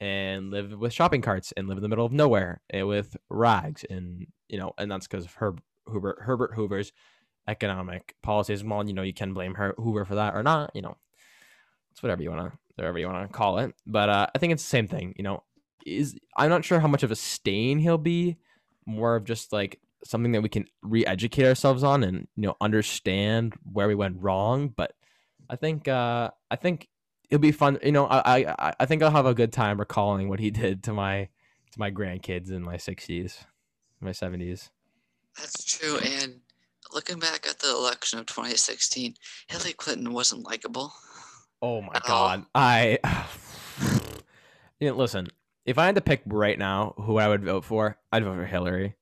and 0.00 0.50
live 0.50 0.72
with 0.78 0.92
shopping 0.92 1.22
carts 1.22 1.52
and 1.56 1.68
live 1.68 1.78
in 1.78 1.82
the 1.82 1.88
middle 1.88 2.06
of 2.06 2.12
nowhere 2.12 2.60
with 2.72 3.16
rags, 3.28 3.84
and 3.88 4.26
you 4.48 4.58
know, 4.58 4.72
and 4.78 4.90
that's 4.90 5.06
because 5.06 5.24
of 5.24 5.34
Herb 5.34 5.60
Herbert 5.86 6.54
Hoover's 6.54 6.92
economic 7.48 8.14
policies. 8.22 8.62
Well, 8.62 8.86
you 8.86 8.92
know, 8.92 9.02
you 9.02 9.14
can 9.14 9.34
blame 9.34 9.54
her 9.54 9.74
Hoover 9.78 10.04
for 10.04 10.16
that 10.16 10.34
or 10.34 10.42
not. 10.42 10.70
You 10.74 10.82
know, 10.82 10.96
it's 11.90 12.02
whatever 12.02 12.22
you 12.22 12.30
want 12.30 12.52
to, 12.52 12.58
whatever 12.76 12.98
you 12.98 13.06
want 13.06 13.26
to 13.26 13.36
call 13.36 13.58
it. 13.58 13.74
But 13.86 14.08
uh, 14.08 14.26
I 14.34 14.38
think 14.38 14.52
it's 14.52 14.62
the 14.62 14.68
same 14.68 14.86
thing. 14.86 15.14
You 15.16 15.24
know, 15.24 15.42
is 15.84 16.16
I'm 16.36 16.50
not 16.50 16.64
sure 16.64 16.80
how 16.80 16.88
much 16.88 17.02
of 17.02 17.10
a 17.10 17.16
stain 17.16 17.78
he'll 17.78 17.98
be. 17.98 18.36
More 18.86 19.16
of 19.16 19.24
just 19.24 19.52
like 19.52 19.80
something 20.04 20.32
that 20.32 20.42
we 20.42 20.48
can 20.48 20.66
re-educate 20.82 21.44
ourselves 21.44 21.82
on 21.82 22.04
and 22.04 22.28
you 22.36 22.44
know 22.44 22.56
understand 22.60 23.54
where 23.70 23.88
we 23.88 23.94
went 23.94 24.22
wrong. 24.22 24.68
But 24.68 24.92
I 25.50 25.56
think 25.56 25.88
uh, 25.88 26.30
I 26.50 26.56
think 26.56 26.88
it'll 27.30 27.40
be 27.40 27.52
fun. 27.52 27.78
You 27.82 27.92
know, 27.92 28.06
I, 28.06 28.46
I 28.58 28.74
I 28.80 28.86
think 28.86 29.02
I'll 29.02 29.10
have 29.10 29.26
a 29.26 29.34
good 29.34 29.52
time 29.52 29.78
recalling 29.78 30.28
what 30.28 30.40
he 30.40 30.50
did 30.50 30.82
to 30.84 30.92
my 30.92 31.28
to 31.72 31.78
my 31.78 31.90
grandkids 31.90 32.50
in 32.50 32.62
my 32.62 32.76
60s, 32.76 33.44
my 34.00 34.10
70s. 34.10 34.70
That's 35.36 35.64
true. 35.64 35.98
And 35.98 36.40
looking 36.92 37.18
back 37.18 37.46
at 37.48 37.58
the 37.58 37.70
election 37.70 38.18
of 38.18 38.26
2016, 38.26 39.14
Hillary 39.48 39.72
Clinton 39.74 40.12
wasn't 40.12 40.44
likable. 40.44 40.92
Oh 41.60 41.82
my 41.82 41.92
At 41.94 42.08
all. 42.08 42.28
god. 42.28 42.46
I 42.54 42.98
you 44.80 44.88
know, 44.88 44.96
listen, 44.96 45.28
if 45.64 45.78
I 45.78 45.86
had 45.86 45.94
to 45.96 46.00
pick 46.00 46.22
right 46.26 46.58
now 46.58 46.94
who 46.96 47.18
I 47.18 47.28
would 47.28 47.44
vote 47.44 47.64
for, 47.64 47.98
I'd 48.12 48.24
vote 48.24 48.36
for 48.36 48.46
Hillary. 48.46 48.94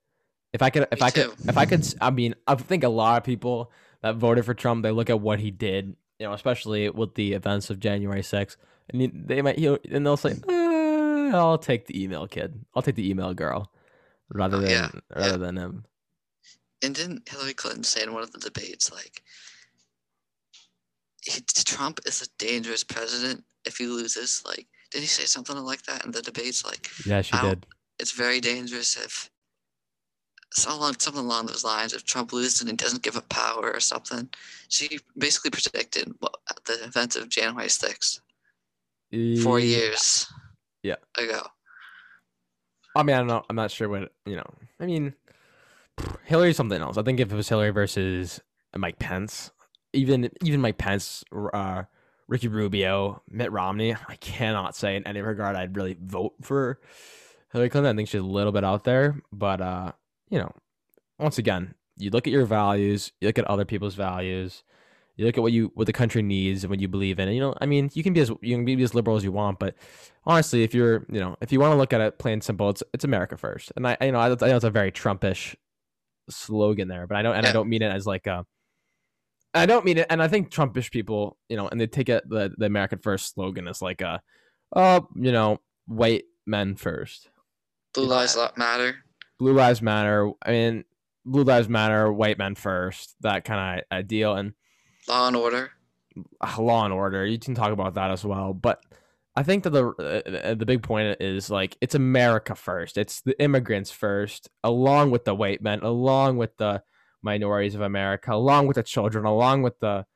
If 0.52 0.62
I 0.62 0.70
could 0.70 0.86
if 0.90 1.00
Me 1.00 1.06
I 1.06 1.10
could 1.10 1.32
if 1.48 1.56
I 1.58 1.66
could 1.66 1.80
s- 1.80 1.94
I 2.00 2.10
mean, 2.10 2.34
I 2.46 2.54
think 2.54 2.82
a 2.82 2.88
lot 2.88 3.18
of 3.18 3.24
people 3.24 3.70
that 4.02 4.16
voted 4.16 4.44
for 4.44 4.54
Trump, 4.54 4.82
they 4.82 4.90
look 4.90 5.10
at 5.10 5.20
what 5.20 5.38
he 5.38 5.50
did, 5.50 5.96
you 6.18 6.26
know, 6.26 6.32
especially 6.32 6.88
with 6.90 7.14
the 7.14 7.32
events 7.34 7.70
of 7.70 7.80
January 7.80 8.22
6th, 8.22 8.56
and 8.90 9.12
they 9.28 9.42
might 9.42 9.58
you 9.58 9.72
know, 9.72 9.78
and 9.90 10.06
they'll 10.06 10.16
say, 10.16 10.34
"Uh, 10.48 11.36
"I'll 11.36 11.58
take 11.58 11.86
the 11.86 12.02
email 12.02 12.26
kid. 12.26 12.64
I'll 12.74 12.82
take 12.82 12.94
the 12.96 13.08
email 13.08 13.34
girl." 13.34 13.72
Rather 14.28 14.56
Oh, 14.56 14.60
than 14.60 14.70
yeah, 14.70 14.90
rather 15.14 15.30
yeah. 15.30 15.36
than 15.36 15.56
him. 15.56 15.84
And 16.82 16.94
didn't 16.94 17.28
Hillary 17.28 17.54
Clinton 17.54 17.84
say 17.84 18.02
in 18.02 18.12
one 18.12 18.22
of 18.22 18.32
the 18.32 18.38
debates, 18.38 18.92
like, 18.92 19.22
he, 21.24 21.40
Trump 21.64 22.00
is 22.06 22.22
a 22.22 22.26
dangerous 22.38 22.84
president 22.84 23.44
if 23.64 23.76
he 23.78 23.86
loses? 23.86 24.42
Like, 24.44 24.66
did 24.90 25.00
he 25.00 25.06
say 25.06 25.24
something 25.24 25.56
like 25.56 25.82
that 25.84 26.04
in 26.04 26.10
the 26.12 26.22
debates? 26.22 26.64
Like, 26.64 26.88
Yeah, 27.04 27.22
she 27.22 27.36
did. 27.38 27.66
it's 27.98 28.12
very 28.12 28.40
dangerous 28.40 28.96
if 28.96 29.30
along, 30.64 30.94
something 30.98 31.22
along 31.24 31.46
those 31.46 31.64
lines. 31.64 31.92
If 31.92 32.04
Trump 32.04 32.32
loses 32.32 32.60
and 32.60 32.70
he 32.70 32.76
doesn't 32.76 33.02
give 33.02 33.16
up 33.16 33.28
power 33.28 33.70
or 33.72 33.80
something, 33.80 34.28
she 34.68 34.98
basically 35.18 35.50
predicted 35.50 36.12
what, 36.20 36.34
the 36.64 36.82
events 36.84 37.16
of 37.16 37.28
January 37.28 37.68
6th 37.68 38.20
four 39.42 39.58
Yeah. 39.60 39.76
years 39.76 40.26
Yeah. 40.82 40.96
ago. 41.16 41.42
I 42.94 43.02
mean, 43.02 43.14
I 43.14 43.18
don't 43.18 43.26
know. 43.26 43.44
I'm 43.50 43.56
not 43.56 43.70
sure 43.70 43.88
what 43.88 44.12
you 44.24 44.36
know. 44.36 44.46
I 44.80 44.86
mean, 44.86 45.14
Hillary's 46.24 46.56
something 46.56 46.80
else. 46.80 46.96
I 46.96 47.02
think 47.02 47.20
if 47.20 47.30
it 47.30 47.36
was 47.36 47.48
Hillary 47.48 47.70
versus 47.70 48.40
Mike 48.74 48.98
Pence, 48.98 49.50
even 49.92 50.30
even 50.42 50.60
Mike 50.62 50.78
Pence, 50.78 51.22
uh, 51.32 51.82
Ricky 52.28 52.48
Rubio, 52.48 53.22
Mitt 53.28 53.52
Romney, 53.52 53.94
I 54.08 54.16
cannot 54.16 54.74
say 54.74 54.96
in 54.96 55.06
any 55.06 55.20
regard 55.20 55.56
I'd 55.56 55.76
really 55.76 55.96
vote 56.00 56.34
for 56.42 56.80
Hillary 57.52 57.68
Clinton. 57.68 57.94
I 57.94 57.96
think 57.96 58.08
she's 58.08 58.20
a 58.20 58.24
little 58.24 58.52
bit 58.52 58.64
out 58.64 58.84
there, 58.84 59.20
but 59.30 59.60
uh, 59.60 59.92
you 60.28 60.38
know, 60.38 60.52
once 61.18 61.38
again, 61.38 61.74
you 61.96 62.10
look 62.10 62.26
at 62.26 62.32
your 62.32 62.46
values, 62.46 63.12
you 63.20 63.28
look 63.28 63.38
at 63.38 63.46
other 63.46 63.64
people's 63.64 63.94
values, 63.94 64.62
you 65.16 65.24
look 65.24 65.38
at 65.38 65.42
what 65.42 65.52
you 65.52 65.70
what 65.74 65.86
the 65.86 65.92
country 65.92 66.22
needs 66.22 66.62
and 66.62 66.70
what 66.70 66.80
you 66.80 66.88
believe 66.88 67.18
in. 67.18 67.28
And, 67.28 67.34
you 67.34 67.40
know, 67.40 67.54
I 67.60 67.66
mean, 67.66 67.90
you 67.94 68.02
can 68.02 68.12
be 68.12 68.20
as 68.20 68.30
you 68.42 68.56
can 68.56 68.64
be 68.64 68.82
as 68.82 68.94
liberal 68.94 69.16
as 69.16 69.24
you 69.24 69.32
want, 69.32 69.58
but 69.58 69.74
honestly, 70.24 70.62
if 70.62 70.74
you're 70.74 71.06
you 71.10 71.20
know 71.20 71.36
if 71.40 71.52
you 71.52 71.60
want 71.60 71.72
to 71.72 71.76
look 71.76 71.92
at 71.92 72.00
it 72.00 72.18
plain 72.18 72.40
simple, 72.40 72.68
it's 72.70 72.82
it's 72.92 73.04
America 73.04 73.36
first. 73.36 73.72
And 73.76 73.86
I, 73.86 73.96
you 74.02 74.12
know 74.12 74.18
I, 74.18 74.26
I 74.26 74.48
know 74.48 74.56
it's 74.56 74.64
a 74.64 74.70
very 74.70 74.92
Trumpish 74.92 75.56
slogan 76.28 76.88
there, 76.88 77.06
but 77.06 77.16
I 77.16 77.22
don't 77.22 77.34
and. 77.36 77.46
I 77.46 77.52
don't 77.52 77.68
mean 77.68 77.82
it 77.82 77.90
as 77.90 78.06
like 78.06 78.26
a. 78.26 78.44
I 79.54 79.64
don't 79.64 79.86
mean 79.86 79.98
it, 79.98 80.06
and 80.10 80.22
I 80.22 80.28
think 80.28 80.50
Trumpish 80.50 80.90
people, 80.90 81.38
you 81.48 81.56
know, 81.56 81.66
and 81.66 81.80
they 81.80 81.86
take 81.86 82.10
it 82.10 82.28
the 82.28 82.52
the 82.58 82.66
American 82.66 82.98
first 82.98 83.34
slogan 83.34 83.68
as 83.68 83.80
like 83.80 84.02
a, 84.02 84.20
oh, 84.74 85.08
you 85.14 85.32
know, 85.32 85.58
white 85.86 86.24
men 86.46 86.76
first. 86.76 87.30
Blue 87.94 88.04
lives 88.04 88.36
matter. 88.56 88.96
Blue 89.38 89.52
lives 89.52 89.82
matter. 89.82 90.30
I 90.44 90.50
mean, 90.50 90.84
blue 91.24 91.44
lives 91.44 91.68
matter. 91.68 92.12
White 92.12 92.38
men 92.38 92.54
first. 92.54 93.16
That 93.20 93.44
kind 93.44 93.80
of 93.80 93.96
ideal 93.96 94.34
and 94.34 94.54
Law 95.08 95.28
and 95.28 95.36
Order. 95.36 95.70
Uh, 96.40 96.56
Law 96.58 96.84
and 96.84 96.94
Order. 96.94 97.26
You 97.26 97.38
can 97.38 97.54
talk 97.54 97.72
about 97.72 97.94
that 97.94 98.10
as 98.10 98.24
well, 98.24 98.54
but 98.54 98.80
I 99.36 99.42
think 99.42 99.64
that 99.64 99.70
the 99.70 99.88
uh, 99.88 100.54
the 100.54 100.64
big 100.64 100.82
point 100.82 101.20
is 101.20 101.50
like 101.50 101.76
it's 101.82 101.94
America 101.94 102.54
first. 102.54 102.96
It's 102.96 103.20
the 103.20 103.38
immigrants 103.40 103.90
first, 103.90 104.48
along 104.64 105.10
with 105.10 105.26
the 105.26 105.34
white 105.34 105.60
men, 105.60 105.80
along 105.80 106.38
with 106.38 106.56
the 106.56 106.82
minorities 107.22 107.74
of 107.74 107.82
America, 107.82 108.32
along 108.32 108.66
with 108.66 108.76
the 108.76 108.82
children, 108.82 109.26
along 109.26 109.62
with 109.62 109.78
the 109.80 110.06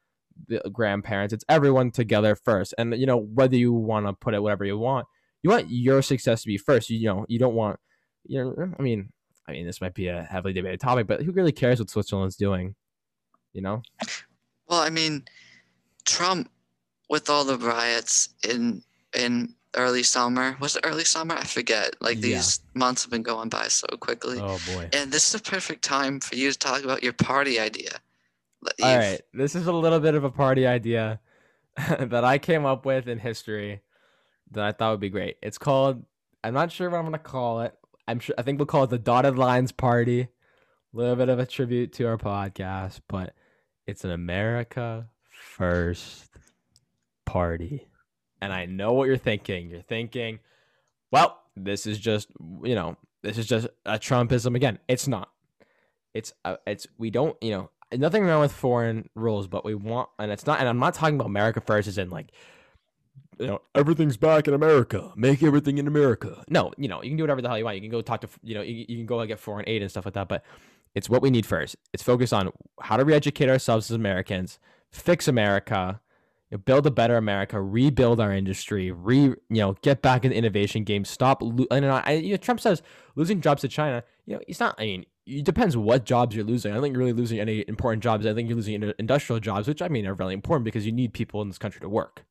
the 0.48 0.62
grandparents. 0.72 1.34
It's 1.34 1.44
everyone 1.50 1.90
together 1.90 2.34
first. 2.34 2.72
And 2.78 2.96
you 2.96 3.04
know 3.04 3.18
whether 3.18 3.56
you 3.56 3.74
want 3.74 4.06
to 4.06 4.14
put 4.14 4.32
it 4.32 4.42
whatever 4.42 4.64
you 4.64 4.78
want, 4.78 5.06
you 5.42 5.50
want 5.50 5.70
your 5.70 6.00
success 6.00 6.40
to 6.42 6.46
be 6.46 6.56
first. 6.56 6.88
You, 6.88 6.98
you 6.98 7.06
know 7.06 7.26
you 7.28 7.38
don't 7.38 7.54
want 7.54 7.78
you 8.26 8.42
know 8.42 8.54
eh, 8.62 8.66
I 8.78 8.82
mean 8.82 9.10
I 9.48 9.52
mean 9.52 9.66
this 9.66 9.80
might 9.80 9.94
be 9.94 10.08
a 10.08 10.22
heavily 10.22 10.52
debated 10.52 10.80
topic, 10.80 11.06
but 11.06 11.22
who 11.22 11.32
really 11.32 11.52
cares 11.52 11.78
what 11.78 11.90
Switzerland's 11.90 12.36
doing? 12.36 12.74
You 13.52 13.62
know. 13.62 13.82
Well, 14.68 14.80
I 14.80 14.90
mean, 14.90 15.24
Trump 16.04 16.50
with 17.08 17.28
all 17.28 17.44
the 17.44 17.58
riots 17.58 18.30
in 18.48 18.82
in 19.14 19.54
early 19.76 20.02
summer 20.02 20.56
was 20.60 20.76
it 20.76 20.84
early 20.84 21.04
summer 21.04 21.34
i 21.34 21.44
forget 21.44 21.94
like 22.00 22.16
yeah. 22.16 22.22
these 22.22 22.60
months 22.74 23.04
have 23.04 23.10
been 23.10 23.22
going 23.22 23.48
by 23.48 23.68
so 23.68 23.86
quickly 23.98 24.38
oh 24.40 24.58
boy 24.74 24.88
and 24.92 25.12
this 25.12 25.28
is 25.28 25.40
a 25.40 25.42
perfect 25.42 25.82
time 25.82 26.18
for 26.18 26.34
you 26.34 26.50
to 26.50 26.58
talk 26.58 26.82
about 26.82 27.02
your 27.02 27.12
party 27.12 27.60
idea 27.60 27.90
all 28.82 28.96
right 28.96 29.20
this 29.32 29.54
is 29.54 29.66
a 29.66 29.72
little 29.72 30.00
bit 30.00 30.14
of 30.14 30.24
a 30.24 30.30
party 30.30 30.66
idea 30.66 31.20
that 32.00 32.24
i 32.24 32.36
came 32.36 32.64
up 32.66 32.84
with 32.84 33.06
in 33.06 33.18
history 33.18 33.80
that 34.50 34.64
i 34.64 34.72
thought 34.72 34.90
would 34.90 35.00
be 35.00 35.08
great 35.08 35.36
it's 35.40 35.58
called 35.58 36.04
i'm 36.42 36.54
not 36.54 36.72
sure 36.72 36.90
what 36.90 36.98
i'm 36.98 37.04
going 37.04 37.12
to 37.12 37.18
call 37.18 37.60
it 37.60 37.76
i'm 38.10 38.20
sure 38.20 38.34
i 38.38 38.42
think 38.42 38.58
we'll 38.58 38.66
call 38.66 38.84
it 38.84 38.90
the 38.90 38.98
dotted 38.98 39.38
lines 39.38 39.72
party 39.72 40.22
a 40.22 40.28
little 40.96 41.16
bit 41.16 41.28
of 41.28 41.38
a 41.38 41.46
tribute 41.46 41.92
to 41.92 42.04
our 42.04 42.18
podcast 42.18 43.00
but 43.08 43.34
it's 43.86 44.04
an 44.04 44.10
America 44.10 45.08
first 45.30 46.30
party. 47.26 47.88
And 48.40 48.52
I 48.52 48.66
know 48.66 48.92
what 48.92 49.08
you're 49.08 49.16
thinking. 49.16 49.70
You're 49.70 49.82
thinking, 49.82 50.38
well, 51.10 51.40
this 51.56 51.86
is 51.86 51.98
just, 51.98 52.28
you 52.62 52.74
know, 52.74 52.96
this 53.22 53.36
is 53.36 53.46
just 53.46 53.66
a 53.84 53.98
Trumpism 53.98 54.54
again. 54.54 54.78
It's 54.88 55.08
not. 55.08 55.30
It's 56.14 56.32
uh, 56.44 56.56
it's 56.66 56.86
we 56.98 57.10
don't, 57.10 57.36
you 57.40 57.50
know, 57.50 57.70
nothing 57.92 58.24
wrong 58.24 58.40
with 58.40 58.52
foreign 58.52 59.08
rules, 59.14 59.46
but 59.46 59.64
we 59.64 59.74
want 59.74 60.08
and 60.18 60.32
it's 60.32 60.46
not 60.46 60.58
and 60.58 60.68
I'm 60.68 60.78
not 60.78 60.94
talking 60.94 61.16
about 61.16 61.26
America 61.26 61.60
first 61.60 61.86
as 61.86 61.98
in 61.98 62.10
like 62.10 62.32
you 63.40 63.46
know, 63.46 63.62
everything's 63.74 64.16
back 64.16 64.46
in 64.46 64.54
America. 64.54 65.12
Make 65.16 65.42
everything 65.42 65.78
in 65.78 65.86
America. 65.86 66.44
No, 66.48 66.72
you 66.76 66.88
know, 66.88 67.02
you 67.02 67.10
can 67.10 67.16
do 67.16 67.22
whatever 67.22 67.40
the 67.40 67.48
hell 67.48 67.58
you 67.58 67.64
want. 67.64 67.76
You 67.76 67.80
can 67.80 67.90
go 67.90 68.02
talk 68.02 68.20
to, 68.20 68.28
you 68.42 68.54
know, 68.54 68.62
you, 68.62 68.84
you 68.86 68.96
can 68.98 69.06
go 69.06 69.16
like 69.16 69.28
get 69.28 69.40
foreign 69.40 69.64
aid 69.66 69.82
and 69.82 69.90
stuff 69.90 70.04
like 70.04 70.14
that. 70.14 70.28
But 70.28 70.44
it's 70.94 71.08
what 71.08 71.22
we 71.22 71.30
need 71.30 71.46
first. 71.46 71.76
It's 71.92 72.02
focus 72.02 72.32
on 72.32 72.50
how 72.80 72.96
to 72.96 73.04
re-educate 73.04 73.48
ourselves 73.48 73.90
as 73.90 73.94
Americans, 73.94 74.58
fix 74.90 75.26
America, 75.26 76.00
you 76.50 76.58
know, 76.58 76.62
build 76.62 76.86
a 76.86 76.90
better 76.90 77.16
America, 77.16 77.60
rebuild 77.62 78.20
our 78.20 78.32
industry, 78.32 78.90
re 78.90 79.22
you 79.22 79.36
know 79.48 79.76
get 79.82 80.02
back 80.02 80.24
in 80.24 80.30
the 80.30 80.36
innovation 80.36 80.84
game. 80.84 81.04
Stop. 81.04 81.42
Lo- 81.42 81.66
and 81.70 81.86
I, 81.86 82.12
you 82.12 82.32
know, 82.32 82.36
Trump 82.36 82.60
says 82.60 82.82
losing 83.14 83.40
jobs 83.40 83.62
to 83.62 83.68
China. 83.68 84.02
You 84.26 84.34
know, 84.34 84.40
it's 84.48 84.60
not. 84.60 84.74
I 84.78 84.84
mean, 84.84 85.06
it 85.26 85.44
depends 85.44 85.76
what 85.76 86.04
jobs 86.04 86.34
you're 86.34 86.44
losing. 86.44 86.72
I 86.72 86.74
don't 86.74 86.82
think 86.82 86.92
you're 86.92 87.00
really 87.00 87.12
losing 87.12 87.38
any 87.38 87.64
important 87.68 88.02
jobs. 88.02 88.26
I 88.26 88.34
think 88.34 88.48
you're 88.48 88.56
losing 88.56 88.92
industrial 88.98 89.40
jobs, 89.40 89.68
which 89.68 89.80
I 89.80 89.88
mean 89.88 90.06
are 90.06 90.14
really 90.14 90.34
important 90.34 90.64
because 90.64 90.84
you 90.84 90.92
need 90.92 91.14
people 91.14 91.40
in 91.40 91.48
this 91.48 91.58
country 91.58 91.80
to 91.80 91.88
work. 91.88 92.24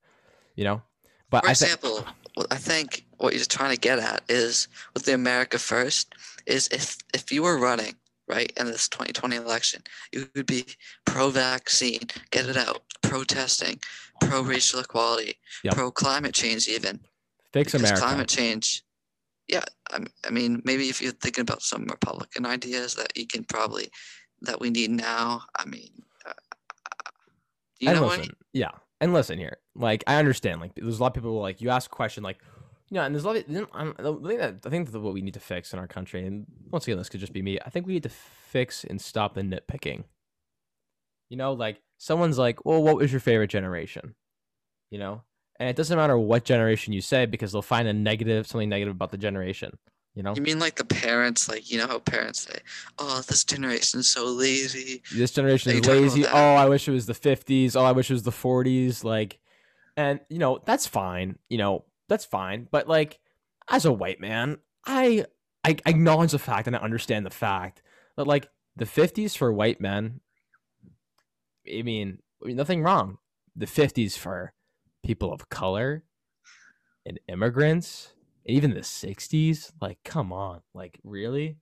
You 0.55 0.65
know, 0.65 0.81
but 1.29 1.43
for 1.43 1.49
example, 1.49 2.05
th- 2.35 2.47
I 2.51 2.55
think 2.55 3.05
what 3.17 3.33
you're 3.33 3.45
trying 3.45 3.75
to 3.75 3.79
get 3.79 3.99
at 3.99 4.23
is 4.29 4.67
with 4.93 5.05
the 5.05 5.13
America 5.13 5.59
First 5.59 6.13
is 6.45 6.67
if 6.71 6.97
if 7.13 7.31
you 7.31 7.43
were 7.43 7.59
running 7.59 7.95
right, 8.29 8.53
in 8.57 8.67
this 8.67 8.87
2020 8.87 9.35
election. 9.35 9.81
You 10.13 10.29
would 10.35 10.45
be 10.45 10.65
pro 11.05 11.29
vaccine, 11.31 12.01
get 12.29 12.45
it 12.45 12.55
out, 12.55 12.83
protesting, 13.01 13.79
pro 14.21 14.41
racial 14.41 14.79
equality, 14.79 15.37
yep. 15.63 15.73
pro 15.73 15.91
climate 15.91 16.33
change, 16.33 16.67
even. 16.69 16.99
Fix 17.51 17.71
because 17.71 17.81
America. 17.81 18.01
Climate 18.01 18.29
change. 18.29 18.83
Yeah, 19.47 19.63
I, 19.89 20.05
I 20.25 20.29
mean, 20.29 20.61
maybe 20.63 20.89
if 20.89 21.01
you're 21.01 21.11
thinking 21.11 21.41
about 21.41 21.63
some 21.63 21.85
Republican 21.85 22.45
ideas 22.45 22.93
that 22.95 23.17
you 23.17 23.25
can 23.25 23.43
probably, 23.43 23.89
that 24.41 24.61
we 24.61 24.69
need 24.69 24.91
now, 24.91 25.41
I 25.57 25.65
mean, 25.65 25.89
uh, 26.25 26.33
you 27.79 27.89
and 27.89 27.99
know 27.99 28.07
listen, 28.07 28.25
any? 28.25 28.31
Yeah. 28.53 28.71
And 29.01 29.13
listen 29.13 29.37
here, 29.39 29.57
like, 29.75 30.03
I 30.07 30.17
understand, 30.17 30.59
like, 30.59 30.75
there's 30.75 30.99
a 30.99 31.01
lot 31.01 31.07
of 31.07 31.13
people 31.13 31.39
like, 31.39 31.61
you 31.61 31.69
ask 31.69 31.89
a 31.89 31.95
question, 31.95 32.21
like, 32.21 32.39
yeah, 32.91 33.05
and 33.05 33.13
there's 33.13 33.23
a 33.23 33.27
lot 33.27 33.37
of 33.37 33.69
um, 33.73 33.95
the 33.99 34.27
thing 34.27 34.37
that 34.39 34.65
I 34.65 34.69
think 34.69 34.91
that 34.91 34.99
what 34.99 35.13
we 35.13 35.21
need 35.21 35.35
to 35.35 35.39
fix 35.39 35.73
in 35.73 35.79
our 35.79 35.87
country, 35.87 36.25
and 36.25 36.45
once 36.71 36.87
again, 36.87 36.97
this 36.97 37.09
could 37.09 37.19
just 37.19 37.33
be 37.33 37.41
me. 37.41 37.59
I 37.63 37.69
think 37.69 37.85
we 37.85 37.93
need 37.93 38.03
to 38.03 38.09
fix 38.09 38.83
and 38.83 38.99
stop 38.99 39.35
the 39.35 39.41
nitpicking. 39.41 40.05
You 41.29 41.37
know, 41.37 41.53
like 41.53 41.81
someone's 41.99 42.39
like, 42.39 42.65
"Well, 42.65 42.81
what 42.81 42.95
was 42.95 43.11
your 43.11 43.19
favorite 43.19 43.51
generation?" 43.51 44.15
You 44.89 44.97
know, 44.97 45.21
and 45.59 45.69
it 45.69 45.75
doesn't 45.75 45.95
matter 45.95 46.17
what 46.17 46.45
generation 46.45 46.91
you 46.91 47.01
say 47.01 47.27
because 47.27 47.51
they'll 47.51 47.61
find 47.61 47.87
a 47.87 47.93
negative, 47.93 48.47
something 48.47 48.69
negative 48.69 48.95
about 48.95 49.11
the 49.11 49.17
generation. 49.19 49.77
You 50.15 50.23
know. 50.23 50.33
You 50.35 50.41
mean 50.41 50.59
like 50.59 50.75
the 50.75 50.85
parents, 50.85 51.47
like 51.47 51.71
you 51.71 51.77
know 51.77 51.87
how 51.87 51.99
parents 51.99 52.41
say, 52.41 52.59
"Oh, 52.97 53.21
this 53.27 53.43
generation's 53.43 54.09
so 54.09 54.25
lazy." 54.25 55.03
This 55.13 55.31
generation 55.31 55.71
is 55.71 55.87
lazy. 55.87 56.25
Oh, 56.25 56.55
I 56.55 56.67
wish 56.67 56.87
it 56.87 56.91
was 56.91 57.05
the 57.05 57.13
'50s. 57.13 57.75
Oh, 57.75 57.83
I 57.83 57.91
wish 57.91 58.09
it 58.09 58.13
was 58.13 58.23
the 58.23 58.31
'40s. 58.31 59.03
Like, 59.03 59.39
and 59.95 60.19
you 60.29 60.39
know 60.39 60.59
that's 60.65 60.87
fine. 60.87 61.37
You 61.47 61.59
know, 61.59 61.85
that's 62.07 62.25
fine. 62.25 62.67
But 62.69 62.87
like, 62.87 63.19
as 63.69 63.85
a 63.85 63.93
white 63.93 64.19
man, 64.19 64.57
I 64.85 65.25
I 65.63 65.77
acknowledge 65.85 66.31
the 66.31 66.39
fact 66.39 66.67
and 66.67 66.75
I 66.75 66.79
understand 66.79 67.25
the 67.25 67.31
fact 67.31 67.81
that 68.17 68.27
like 68.27 68.49
the 68.75 68.85
50s 68.85 69.37
for 69.37 69.51
white 69.51 69.79
men, 69.81 70.21
I 71.67 71.81
mean, 71.81 72.19
I 72.43 72.47
mean 72.47 72.55
nothing 72.55 72.81
wrong. 72.81 73.17
The 73.55 73.65
50s 73.65 74.17
for 74.17 74.53
people 75.03 75.33
of 75.33 75.49
color 75.49 76.03
and 77.05 77.19
immigrants, 77.27 78.13
even 78.49 78.73
the 78.73 78.81
60s, 78.81 79.71
like 79.81 79.99
come 80.03 80.33
on, 80.33 80.61
like 80.73 80.99
really? 81.03 81.57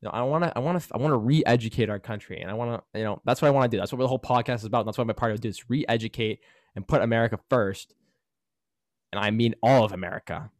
You 0.00 0.08
know, 0.08 0.10
I 0.10 0.22
want 0.22 0.44
to, 0.44 0.52
I 0.56 0.60
want 0.60 0.82
to, 0.82 0.88
I 0.92 0.98
want 0.98 1.12
to 1.12 1.18
re-educate 1.18 1.88
our 1.88 2.00
country, 2.00 2.40
and 2.40 2.50
I 2.50 2.54
want 2.54 2.82
to, 2.92 2.98
you 2.98 3.04
know, 3.04 3.20
that's 3.24 3.40
what 3.40 3.48
I 3.48 3.52
want 3.52 3.70
to 3.70 3.76
do. 3.76 3.80
That's 3.80 3.92
what 3.92 4.00
the 4.00 4.08
whole 4.08 4.18
podcast 4.18 4.56
is 4.56 4.64
about. 4.64 4.84
That's 4.84 4.98
what 4.98 5.06
my 5.06 5.12
party 5.12 5.32
will 5.32 5.38
do 5.38 5.48
is 5.48 5.70
re-educate 5.70 6.40
and 6.74 6.86
put 6.86 7.02
America 7.02 7.38
first 7.48 7.94
and 9.12 9.20
I 9.20 9.30
mean 9.30 9.54
all 9.62 9.84
of 9.84 9.92
America. 9.92 10.50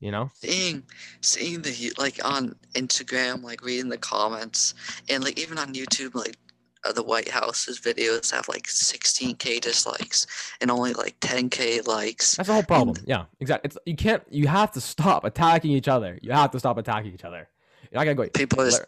You 0.00 0.10
know, 0.10 0.30
seeing 0.32 0.84
seeing 1.20 1.60
the 1.60 1.92
like 1.98 2.24
on 2.24 2.56
Instagram, 2.72 3.42
like 3.42 3.62
reading 3.62 3.90
the 3.90 3.98
comments, 3.98 4.72
and 5.10 5.22
like 5.22 5.38
even 5.38 5.58
on 5.58 5.74
YouTube, 5.74 6.14
like 6.14 6.38
uh, 6.84 6.92
the 6.92 7.02
White 7.02 7.28
House's 7.28 7.80
videos 7.80 8.30
have 8.30 8.48
like 8.48 8.64
16k 8.64 9.60
dislikes 9.60 10.26
and 10.60 10.70
only 10.70 10.92
like 10.92 11.18
10k 11.20 11.86
likes. 11.86 12.36
That's 12.36 12.48
the 12.48 12.54
whole 12.54 12.62
problem. 12.62 12.96
And, 12.96 13.08
yeah, 13.08 13.24
exactly. 13.40 13.68
It's 13.68 13.78
you 13.86 13.96
can't. 13.96 14.22
You 14.30 14.46
have 14.48 14.72
to 14.72 14.80
stop 14.80 15.24
attacking 15.24 15.72
each 15.72 15.88
other. 15.88 16.18
You 16.22 16.32
have 16.32 16.50
to 16.52 16.58
stop 16.58 16.78
attacking 16.78 17.12
each 17.12 17.24
other. 17.24 17.48
You're 17.90 18.00
not 18.00 18.04
gonna 18.04 18.14
go. 18.14 18.28
People 18.32 18.62
are, 18.62 18.86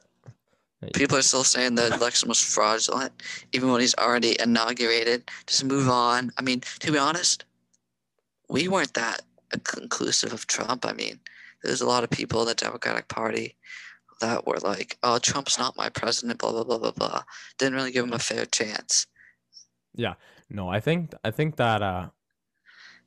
people 0.94 1.18
are 1.18 1.22
still 1.22 1.44
saying 1.44 1.74
the 1.74 1.92
election 1.94 2.28
was 2.28 2.42
fraudulent, 2.42 3.12
even 3.52 3.70
when 3.70 3.80
he's 3.80 3.94
already 3.96 4.40
inaugurated. 4.40 5.30
Just 5.46 5.64
move 5.64 5.88
on. 5.88 6.30
I 6.38 6.42
mean, 6.42 6.60
to 6.80 6.92
be 6.92 6.98
honest, 6.98 7.44
we 8.48 8.68
weren't 8.68 8.94
that 8.94 9.22
conclusive 9.64 10.32
of 10.32 10.46
Trump. 10.46 10.86
I 10.86 10.92
mean, 10.92 11.20
there's 11.62 11.80
a 11.80 11.86
lot 11.86 12.04
of 12.04 12.10
people 12.10 12.42
in 12.42 12.48
the 12.48 12.54
Democratic 12.54 13.08
Party 13.08 13.56
that 14.22 14.46
were 14.46 14.58
like, 14.62 14.96
"Oh, 15.02 15.18
Trump's 15.18 15.58
not 15.58 15.76
my 15.76 15.90
president," 15.90 16.38
blah 16.40 16.50
blah 16.52 16.64
blah 16.64 16.78
blah 16.78 16.90
blah. 16.92 17.22
Didn't 17.58 17.74
really 17.74 17.92
give 17.92 18.04
him 18.06 18.12
a 18.14 18.18
fair 18.18 18.46
chance. 18.46 19.06
Yeah, 19.94 20.14
no, 20.48 20.68
I 20.68 20.80
think 20.80 21.12
I 21.22 21.30
think 21.30 21.56
that 21.56 21.82
uh, 21.82 22.08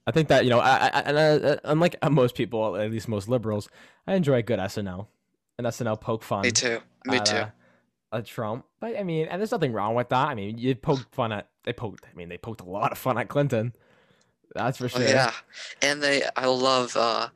I 0.05 0.11
think 0.11 0.27
that 0.29 0.43
you 0.43 0.51
know, 0.51 0.59
I, 0.59 0.87
I, 0.93 0.99
and 1.01 1.17
uh, 1.17 1.57
unlike 1.63 1.95
most 2.11 2.35
people, 2.35 2.75
at 2.77 2.91
least 2.91 3.07
most 3.07 3.27
liberals, 3.27 3.67
I 4.05 4.13
enjoy 4.13 4.43
good 4.43 4.59
SNL, 4.59 5.07
an 5.57 5.65
SNL 5.65 5.99
poke 5.99 6.23
fun. 6.23 6.43
Me 6.43 6.51
too. 6.51 6.79
Me 7.05 7.17
at, 7.17 7.25
too. 7.25 7.35
Uh, 7.37 7.49
at 8.13 8.25
Trump, 8.25 8.65
but 8.79 8.97
I 8.97 9.03
mean, 9.03 9.27
and 9.27 9.41
there's 9.41 9.51
nothing 9.51 9.73
wrong 9.73 9.95
with 9.95 10.09
that. 10.09 10.27
I 10.27 10.35
mean, 10.35 10.57
you 10.57 10.75
poked 10.75 11.13
fun 11.13 11.31
at 11.31 11.49
they 11.63 11.73
poked. 11.73 12.05
I 12.05 12.15
mean, 12.15 12.29
they 12.29 12.37
poked 12.37 12.61
a 12.61 12.65
lot 12.69 12.91
of 12.91 12.97
fun 12.97 13.17
at 13.17 13.27
Clinton. 13.27 13.73
That's 14.53 14.77
for 14.77 14.85
Oh, 14.85 14.87
sure. 14.87 15.01
yeah, 15.01 15.33
and 15.81 16.01
they 16.01 16.23
I 16.35 16.45
love 16.45 16.95
uh 16.95 17.29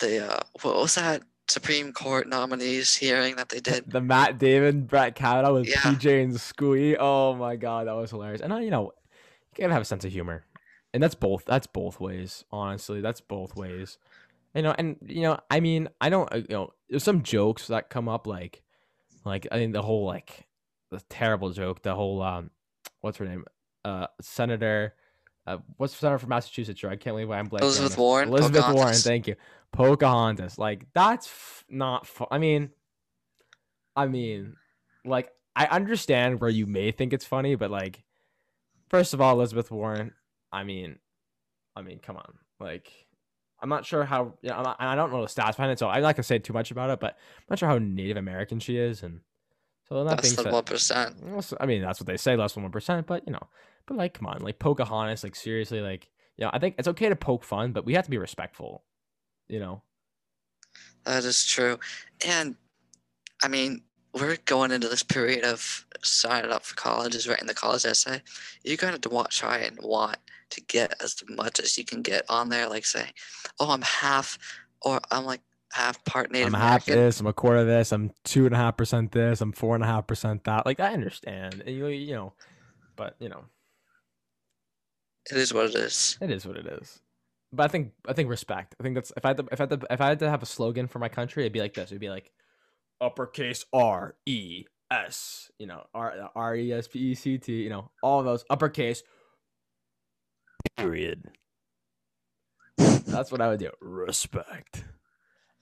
the 0.00 0.26
uh 0.26 0.40
what 0.62 0.74
was 0.76 0.94
that 0.96 1.22
Supreme 1.48 1.92
Court 1.92 2.28
nominees 2.28 2.94
hearing 2.96 3.36
that 3.36 3.48
they 3.48 3.60
did. 3.60 3.84
The 3.90 4.00
Matt 4.00 4.38
Damon, 4.38 4.82
Brett 4.82 5.14
Kavanaugh 5.14 5.54
with 5.54 5.68
Yeah. 5.68 5.76
PJ 5.78 6.22
and 6.22 6.32
Squi. 6.34 6.96
Oh 6.98 7.34
my 7.34 7.56
god, 7.56 7.86
that 7.86 7.92
was 7.94 8.10
hilarious. 8.10 8.40
And 8.40 8.52
I, 8.52 8.60
you 8.60 8.70
know, 8.70 8.92
you 9.56 9.62
gotta 9.62 9.72
have 9.72 9.82
a 9.82 9.86
sense 9.86 10.04
of 10.04 10.12
humor, 10.12 10.44
and 10.92 11.02
that's 11.02 11.14
both. 11.14 11.44
That's 11.44 11.66
both 11.66 12.00
ways. 12.00 12.44
Honestly, 12.50 13.00
that's 13.00 13.20
both 13.20 13.54
ways. 13.56 13.98
You 14.54 14.62
know, 14.62 14.74
and 14.78 14.96
you 15.02 15.22
know, 15.22 15.38
I 15.50 15.60
mean, 15.60 15.88
I 16.00 16.08
don't. 16.08 16.32
uh, 16.32 16.36
You 16.36 16.46
know, 16.50 16.70
there's 16.88 17.04
some 17.04 17.22
jokes 17.22 17.68
that 17.68 17.90
come 17.90 18.08
up, 18.08 18.26
like, 18.26 18.62
like 19.24 19.46
I 19.52 19.56
think 19.56 19.72
the 19.72 19.82
whole 19.82 20.04
like 20.04 20.46
the 20.90 21.00
terrible 21.08 21.50
joke, 21.50 21.82
the 21.82 21.94
whole 21.94 22.22
um, 22.22 22.50
what's 23.02 23.18
her 23.18 23.24
name, 23.26 23.44
uh, 23.84 24.06
Senator. 24.20 24.94
Uh, 25.46 25.58
what's 25.76 25.92
the 25.92 26.00
senator 26.00 26.18
from 26.18 26.30
Massachusetts? 26.30 26.82
I 26.82 26.96
can't 26.96 27.14
believe 27.14 27.30
I'm 27.30 27.46
blanking. 27.48 27.62
Elizabeth. 27.62 27.98
Warren, 27.98 28.28
Elizabeth 28.30 28.74
Warren. 28.74 28.96
Thank 28.96 29.28
you. 29.28 29.36
Pocahontas. 29.76 30.58
Like 30.58 30.86
that's 30.94 31.26
f- 31.26 31.64
not. 31.68 32.06
Fu- 32.06 32.26
I 32.30 32.38
mean, 32.38 32.70
I 33.94 34.06
mean, 34.06 34.56
like 35.04 35.30
I 35.54 35.66
understand 35.66 36.40
where 36.40 36.50
you 36.50 36.66
may 36.66 36.90
think 36.90 37.12
it's 37.12 37.24
funny, 37.24 37.54
but 37.54 37.70
like, 37.70 38.02
first 38.88 39.14
of 39.14 39.20
all, 39.20 39.34
Elizabeth 39.34 39.70
Warren. 39.70 40.12
I 40.52 40.64
mean, 40.64 40.98
I 41.74 41.82
mean, 41.82 41.98
come 41.98 42.16
on. 42.16 42.34
Like, 42.58 42.90
I'm 43.60 43.68
not 43.68 43.84
sure 43.84 44.04
how. 44.04 44.34
You 44.42 44.50
know, 44.50 44.62
not, 44.62 44.76
I 44.78 44.94
don't 44.94 45.12
know 45.12 45.20
the 45.20 45.28
stats 45.28 45.56
behind 45.56 45.72
it, 45.72 45.78
so 45.78 45.88
I'm 45.88 46.02
not 46.02 46.16
gonna 46.16 46.22
say 46.24 46.38
too 46.38 46.52
much 46.52 46.70
about 46.70 46.90
it. 46.90 47.00
But 47.00 47.12
I'm 47.12 47.46
not 47.50 47.58
sure 47.58 47.68
how 47.68 47.78
Native 47.78 48.16
American 48.16 48.60
she 48.60 48.78
is, 48.78 49.02
and 49.02 49.20
so 49.88 49.96
that 49.96 50.04
Less 50.04 50.20
being 50.22 50.34
than 50.36 50.44
said, 50.44 50.52
one 50.52 50.64
percent. 50.64 51.16
I 51.60 51.66
mean, 51.66 51.82
that's 51.82 52.00
what 52.00 52.06
they 52.06 52.16
say, 52.16 52.34
less 52.36 52.54
than 52.54 52.62
one 52.62 52.72
percent. 52.72 53.06
But 53.06 53.24
you 53.26 53.32
know, 53.32 53.46
but 53.86 53.96
like, 53.96 54.14
come 54.14 54.26
on, 54.26 54.40
like 54.40 54.58
Pocahontas, 54.58 55.22
like 55.22 55.36
seriously, 55.36 55.80
like, 55.80 56.08
you 56.36 56.44
know, 56.44 56.50
I 56.52 56.58
think 56.58 56.76
it's 56.78 56.88
okay 56.88 57.08
to 57.08 57.16
poke 57.16 57.44
fun, 57.44 57.72
but 57.72 57.84
we 57.84 57.94
have 57.94 58.04
to 58.04 58.10
be 58.10 58.18
respectful. 58.18 58.84
You 59.48 59.60
know, 59.60 59.82
That 61.04 61.24
is 61.24 61.46
true. 61.46 61.78
And 62.26 62.56
I 63.42 63.48
mean, 63.48 63.82
we're 64.12 64.36
going 64.44 64.72
into 64.72 64.88
this 64.88 65.02
period 65.02 65.44
of 65.44 65.86
signing 66.02 66.50
up 66.50 66.64
for 66.64 66.74
colleges, 66.74 67.28
writing 67.28 67.46
the 67.46 67.54
college 67.54 67.84
essay. 67.84 68.22
You're 68.64 68.76
going 68.76 68.98
to 68.98 69.08
want, 69.08 69.30
try 69.30 69.58
and 69.58 69.78
want 69.82 70.16
to 70.50 70.60
get 70.62 70.94
as 71.02 71.22
much 71.28 71.60
as 71.60 71.76
you 71.76 71.84
can 71.84 72.02
get 72.02 72.24
on 72.28 72.48
there. 72.48 72.68
Like 72.68 72.86
say, 72.86 73.10
oh, 73.60 73.70
I'm 73.70 73.82
half, 73.82 74.38
or 74.82 75.00
I'm 75.10 75.24
like 75.24 75.42
half 75.72 76.02
part 76.04 76.30
Native 76.32 76.48
I'm 76.48 76.54
half 76.54 76.88
American. 76.88 77.04
this, 77.04 77.20
I'm 77.20 77.26
a 77.26 77.32
quarter 77.32 77.64
this, 77.64 77.92
I'm 77.92 78.10
two 78.24 78.46
and 78.46 78.54
a 78.54 78.58
half 78.58 78.76
percent 78.76 79.12
this, 79.12 79.40
I'm 79.40 79.52
four 79.52 79.74
and 79.74 79.84
a 79.84 79.86
half 79.86 80.06
percent 80.06 80.44
that. 80.44 80.64
Like, 80.64 80.80
I 80.80 80.92
understand, 80.92 81.62
and 81.66 81.76
you, 81.76 81.86
you 81.88 82.14
know, 82.14 82.32
but 82.96 83.16
you 83.18 83.28
know, 83.28 83.44
It 85.30 85.36
is 85.36 85.52
what 85.52 85.66
it 85.66 85.74
is. 85.74 86.16
it 86.20 86.30
is 86.30 86.46
what 86.46 86.56
it 86.56 86.66
is. 86.66 87.00
But 87.52 87.64
I 87.64 87.68
think 87.68 87.92
I 88.08 88.12
think 88.12 88.28
respect. 88.28 88.74
I 88.78 88.82
think 88.82 88.94
that's 88.94 89.12
if 89.16 89.24
I 89.24 89.28
had 89.28 89.36
to, 89.38 89.46
if 89.52 89.60
I 89.60 89.62
had 89.62 89.70
to, 89.70 89.86
if 89.90 90.00
I 90.00 90.08
had 90.08 90.18
to 90.20 90.30
have 90.30 90.42
a 90.42 90.46
slogan 90.46 90.88
for 90.88 90.98
my 90.98 91.08
country, 91.08 91.44
it'd 91.44 91.52
be 91.52 91.60
like 91.60 91.74
this. 91.74 91.90
It'd 91.90 92.00
be 92.00 92.10
like 92.10 92.32
uppercase 93.00 93.64
R 93.72 94.16
E 94.26 94.64
S, 94.90 95.50
you 95.58 95.66
know, 95.66 95.84
R 95.94 96.30
R 96.34 96.56
E 96.56 96.72
S 96.72 96.88
P 96.88 96.98
E 96.98 97.14
C 97.14 97.38
T, 97.38 97.62
you 97.62 97.70
know, 97.70 97.90
all 98.02 98.22
those 98.22 98.44
uppercase. 98.50 99.02
Period. 100.76 101.30
That's 102.76 103.30
what 103.30 103.40
I 103.40 103.48
would 103.48 103.60
do. 103.60 103.70
Respect. 103.80 104.84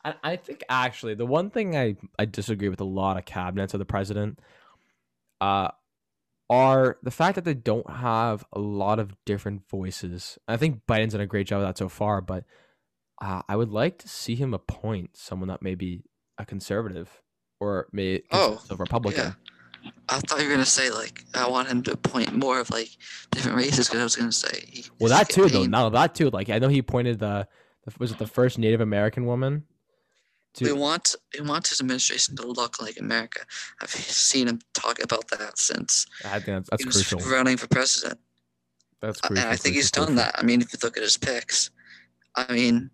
And 0.04 0.14
I 0.22 0.36
think 0.36 0.62
actually 0.68 1.14
the 1.14 1.26
one 1.26 1.50
thing 1.50 1.76
I 1.76 1.96
I 2.18 2.24
disagree 2.24 2.68
with 2.68 2.80
a 2.80 2.84
lot 2.84 3.16
of 3.16 3.24
cabinets 3.24 3.74
of 3.74 3.78
the 3.78 3.86
president, 3.86 4.38
uh, 5.40 5.68
are 6.54 6.98
the 7.02 7.10
fact 7.10 7.34
that 7.34 7.44
they 7.44 7.54
don't 7.54 7.88
have 7.90 8.44
a 8.52 8.58
lot 8.60 8.98
of 8.98 9.14
different 9.24 9.68
voices. 9.68 10.38
I 10.46 10.56
think 10.56 10.82
Biden's 10.86 11.12
done 11.12 11.20
a 11.20 11.26
great 11.26 11.46
job 11.46 11.60
of 11.60 11.66
that 11.66 11.78
so 11.78 11.88
far, 11.88 12.20
but 12.20 12.44
uh, 13.22 13.42
I 13.48 13.56
would 13.56 13.70
like 13.70 13.98
to 13.98 14.08
see 14.08 14.34
him 14.34 14.54
appoint 14.54 15.16
someone 15.16 15.48
that 15.48 15.62
may 15.62 15.74
be 15.74 16.02
a 16.38 16.44
conservative 16.44 17.22
or 17.60 17.88
may 17.92 18.22
Oh, 18.32 18.60
a 18.70 18.76
Republican. 18.76 19.34
I 20.08 20.18
thought 20.20 20.40
you 20.40 20.46
were 20.48 20.54
gonna 20.54 20.64
say 20.64 20.90
like 20.90 21.22
I 21.34 21.48
want 21.48 21.68
him 21.68 21.82
to 21.82 21.92
appoint 21.92 22.34
more 22.34 22.58
of 22.58 22.70
like 22.70 22.88
different 23.30 23.56
races 23.58 23.86
because 23.88 24.00
I 24.00 24.04
was 24.04 24.16
gonna 24.16 24.32
say. 24.32 24.64
he- 24.68 24.84
Well, 24.98 25.10
that 25.10 25.28
too, 25.28 25.48
though. 25.48 25.64
Now 25.66 25.88
that 25.90 26.14
too, 26.14 26.30
like 26.30 26.48
I 26.50 26.58
know 26.58 26.68
he 26.68 26.78
appointed 26.78 27.18
the, 27.18 27.46
the 27.84 27.92
was 27.98 28.10
it 28.12 28.18
the 28.18 28.26
first 28.26 28.58
Native 28.58 28.80
American 28.80 29.26
woman? 29.26 29.64
We 30.60 30.68
To, 30.68 30.74
want 30.76 31.16
we 31.38 31.44
want 31.44 31.66
his 31.68 31.80
administration 31.80 32.36
to 32.36 32.46
look 32.46 32.80
like 32.80 32.98
America. 32.98 33.40
I've 33.80 33.90
seen 34.30 34.48
him 34.48 34.60
talk 34.72 35.02
about 35.02 35.28
that 35.28 35.58
since 35.58 36.06
I 36.24 36.38
think 36.40 36.46
that's, 36.46 36.70
that's 36.70 36.82
he 36.82 36.86
was 36.86 37.06
crucial. 37.08 37.30
running 37.30 37.56
for 37.56 37.66
president. 37.68 38.20
That's 39.00 39.20
crucial. 39.20 39.44
and 39.44 39.52
I 39.52 39.56
think 39.56 39.74
he's 39.74 39.90
crucial, 39.90 40.06
done 40.14 40.16
crucial. 40.16 40.32
that. 40.32 40.38
I 40.38 40.42
mean, 40.44 40.60
if 40.62 40.72
you 40.72 40.78
look 40.82 40.96
at 40.96 41.02
his 41.02 41.16
picks, 41.18 41.70
I 42.36 42.52
mean, 42.52 42.90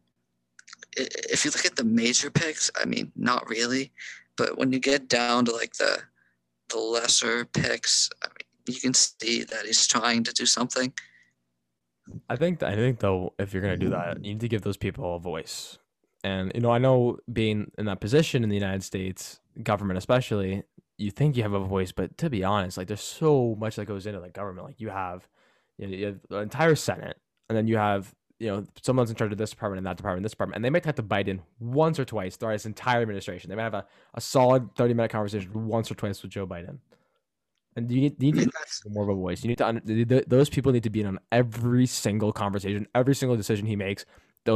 if 0.96 1.44
you 1.44 1.50
look 1.50 1.64
at 1.64 1.76
the 1.76 1.84
major 1.84 2.30
picks, 2.30 2.70
I 2.80 2.84
mean, 2.84 3.12
not 3.14 3.48
really. 3.48 3.92
But 4.36 4.56
when 4.58 4.72
you 4.72 4.78
get 4.80 5.08
down 5.08 5.44
to 5.46 5.52
like 5.52 5.74
the 5.74 6.02
the 6.70 6.78
lesser 6.78 7.44
picks, 7.44 8.10
I 8.22 8.28
mean, 8.28 8.46
you 8.74 8.80
can 8.80 8.94
see 8.94 9.42
that 9.44 9.66
he's 9.66 9.86
trying 9.86 10.24
to 10.24 10.32
do 10.32 10.46
something. 10.46 10.92
I 12.28 12.36
think 12.36 12.62
I 12.62 12.74
think 12.74 13.00
though, 13.00 13.34
if 13.38 13.52
you're 13.52 13.62
gonna 13.62 13.76
do 13.76 13.90
that, 13.90 14.24
you 14.24 14.32
need 14.32 14.40
to 14.40 14.48
give 14.48 14.62
those 14.62 14.76
people 14.78 15.14
a 15.16 15.18
voice. 15.18 15.78
And 16.22 16.52
you 16.54 16.60
know, 16.60 16.70
I 16.70 16.78
know 16.78 17.18
being 17.32 17.70
in 17.78 17.86
that 17.86 18.00
position 18.00 18.42
in 18.42 18.50
the 18.50 18.56
United 18.56 18.82
States 18.82 19.40
government, 19.62 19.98
especially, 19.98 20.62
you 20.98 21.10
think 21.10 21.36
you 21.36 21.42
have 21.42 21.54
a 21.54 21.60
voice, 21.60 21.92
but 21.92 22.16
to 22.18 22.28
be 22.28 22.44
honest, 22.44 22.76
like 22.76 22.88
there's 22.88 23.00
so 23.00 23.56
much 23.58 23.76
that 23.76 23.86
goes 23.86 24.06
into 24.06 24.20
the 24.20 24.28
government. 24.28 24.66
Like 24.66 24.80
you 24.80 24.90
have, 24.90 25.26
you, 25.78 25.86
know, 25.86 25.96
you 25.96 26.06
have 26.06 26.18
the 26.28 26.38
entire 26.38 26.74
Senate, 26.74 27.18
and 27.48 27.56
then 27.56 27.66
you 27.66 27.76
have 27.78 28.14
you 28.38 28.48
know 28.48 28.66
someone's 28.82 29.10
in 29.10 29.16
charge 29.16 29.32
of 29.32 29.38
this 29.38 29.50
department 29.50 29.78
and 29.78 29.86
that 29.86 29.96
department, 29.96 30.18
and 30.18 30.24
this 30.24 30.32
department, 30.32 30.56
and 30.56 30.64
they 30.64 30.70
might 30.70 30.84
have 30.84 30.94
to 30.96 31.02
bite 31.02 31.28
in 31.28 31.40
once 31.58 31.98
or 31.98 32.04
twice 32.04 32.36
throughout 32.36 32.52
his 32.52 32.66
entire 32.66 33.00
administration. 33.00 33.48
They 33.48 33.56
might 33.56 33.62
have 33.62 33.74
a, 33.74 33.86
a 34.14 34.20
solid 34.20 34.74
30 34.76 34.94
minute 34.94 35.10
conversation 35.10 35.50
once 35.54 35.90
or 35.90 35.94
twice 35.94 36.22
with 36.22 36.32
Joe 36.32 36.46
Biden. 36.46 36.78
And 37.76 37.90
you 37.90 38.00
need, 38.00 38.22
you 38.22 38.32
need 38.32 38.50
more 38.88 39.04
of 39.04 39.10
a 39.10 39.14
voice. 39.14 39.44
You 39.44 39.48
need 39.48 39.58
to 39.58 39.66
under, 39.68 39.80
th- 39.80 40.08
th- 40.08 40.24
those 40.26 40.48
people 40.48 40.72
need 40.72 40.82
to 40.82 40.90
be 40.90 41.00
in 41.00 41.06
on 41.06 41.20
every 41.30 41.86
single 41.86 42.32
conversation, 42.32 42.86
every 42.94 43.14
single 43.14 43.36
decision 43.36 43.66
he 43.66 43.76
makes. 43.76 44.04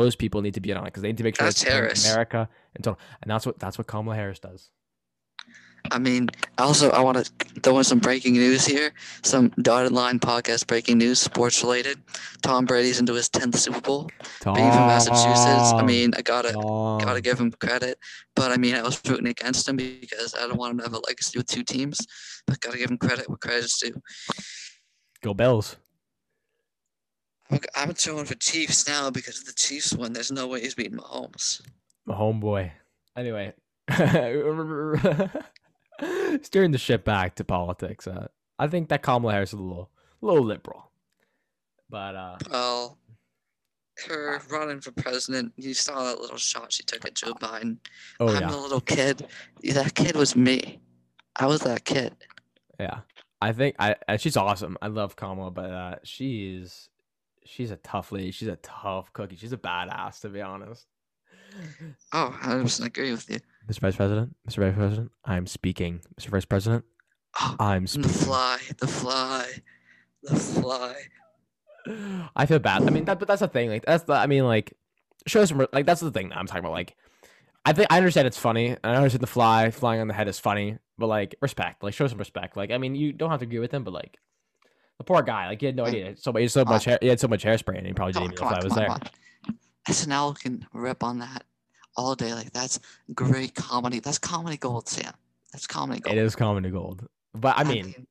Those 0.01 0.16
people 0.16 0.42
need 0.42 0.55
to 0.55 0.61
be 0.61 0.70
in 0.70 0.76
on 0.76 0.84
it 0.84 0.86
because 0.86 1.03
they 1.03 1.09
need 1.09 1.18
to 1.18 1.24
make 1.24 1.36
sure 1.36 1.47
That's 1.47 1.62
it's. 1.62 2.05
America 2.05 2.49
and 2.74 2.82
total. 2.82 2.99
And 3.22 3.30
that's 3.30 3.47
what 3.47 3.59
that's 3.59 3.78
what 3.78 3.86
Kamala 3.86 4.16
Harris 4.16 4.38
does. 4.38 4.70
I 5.90 5.99
mean, 5.99 6.30
also, 6.57 6.90
I 6.90 7.01
want 7.01 7.18
to 7.18 7.61
throw 7.61 7.76
in 7.76 7.84
some 7.84 7.99
breaking 7.99 8.32
news 8.32 8.64
here. 8.64 8.92
Some 9.22 9.49
dotted 9.61 9.92
line 9.92 10.18
podcast 10.18 10.66
breaking 10.66 10.97
news, 10.99 11.18
sports 11.18 11.62
related. 11.62 11.99
Tom 12.42 12.64
Brady's 12.64 13.01
into 13.01 13.12
his 13.12 13.28
10th 13.28 13.57
Super 13.57 13.80
Bowl. 13.82 14.11
Being 14.45 14.57
from 14.57 14.86
Massachusetts, 14.86 15.72
I 15.74 15.82
mean, 15.82 16.12
I 16.16 16.22
gotta 16.22 16.53
gotta 16.53 17.20
give 17.20 17.38
him 17.38 17.53
credit. 17.53 17.99
But 18.34 18.51
I 18.51 18.57
mean, 18.57 18.74
I 18.74 18.82
was 18.82 19.01
rooting 19.07 19.28
against 19.28 19.68
him 19.68 19.76
because 19.76 20.34
I 20.34 20.47
don't 20.47 20.57
want 20.57 20.72
him 20.72 20.78
to 20.78 20.84
have 20.84 20.95
a 20.95 21.01
legacy 21.07 21.38
with 21.38 21.47
two 21.49 21.62
teams. 21.62 21.99
But 22.47 22.61
gotta 22.61 22.78
give 22.78 22.90
him 22.90 22.99
credit 22.99 23.28
where 23.28 23.38
credit's 23.38 23.78
due. 23.78 24.01
go 25.22 25.34
Bills. 25.34 25.76
I'm, 27.51 27.61
I'm 27.76 27.92
throwing 27.95 28.24
for 28.24 28.34
Chiefs 28.36 28.88
now 28.88 29.11
because 29.11 29.42
the 29.45 29.53
Chiefs 29.53 29.92
win, 29.95 30.12
there's 30.12 30.32
no 30.32 30.47
way 30.47 30.61
he's 30.61 30.74
beating 30.74 30.99
Mahomes. 30.99 31.61
My 32.07 32.14
homeboy. 32.14 32.70
Anyway, 33.16 33.53
steering 36.42 36.72
the 36.72 36.78
ship 36.78 37.05
back 37.05 37.34
to 37.36 37.45
politics. 37.45 38.07
Uh, 38.07 38.28
I 38.59 38.66
think 38.68 38.88
that 38.88 39.03
Kamala 39.03 39.32
Harris 39.34 39.51
is 39.51 39.59
a 39.59 39.62
little, 39.62 39.90
little 40.20 40.45
liberal, 40.45 40.90
but 41.88 42.14
uh, 42.16 42.36
Well, 42.51 42.99
her 44.09 44.40
running 44.51 44.80
for 44.80 44.90
president, 44.92 45.53
you 45.57 45.74
saw 45.74 46.05
that 46.05 46.20
little 46.20 46.36
shot 46.36 46.72
she 46.72 46.82
took 46.82 47.05
at 47.05 47.14
Joe 47.14 47.34
Biden. 47.34 47.78
oh 48.20 48.28
I'm 48.28 48.42
yeah, 48.42 48.51
the 48.51 48.57
little 48.57 48.80
kid. 48.80 49.26
That 49.62 49.95
kid 49.95 50.16
was 50.16 50.34
me. 50.34 50.80
I 51.36 51.47
was 51.47 51.61
that 51.62 51.84
kid. 51.84 52.14
yeah. 52.80 53.01
I 53.42 53.53
think 53.53 53.76
I 53.78 53.95
she's 54.16 54.36
awesome. 54.38 54.78
I 54.80 54.86
love 54.86 55.16
Kamala, 55.16 55.51
but 55.51 55.70
uh, 55.70 55.95
she's 56.03 56.88
she's 57.45 57.70
a 57.70 57.76
tough 57.76 58.12
lady. 58.12 58.30
She's 58.30 58.49
a 58.49 58.57
tough 58.57 59.12
cookie. 59.12 59.36
She's 59.36 59.53
a 59.53 59.57
badass, 59.59 60.20
to 60.20 60.28
be 60.28 60.40
honest. 60.40 60.86
Oh, 62.12 62.36
I 62.42 62.49
100% 62.55 62.86
agree 62.86 63.12
with 63.12 63.28
you. 63.30 63.38
Mr. 63.68 63.78
Vice 63.80 63.97
President, 63.97 64.34
Mr. 64.49 64.57
Vice 64.59 64.74
President, 64.74 65.11
I'm 65.24 65.47
speaking. 65.47 66.01
Mr. 66.20 66.28
Vice 66.28 66.45
President, 66.45 66.84
Oh, 67.40 67.57
I'm 67.59 67.84
the 67.86 68.09
fly, 68.09 68.59
the 68.78 68.86
fly, 68.86 69.47
the 70.22 70.36
fly. 70.36 70.95
I 72.36 72.47
feel 72.47 72.59
bad. 72.61 72.82
I 72.82 72.90
mean, 72.90 73.05
that, 73.07 73.18
but 73.18 73.28
that's 73.28 73.40
the 73.40 73.49
thing. 73.49 73.68
Like, 73.70 73.84
that's 73.84 74.05
the. 74.05 74.14
I 74.14 74.26
mean, 74.26 74.45
like, 74.45 74.72
show 75.26 75.45
some. 75.45 75.59
re- 75.61 75.66
Like, 75.72 75.84
that's 75.86 76.01
the 76.01 76.11
thing 76.12 76.28
that 76.30 76.38
I'm 76.38 76.47
talking 76.47 76.61
about. 76.64 76.72
Like, 76.72 76.97
I 77.66 77.72
think 77.72 77.88
I 77.90 77.99
understand 77.99 78.26
it's 78.26 78.38
funny. 78.38 78.68
and 78.68 78.78
I 78.84 78.95
understand 78.97 79.22
the 79.22 79.26
fly 79.26 79.70
flying 79.70 80.01
on 80.01 80.09
the 80.09 80.14
head 80.14 80.28
is 80.28 80.38
funny, 80.38 80.78
but 80.97 81.09
like, 81.09 81.34
respect. 81.42 81.82
Like, 81.82 81.92
show 81.95 82.07
some 82.07 82.18
respect. 82.18 82.57
Like, 82.57 82.70
I 82.70 82.78
mean, 82.78 82.95
you 82.95 83.12
don't 83.12 83.30
have 83.30 83.40
to 83.40 83.47
agree 83.47 83.59
with 83.59 83.70
them, 83.72 83.84
but 83.84 83.92
like, 83.92 84.18
the 84.99 85.05
poor 85.05 85.22
guy. 85.22 85.49
Like, 85.49 85.61
he 85.61 85.66
had 85.66 85.76
no 85.76 85.86
idea. 85.86 86.16
So, 86.16 86.32
he 86.32 86.42
had 86.42 86.51
so 86.51 86.62
uh, 86.62 86.64
much. 86.64 86.84
Hair, 86.84 86.99
he 87.01 87.09
had 87.09 87.20
so 87.20 87.28
much 87.28 87.45
hairspray, 87.45 87.78
and 87.78 87.86
he 87.86 87.92
probably 87.92 88.12
didn't 88.12 88.32
even 88.32 88.45
know 88.45 88.51
if 88.51 88.55
that 88.55 88.64
was 88.64 88.74
there. 88.74 88.97
SNL 89.88 90.38
can 90.38 90.66
rip 90.72 91.03
on 91.03 91.18
that 91.18 91.45
all 91.97 92.14
day. 92.14 92.34
Like 92.34 92.53
that's 92.53 92.80
great 93.14 93.55
comedy. 93.55 94.01
That's 94.01 94.18
comedy 94.18 94.57
gold, 94.57 94.88
Sam. 94.88 95.12
That's 95.53 95.66
comedy 95.66 96.01
gold. 96.01 96.16
It 96.16 96.20
is 96.20 96.34
comedy 96.34 96.70
gold. 96.70 97.07
But 97.34 97.59
I 97.59 97.64
mean, 97.64 98.07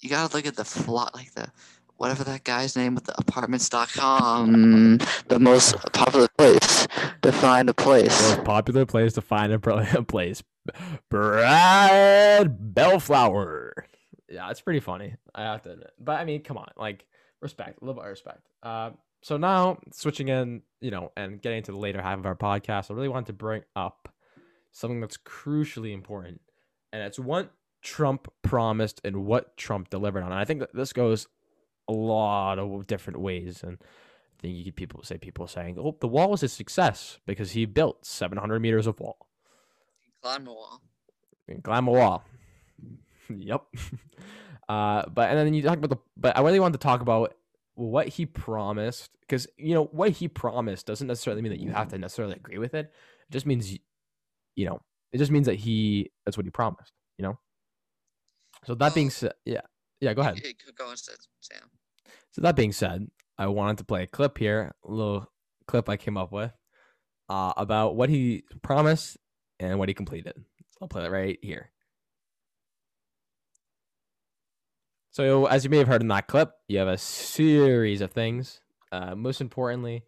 you 0.00 0.10
gotta 0.10 0.34
look 0.34 0.46
at 0.46 0.56
the 0.56 0.64
flat, 0.64 1.14
like 1.14 1.32
the 1.34 1.50
whatever 1.96 2.24
that 2.24 2.44
guy's 2.44 2.76
name 2.76 2.94
with 2.94 3.04
the 3.04 3.14
apartments.com, 3.18 4.98
the 5.28 5.38
most 5.38 5.76
popular 5.92 6.28
place 6.36 6.86
to 7.22 7.32
find 7.32 7.68
a 7.68 7.74
place. 7.74 8.28
most 8.28 8.44
popular 8.44 8.86
place 8.86 9.12
to 9.14 9.20
find 9.20 9.52
a 9.52 9.58
place. 10.04 10.42
Brad 11.10 12.74
Bellflower. 12.74 13.86
Yeah, 14.28 14.50
it's 14.50 14.60
pretty 14.60 14.80
funny. 14.80 15.14
I 15.34 15.42
have 15.42 15.62
to 15.62 15.72
admit. 15.72 15.92
But 15.98 16.20
I 16.20 16.24
mean, 16.24 16.42
come 16.42 16.58
on, 16.58 16.68
like 16.76 17.06
respect, 17.40 17.80
a 17.80 17.84
little 17.84 18.00
bit 18.00 18.04
of 18.04 18.10
respect. 18.10 18.48
Uh, 18.62 18.90
so 19.22 19.36
now 19.36 19.78
switching 19.92 20.28
in, 20.28 20.62
you 20.80 20.90
know, 20.90 21.12
and 21.16 21.40
getting 21.40 21.58
into 21.58 21.72
the 21.72 21.78
later 21.78 22.00
half 22.00 22.18
of 22.18 22.26
our 22.26 22.36
podcast, 22.36 22.90
I 22.90 22.94
really 22.94 23.08
want 23.08 23.26
to 23.26 23.32
bring 23.32 23.62
up 23.74 24.12
something 24.70 25.00
that's 25.00 25.16
crucially 25.16 25.92
important, 25.92 26.40
and 26.92 27.02
it's 27.02 27.18
what 27.18 27.52
Trump 27.82 28.28
promised 28.42 29.00
and 29.04 29.24
what 29.24 29.56
Trump 29.56 29.90
delivered 29.90 30.22
on. 30.22 30.30
And 30.30 30.40
I 30.40 30.44
think 30.44 30.60
that 30.60 30.74
this 30.74 30.92
goes 30.92 31.26
a 31.88 31.92
lot 31.92 32.58
of 32.58 32.86
different 32.86 33.20
ways, 33.20 33.62
and 33.62 33.78
I 33.80 34.42
think 34.42 34.56
you 34.56 34.64
could 34.64 34.76
people 34.76 35.02
say 35.02 35.18
people 35.18 35.48
saying, 35.48 35.78
"Oh, 35.78 35.96
the 36.00 36.08
wall 36.08 36.30
was 36.30 36.42
a 36.42 36.48
success 36.48 37.18
because 37.26 37.52
he 37.52 37.64
built 37.64 38.04
700 38.04 38.60
meters 38.60 38.86
of 38.86 39.00
wall." 39.00 39.26
Climb 40.22 40.44
wall. 40.44 40.82
climb 41.62 41.88
a 41.88 41.92
wall. 41.92 42.24
Yep. 43.28 43.64
Uh, 44.68 45.08
but 45.08 45.30
and 45.30 45.38
then 45.38 45.54
you 45.54 45.62
talk 45.62 45.78
about 45.78 45.88
the. 45.88 45.96
But 46.14 46.36
I 46.36 46.42
really 46.42 46.60
wanted 46.60 46.78
to 46.78 46.86
talk 46.86 47.00
about 47.00 47.32
what 47.74 48.06
he 48.06 48.26
promised 48.26 49.08
because 49.22 49.46
you 49.56 49.72
know 49.72 49.84
what 49.84 50.10
he 50.10 50.28
promised 50.28 50.86
doesn't 50.86 51.06
necessarily 51.06 51.40
mean 51.40 51.52
that 51.52 51.60
you 51.60 51.70
have 51.70 51.88
to 51.88 51.96
necessarily 51.96 52.34
agree 52.34 52.58
with 52.58 52.74
it. 52.74 52.84
It 52.84 53.32
just 53.32 53.46
means, 53.46 53.78
you 54.56 54.66
know, 54.66 54.82
it 55.10 55.16
just 55.16 55.30
means 55.30 55.46
that 55.46 55.54
he 55.54 56.10
that's 56.26 56.36
what 56.36 56.44
he 56.44 56.50
promised. 56.50 56.92
You 57.16 57.22
know. 57.22 57.38
So 58.66 58.74
that 58.74 58.94
being 58.94 59.08
said, 59.08 59.32
yeah, 59.46 59.62
yeah, 60.02 60.12
go 60.12 60.20
ahead. 60.20 60.34
Go- 60.76 60.90
instead, 60.90 61.16
Sam. 61.40 61.70
So 62.32 62.42
that 62.42 62.54
being 62.54 62.72
said, 62.72 63.08
I 63.38 63.46
wanted 63.46 63.78
to 63.78 63.84
play 63.84 64.02
a 64.02 64.06
clip 64.06 64.36
here, 64.36 64.74
a 64.84 64.90
little 64.90 65.32
clip 65.66 65.88
I 65.88 65.96
came 65.96 66.18
up 66.18 66.30
with 66.30 66.52
uh, 67.28 67.52
about 67.56 67.96
what 67.96 68.08
he 68.08 68.44
promised 68.62 69.16
and 69.60 69.78
what 69.78 69.88
he 69.88 69.94
completed. 69.94 70.34
So 70.36 70.78
I'll 70.82 70.88
play 70.88 71.04
it 71.04 71.10
right 71.10 71.38
here. 71.42 71.70
So, 75.18 75.46
as 75.46 75.64
you 75.64 75.70
may 75.70 75.78
have 75.78 75.88
heard 75.88 76.00
in 76.00 76.06
that 76.08 76.28
clip, 76.28 76.52
you 76.68 76.78
have 76.78 76.86
a 76.86 76.96
series 76.96 78.00
of 78.02 78.12
things. 78.12 78.60
Uh, 78.92 79.16
most 79.16 79.40
importantly, 79.40 80.04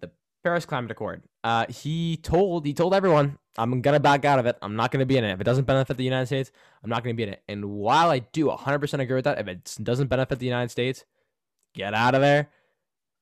the 0.00 0.10
Paris 0.42 0.66
Climate 0.66 0.90
Accord. 0.90 1.22
Uh, 1.44 1.66
he 1.68 2.16
told 2.16 2.66
he 2.66 2.74
told 2.74 2.92
everyone, 2.92 3.38
"I'm 3.56 3.80
gonna 3.82 4.00
back 4.00 4.24
out 4.24 4.40
of 4.40 4.46
it. 4.46 4.58
I'm 4.60 4.74
not 4.74 4.90
gonna 4.90 5.06
be 5.06 5.16
in 5.16 5.22
it. 5.22 5.30
If 5.30 5.40
it 5.40 5.44
doesn't 5.44 5.66
benefit 5.66 5.96
the 5.96 6.02
United 6.02 6.26
States, 6.26 6.50
I'm 6.82 6.90
not 6.90 7.04
gonna 7.04 7.14
be 7.14 7.22
in 7.22 7.28
it." 7.28 7.44
And 7.46 7.66
while 7.66 8.10
I 8.10 8.18
do 8.18 8.50
100% 8.50 9.00
agree 9.00 9.14
with 9.14 9.26
that, 9.26 9.38
if 9.38 9.46
it 9.46 9.78
doesn't 9.80 10.08
benefit 10.08 10.40
the 10.40 10.46
United 10.46 10.70
States, 10.70 11.04
get 11.72 11.94
out 11.94 12.16
of 12.16 12.20
there. 12.20 12.50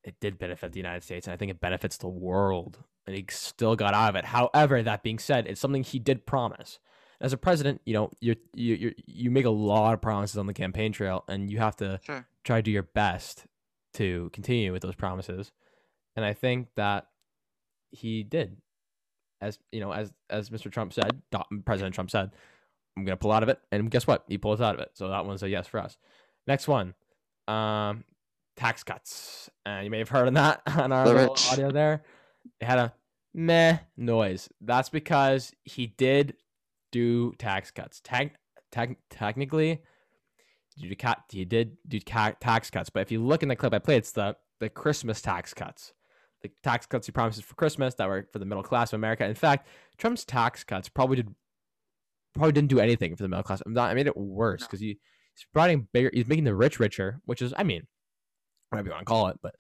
It 0.03 0.19
did 0.21 0.39
benefit 0.39 0.73
the 0.73 0.79
United 0.79 1.03
States, 1.03 1.27
and 1.27 1.35
I 1.35 1.37
think 1.37 1.51
it 1.51 1.61
benefits 1.61 1.99
the 1.99 2.09
world. 2.09 2.79
And 3.07 3.15
he 3.15 3.27
still 3.29 3.77
got 3.77 3.93
out 3.93 4.09
of 4.09 4.17
it. 4.17 4.25
However, 4.25 4.83
that 4.83 5.03
being 5.03 5.19
said, 5.19 5.47
it's 5.47 5.61
something 5.61 5.83
he 5.83 5.99
did 5.99 6.25
promise. 6.25 6.79
As 7.21 7.33
a 7.33 7.37
president, 7.37 7.81
you 7.85 7.93
know, 7.93 8.11
you 8.21 8.37
you 8.55 8.75
you 8.75 8.95
you 9.07 9.31
make 9.31 9.45
a 9.45 9.51
lot 9.51 9.93
of 9.95 10.01
promises 10.01 10.39
on 10.39 10.47
the 10.47 10.55
campaign 10.55 10.93
trail, 10.93 11.25
and 11.29 11.51
you 11.51 11.59
have 11.59 11.77
to 11.77 12.01
Sure. 12.03 12.27
try 12.45 12.57
to 12.59 12.63
do 12.63 12.71
your 12.71 12.83
best 12.83 13.47
to 13.95 14.31
continue 14.33 14.73
with 14.73 14.83
those 14.83 14.95
promises. 14.95 15.53
And 16.17 16.25
I 16.25 16.33
think 16.33 16.69
that 16.77 17.09
he 17.91 18.23
did, 18.23 18.57
as 19.41 19.59
you 19.71 19.81
know, 19.81 19.93
as 19.93 20.13
as 20.31 20.49
Mr. 20.51 20.71
Trump 20.73 20.93
said, 20.93 21.21
President 21.67 21.95
Trump 21.95 22.11
said, 22.11 22.31
"I'm 22.97 23.05
gonna 23.05 23.17
pull 23.19 23.33
out 23.33 23.43
of 23.43 23.49
it," 23.51 23.61
and 23.71 23.91
guess 23.91 24.07
what? 24.07 24.25
He 24.29 24.39
pulls 24.39 24.61
out 24.63 24.75
of 24.75 24.81
it. 24.81 24.93
So 24.95 25.09
that 25.09 25.27
one's 25.27 25.43
a 25.43 25.49
yes 25.51 25.67
for 25.67 25.79
us. 25.81 25.99
Next 26.47 26.69
one, 26.69 26.95
um, 27.49 28.05
tax 28.57 28.83
cuts. 28.83 29.51
And 29.67 29.85
you 29.85 29.91
may 29.91 29.99
have 29.99 30.09
heard 30.09 30.27
on 30.27 30.35
that 30.35 30.63
on 30.67 30.91
our 30.91 31.05
The 31.05 31.31
audio 31.53 31.71
there. 31.71 32.03
It 32.61 32.65
had 32.65 32.79
a 32.79 32.95
meh 33.35 33.79
noise. 33.97 34.49
That's 34.63 34.89
because 34.89 35.53
he 35.65 35.87
did 35.87 36.37
do 36.93 37.33
tax 37.39 37.71
cuts. 37.71 38.01
Tag, 38.03 38.33
tag, 38.71 38.97
technically, 39.09 39.83
you, 40.77 41.45
did 41.45 41.77
do 41.87 42.01
tax 42.01 42.71
cuts, 42.71 42.91
but 42.91 43.01
if 43.01 43.13
you 43.13 43.23
look 43.23 43.43
in 43.43 43.49
the 43.49 43.57
clip 43.57 43.75
I 43.75 43.79
played, 43.79 43.99
it's 43.99 44.13
the 44.13 44.37
the 44.61 44.69
Christmas 44.69 45.21
tax 45.21 45.53
cuts. 45.55 45.93
The 46.43 46.51
tax 46.63 46.87
cuts 46.87 47.07
he 47.07 47.13
promises 47.13 47.43
for 47.43 47.55
Christmas 47.55 47.95
that 47.97 48.09
were 48.09 48.27
for 48.33 48.39
the 48.39 48.47
middle 48.47 48.63
class 48.63 48.93
of 48.93 48.99
America. 48.99 49.25
In 49.27 49.35
fact, 49.35 49.69
Trump's 49.99 50.25
tax 50.25 50.65
cuts 50.65 50.89
probably 50.89 51.17
did 51.17 51.35
probably 52.35 52.53
didn't 52.53 52.71
do 52.71 52.79
anything 52.79 53.17
for 53.17 53.23
the 53.23 53.29
middle 53.29 53.43
class. 53.43 53.63
I'm 53.65 53.73
not, 53.73 53.91
I 53.91 53.95
made 53.95 54.07
it 54.07 54.17
worse 54.17 54.63
because 54.63 54.81
he, 54.81 54.99
he's 55.35 55.47
providing 55.53 55.89
bigger. 55.93 56.11
He's 56.13 56.29
making 56.29 56.45
the 56.45 56.55
rich 56.55 56.79
richer, 56.79 57.21
which 57.27 57.43
is, 57.43 57.53
I 57.57 57.65
mean, 57.65 57.87
whatever 58.71 58.89
you 58.89 58.93
want 58.93 59.03
to 59.03 59.11
call 59.11 59.27
it, 59.29 59.39
but 59.43 59.55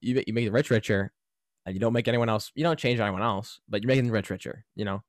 you 0.00 0.22
you 0.26 0.32
make 0.32 0.46
the 0.46 0.52
rich 0.52 0.70
richer, 0.70 1.12
and 1.66 1.74
you 1.74 1.80
don't 1.80 1.92
make 1.92 2.08
anyone 2.08 2.28
else. 2.28 2.50
You 2.54 2.64
don't 2.64 2.78
change 2.78 2.98
anyone 2.98 3.22
else, 3.22 3.60
but 3.68 3.82
you're 3.82 3.88
making 3.88 4.06
the 4.06 4.12
rich 4.12 4.30
richer. 4.30 4.64
You 4.74 4.84
know, 4.84 5.02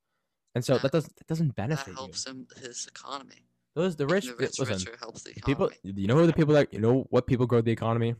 and 0.54 0.64
so 0.64 0.74
Yeah. 0.74 0.78
that 0.82 0.92
doesn't 0.92 1.16
that 1.16 1.26
doesn't 1.26 1.48
That 1.48 1.56
benefit 1.56 1.88
you. 1.88 1.94
helps 1.94 2.26
him 2.26 2.46
his 2.56 2.86
economy. 2.86 3.48
Those 3.74 3.96
the 3.96 4.06
rich, 4.06 4.26
the 4.26 4.36
rich 4.36 4.58
listen, 4.58 4.76
richer 4.76 4.96
helps 4.98 5.22
the 5.22 5.32
the 5.34 5.40
people. 5.40 5.70
You 5.82 6.06
know 6.06 6.16
who 6.16 6.26
the 6.26 6.32
people 6.32 6.54
that 6.54 6.72
you 6.72 6.80
know 6.80 7.06
what 7.10 7.26
people 7.26 7.46
grow 7.46 7.60
the 7.60 7.72
economy? 7.72 8.14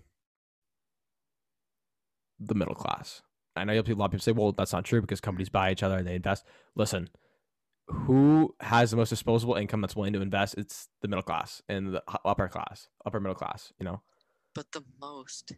The 2.40 2.54
middle 2.54 2.74
class. 2.74 3.22
I 3.56 3.62
know 3.64 3.72
a 3.72 3.76
lot 3.76 4.06
of 4.06 4.10
people 4.10 4.18
say, 4.18 4.32
"Well, 4.32 4.50
that's 4.52 4.72
not 4.72 4.84
true 4.84 5.00
because 5.00 5.20
companies 5.20 5.48
buy 5.48 5.70
each 5.70 5.84
other 5.84 5.96
and 5.98 6.06
they 6.06 6.16
invest." 6.16 6.44
Listen, 6.74 7.08
who 7.86 8.56
has 8.60 8.90
the 8.90 8.96
most 8.96 9.10
disposable 9.10 9.54
income 9.54 9.80
that's 9.80 9.94
willing 9.94 10.12
to 10.14 10.20
invest? 10.20 10.56
It's 10.58 10.88
the 11.02 11.08
middle 11.08 11.22
class 11.22 11.62
and 11.68 11.94
the 11.94 12.02
upper 12.24 12.48
class, 12.48 12.88
upper 13.06 13.20
middle 13.20 13.36
class. 13.36 13.72
You 13.78 13.84
know, 13.84 14.02
But 14.54 14.72
the 14.72 14.82
most, 15.00 15.52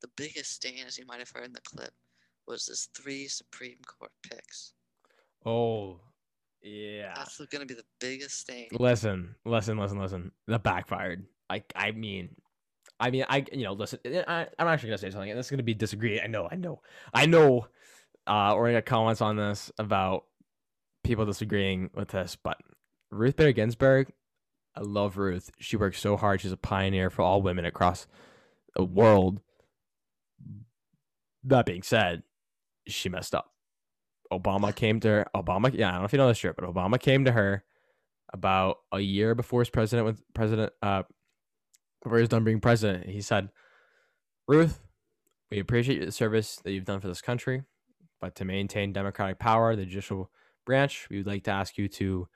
the 0.00 0.08
biggest 0.16 0.52
stain, 0.52 0.86
as 0.86 0.96
you 0.98 1.06
might 1.06 1.18
have 1.18 1.30
heard 1.30 1.44
in 1.46 1.52
the 1.52 1.60
clip, 1.62 1.92
was 2.46 2.66
his 2.66 2.88
three 2.96 3.26
Supreme 3.26 3.78
Court 3.84 4.12
picks. 4.22 4.74
Oh, 5.44 6.00
yeah. 6.62 7.12
That's 7.16 7.38
going 7.38 7.66
to 7.66 7.66
be 7.66 7.74
the 7.74 7.84
biggest 8.00 8.46
thing. 8.46 8.68
Listen, 8.72 9.34
listen, 9.44 9.78
listen, 9.78 9.98
listen. 9.98 10.32
That 10.46 10.62
backfired. 10.62 11.24
Like, 11.48 11.72
I 11.74 11.90
mean, 11.92 12.30
I 13.00 13.10
mean, 13.10 13.24
I, 13.28 13.44
you 13.52 13.64
know, 13.64 13.72
listen. 13.72 13.98
eh, 14.04 14.22
I, 14.28 14.46
I'm 14.58 14.68
actually 14.68 14.90
gonna 14.90 14.98
say 14.98 15.10
something, 15.10 15.30
and 15.30 15.38
this 15.38 15.46
is 15.46 15.50
gonna 15.50 15.62
be 15.62 15.74
disagree. 15.74 16.20
I 16.20 16.26
know, 16.26 16.48
I 16.50 16.56
know, 16.56 16.82
I 17.14 17.26
know. 17.26 17.66
Uh, 18.26 18.52
we're 18.54 18.66
gonna 18.66 18.74
get 18.74 18.86
comments 18.86 19.22
on 19.22 19.36
this 19.36 19.72
about 19.78 20.24
people 21.02 21.24
disagreeing 21.24 21.90
with 21.94 22.08
this, 22.08 22.36
but 22.36 22.58
Ruth 23.10 23.36
Bader 23.36 23.52
Ginsburg, 23.52 24.12
I 24.76 24.82
love 24.82 25.16
Ruth. 25.16 25.50
She 25.58 25.76
works 25.76 25.98
so 25.98 26.16
hard. 26.16 26.42
She's 26.42 26.52
a 26.52 26.58
pioneer 26.58 27.08
for 27.10 27.22
all 27.22 27.40
women 27.42 27.64
across 27.64 28.06
the 28.76 28.84
world. 28.84 29.40
That 31.42 31.64
being 31.64 31.82
said, 31.82 32.22
she 32.86 33.08
messed 33.08 33.34
up. 33.34 33.50
Obama 34.32 34.74
came 34.74 35.00
to 35.00 35.08
her. 35.08 35.26
Obama, 35.34 35.72
yeah, 35.74 35.88
I 35.88 35.92
don't 35.92 36.00
know 36.00 36.04
if 36.06 36.12
you 36.12 36.18
know 36.18 36.28
this 36.28 36.38
shit, 36.38 36.56
but 36.56 36.64
Obama 36.64 37.00
came 37.00 37.24
to 37.24 37.32
her 37.32 37.64
about 38.32 38.78
a 38.92 39.00
year 39.00 39.34
before 39.34 39.60
his 39.60 39.70
president 39.70 40.06
was 40.06 40.22
president. 40.34 40.72
Uh, 40.82 41.02
before 42.02 42.18
he 42.18 42.22
was 42.22 42.28
done 42.28 42.44
being 42.44 42.60
president, 42.60 43.08
he 43.08 43.20
said, 43.20 43.50
"Ruth, 44.46 44.80
we 45.50 45.58
appreciate 45.58 46.04
the 46.04 46.12
service 46.12 46.56
that 46.64 46.72
you've 46.72 46.84
done 46.84 47.00
for 47.00 47.08
this 47.08 47.20
country, 47.20 47.64
but 48.20 48.34
to 48.36 48.44
maintain 48.44 48.92
democratic 48.92 49.38
power, 49.38 49.74
the 49.74 49.84
judicial 49.84 50.30
branch, 50.64 51.08
we 51.10 51.18
would 51.18 51.26
like 51.26 51.44
to 51.44 51.50
ask 51.50 51.76
you 51.76 51.88
to 51.88 52.28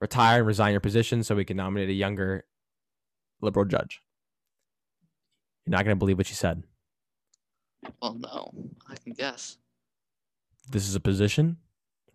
retire 0.00 0.38
and 0.38 0.46
resign 0.46 0.72
your 0.72 0.80
position 0.80 1.22
so 1.22 1.34
we 1.34 1.44
can 1.44 1.56
nominate 1.56 1.90
a 1.90 1.92
younger 1.92 2.46
liberal 3.40 3.66
judge." 3.66 4.00
You're 5.66 5.72
not 5.72 5.84
gonna 5.84 5.96
believe 5.96 6.18
what 6.18 6.26
she 6.26 6.34
said. 6.34 6.62
Well, 8.00 8.14
no, 8.14 8.52
I 8.88 8.96
can 8.96 9.12
guess. 9.12 9.58
This 10.70 10.88
is 10.88 10.94
a 10.94 11.00
position 11.00 11.58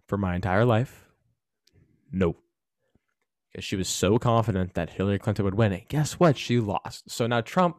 for 0.07 0.17
my 0.17 0.35
entire 0.35 0.65
life. 0.65 1.07
No. 2.11 2.35
Because 3.51 3.63
she 3.63 3.75
was 3.75 3.87
so 3.87 4.19
confident 4.19 4.73
that 4.73 4.91
Hillary 4.91 5.19
Clinton 5.19 5.45
would 5.45 5.55
win. 5.55 5.73
it. 5.73 5.87
guess 5.87 6.13
what? 6.13 6.37
She 6.37 6.59
lost. 6.59 7.09
So 7.09 7.27
now 7.27 7.41
Trump 7.41 7.77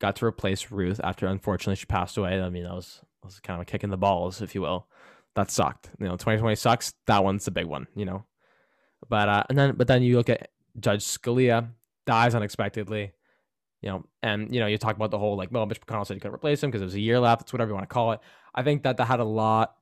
got 0.00 0.16
to 0.16 0.26
replace 0.26 0.70
Ruth 0.70 1.00
after 1.02 1.26
unfortunately 1.26 1.76
she 1.76 1.86
passed 1.86 2.16
away. 2.16 2.40
I 2.40 2.50
mean, 2.50 2.64
that 2.64 2.74
was, 2.74 3.00
that 3.22 3.26
was 3.26 3.40
kind 3.40 3.60
of 3.60 3.62
a 3.62 3.70
kick 3.70 3.84
in 3.84 3.90
the 3.90 3.96
balls, 3.96 4.42
if 4.42 4.54
you 4.54 4.60
will. 4.60 4.86
That 5.34 5.50
sucked. 5.50 5.90
You 5.98 6.06
know, 6.06 6.12
2020 6.12 6.56
sucks. 6.56 6.94
That 7.06 7.22
one's 7.22 7.44
the 7.44 7.50
big 7.50 7.66
one, 7.66 7.86
you 7.94 8.06
know. 8.06 8.24
But 9.08 9.28
uh 9.28 9.44
and 9.48 9.58
then 9.58 9.74
but 9.76 9.86
then 9.86 10.02
you 10.02 10.16
look 10.16 10.30
at 10.30 10.48
Judge 10.80 11.04
Scalia 11.04 11.68
dies 12.06 12.34
unexpectedly. 12.34 13.12
You 13.86 13.92
know, 13.92 14.04
and 14.20 14.52
you 14.52 14.58
know, 14.58 14.66
you 14.66 14.78
talk 14.78 14.96
about 14.96 15.12
the 15.12 15.18
whole 15.18 15.36
like, 15.36 15.50
well, 15.52 15.64
Mitch 15.64 15.80
McConnell 15.80 16.04
said 16.04 16.14
he 16.14 16.20
couldn't 16.20 16.34
replace 16.34 16.60
him 16.60 16.70
because 16.70 16.82
it 16.82 16.86
was 16.86 16.94
a 16.96 17.00
year 17.00 17.20
left. 17.20 17.42
It's 17.42 17.52
whatever 17.52 17.70
you 17.70 17.74
want 17.76 17.88
to 17.88 17.94
call 17.94 18.10
it. 18.10 18.20
I 18.52 18.64
think 18.64 18.82
that 18.82 18.96
that 18.96 19.04
had 19.04 19.20
a 19.20 19.24
lot. 19.24 19.76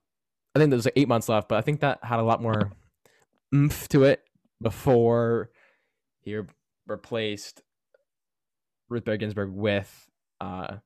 I 0.55 0.59
think 0.59 0.69
there 0.69 0.77
was 0.77 0.85
like 0.85 0.93
eight 0.97 1.09
months 1.09 1.27
left, 1.31 1.49
but 1.49 1.57
I 1.57 1.63
think 1.63 1.81
that 1.81 2.05
had 2.05 2.19
a 2.19 2.23
lot 2.23 2.43
more 2.43 2.71
oomph 3.55 3.89
to 3.89 4.05
it 4.05 4.23
before 4.61 5.49
he 6.21 6.37
re- 6.37 6.45
replaced 6.87 7.63
Ruth 8.91 9.05
Bader 9.07 9.17
Ginsburg 9.17 9.53
with 9.53 10.11
uh, 10.39 10.77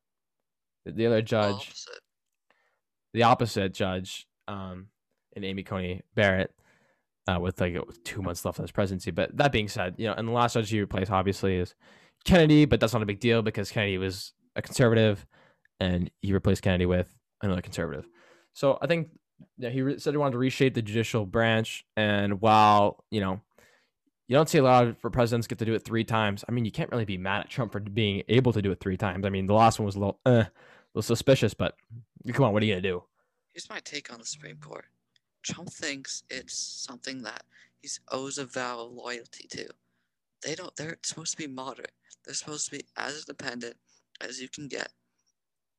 the 0.87 1.07
other 1.07 1.21
judge, 1.21 1.55
opposite. 1.55 2.01
the 3.15 3.23
opposite 3.25 3.75
judge, 3.75 4.29
um, 4.47 4.87
and 5.35 5.45
Amy 5.45 5.65
Coney 5.65 6.03
Barrett. 6.15 6.55
uh, 7.27 7.39
with 7.41 7.61
like 7.61 7.77
two 8.05 8.23
months 8.23 8.45
left 8.45 8.59
in 8.59 8.63
his 8.63 8.71
presidency. 8.73 9.11
But 9.11 9.37
that 9.37 9.53
being 9.53 9.69
said, 9.69 9.97
you 9.99 10.07
know, 10.07 10.15
and 10.15 10.29
the 10.29 10.33
last 10.33 10.55
judge 10.55 10.71
he 10.71 10.81
replaced 10.81 11.11
obviously 11.11 11.57
is 11.57 11.75
Kennedy, 12.25 12.65
but 12.65 12.81
that's 12.81 12.93
not 12.93 13.03
a 13.03 13.07
big 13.07 13.21
deal 13.21 13.43
because 13.43 13.71
Kennedy 13.71 13.99
was 13.99 14.33
a 14.57 14.63
conservative, 14.63 15.27
and 15.81 16.11
he 16.21 16.33
replaced 16.33 16.63
Kennedy 16.63 16.87
with 16.87 17.15
another 17.43 17.63
conservative. 17.63 18.09
So 18.53 18.79
I 18.83 18.87
think 18.87 19.09
yeah, 19.57 19.71
he 19.71 19.83
re- 19.83 19.99
said 19.99 20.13
he 20.13 20.17
wanted 20.17 20.33
to 20.33 20.39
reshape 20.39 20.75
the 20.75 20.83
judicial 20.83 21.27
branch, 21.27 21.85
and 21.97 22.41
while 22.41 23.05
you 23.11 23.21
know. 23.21 23.41
You 24.31 24.35
don't 24.37 24.47
see 24.47 24.59
a 24.59 24.63
lot 24.63 24.87
of 24.87 25.01
presidents 25.11 25.47
get 25.47 25.59
to 25.61 25.65
do 25.65 25.73
it 25.73 25.87
three 25.87 26.05
times. 26.05 26.45
I 26.47 26.53
mean, 26.53 26.67
you 26.67 26.71
can't 26.71 26.91
really 26.91 27.07
be 27.07 27.17
mad 27.17 27.41
at 27.41 27.49
Trump 27.49 27.73
for 27.73 27.81
being 27.81 28.25
able 28.29 28.53
to 28.53 28.61
do 28.61 28.71
it 28.71 28.79
three 28.79 28.99
times. 28.99 29.25
I 29.25 29.31
mean, 29.31 29.47
the 29.47 29.55
last 29.55 29.79
one 29.79 29.87
was 29.87 29.97
a 29.97 30.01
little, 30.01 30.21
uh, 30.27 30.31
a 30.31 30.51
little 30.93 31.01
suspicious, 31.01 31.55
but 31.55 31.77
come 32.35 32.45
on, 32.45 32.53
what 32.53 32.63
are 32.63 32.67
you 32.67 32.75
gonna 32.75 32.83
do? 32.83 33.05
Here's 33.55 33.71
my 33.71 33.81
take 33.81 34.13
on 34.13 34.19
the 34.19 34.27
Supreme 34.27 34.59
Court. 34.59 34.85
Trump 35.43 35.73
thinks 35.73 36.25
it's 36.29 36.55
something 36.55 37.23
that 37.23 37.43
he 37.81 37.89
owes 38.11 38.39
a 38.39 38.45
vow 38.45 38.81
of 38.81 38.93
loyalty 38.93 39.47
to. 39.49 39.69
They 40.45 40.55
don't. 40.55 40.75
They're 40.77 40.99
supposed 41.03 41.33
to 41.33 41.39
be 41.39 41.47
moderate. 41.53 41.93
They're 42.25 42.35
supposed 42.35 42.67
to 42.71 42.79
be 42.79 42.85
as 42.97 43.25
independent 43.29 43.77
as 44.21 44.41
you 44.41 44.49
can 44.49 44.69
get. 44.69 44.91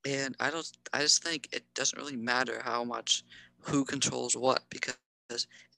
And 0.08 0.36
I 0.40 0.50
don't. 0.52 0.70
I 0.94 1.02
just 1.02 1.24
think 1.24 1.50
it 1.52 1.64
doesn't 1.76 1.98
really 2.00 2.16
matter 2.18 2.62
how 2.64 2.84
much 2.84 3.24
who 3.62 3.86
controls 3.86 4.36
what 4.36 4.64
because 4.70 4.96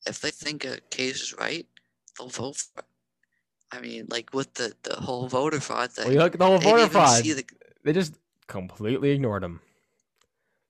if 0.07 0.21
they 0.21 0.31
think 0.31 0.65
a 0.65 0.79
case 0.89 1.21
is 1.21 1.33
right, 1.37 1.67
they'll 2.17 2.29
vote 2.29 2.57
for 2.57 2.79
it. 2.79 2.85
I 3.71 3.81
mean, 3.81 4.07
like 4.09 4.33
with 4.33 4.53
the 4.55 4.73
the 4.83 4.95
whole 4.95 5.27
voter 5.27 5.59
fraud 5.59 5.91
thing. 5.91 6.05
Well, 6.05 6.13
you 6.13 6.19
look 6.19 6.33
at 6.33 6.39
the 6.39 6.45
whole 6.45 6.59
voter 6.59 6.87
fraud. 6.87 7.23
the- 7.23 7.45
They 7.83 7.93
just 7.93 8.15
completely 8.47 9.11
ignored 9.11 9.43
them 9.43 9.61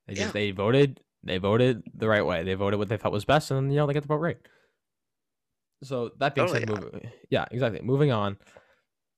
They 0.08 0.14
just 0.16 0.28
Yeah. 0.28 0.32
they 0.34 0.52
voted 0.52 1.00
they 1.24 1.38
voted 1.38 1.84
the 1.94 2.08
right 2.08 2.26
way. 2.26 2.44
They 2.44 2.56
voted 2.56 2.80
what 2.80 2.90
they 2.90 2.98
felt 2.98 3.14
was 3.14 3.26
best, 3.26 3.52
and 3.52 3.72
you 3.72 3.78
know 3.78 3.88
they 3.88 3.94
got 3.94 4.04
the 4.04 4.08
vote 4.08 4.18
right. 4.18 4.38
So 5.84 6.12
that 6.20 6.36
being 6.36 6.48
said, 6.48 6.68
Totally. 6.68 6.92
moving, 6.94 7.12
yeah, 7.30 7.46
exactly. 7.50 7.82
Moving 7.82 8.12
on, 8.12 8.38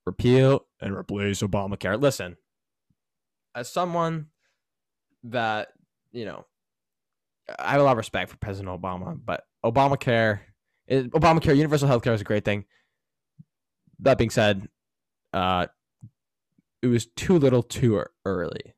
repeal 0.05 0.65
and 0.79 0.95
replace 0.95 1.41
Obamacare. 1.41 2.01
Listen, 2.01 2.37
as 3.53 3.69
someone 3.69 4.27
that 5.23 5.69
you 6.11 6.25
know, 6.25 6.45
I 7.59 7.71
have 7.71 7.81
a 7.81 7.83
lot 7.83 7.91
of 7.91 7.97
respect 7.97 8.31
for 8.31 8.37
President 8.37 8.81
Obama, 8.81 9.19
but 9.23 9.43
Obamacare, 9.65 10.39
Obamacare, 10.89 11.55
universal 11.55 11.87
health 11.87 12.03
care 12.03 12.13
is 12.13 12.21
a 12.21 12.25
great 12.25 12.45
thing. 12.45 12.65
That 13.99 14.17
being 14.17 14.29
said, 14.29 14.67
uh, 15.33 15.67
it 16.81 16.87
was 16.87 17.07
too 17.07 17.39
little, 17.39 17.63
too 17.63 18.03
early. 18.25 18.73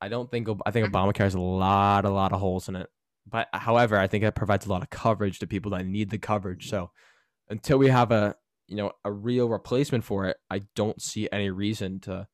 I 0.00 0.08
don't 0.08 0.30
think 0.30 0.48
I 0.64 0.70
think 0.70 0.88
Obamacare 0.88 1.24
has 1.24 1.34
a 1.34 1.40
lot, 1.40 2.04
a 2.04 2.10
lot 2.10 2.32
of 2.32 2.40
holes 2.40 2.68
in 2.68 2.76
it. 2.76 2.88
But 3.30 3.48
however, 3.52 3.96
I 3.96 4.06
think 4.06 4.24
it 4.24 4.34
provides 4.34 4.66
a 4.66 4.70
lot 4.70 4.82
of 4.82 4.90
coverage 4.90 5.38
to 5.38 5.46
people 5.46 5.70
that 5.72 5.86
need 5.86 6.10
the 6.10 6.18
coverage. 6.18 6.68
So 6.68 6.90
until 7.48 7.78
we 7.78 7.88
have 7.88 8.10
a 8.12 8.36
you 8.66 8.76
know 8.76 8.92
a 9.04 9.12
real 9.12 9.48
replacement 9.48 10.04
for 10.04 10.26
it, 10.26 10.36
I 10.50 10.62
don't 10.74 11.00
see 11.00 11.28
any 11.30 11.50
reason 11.50 12.00
to 12.00 12.26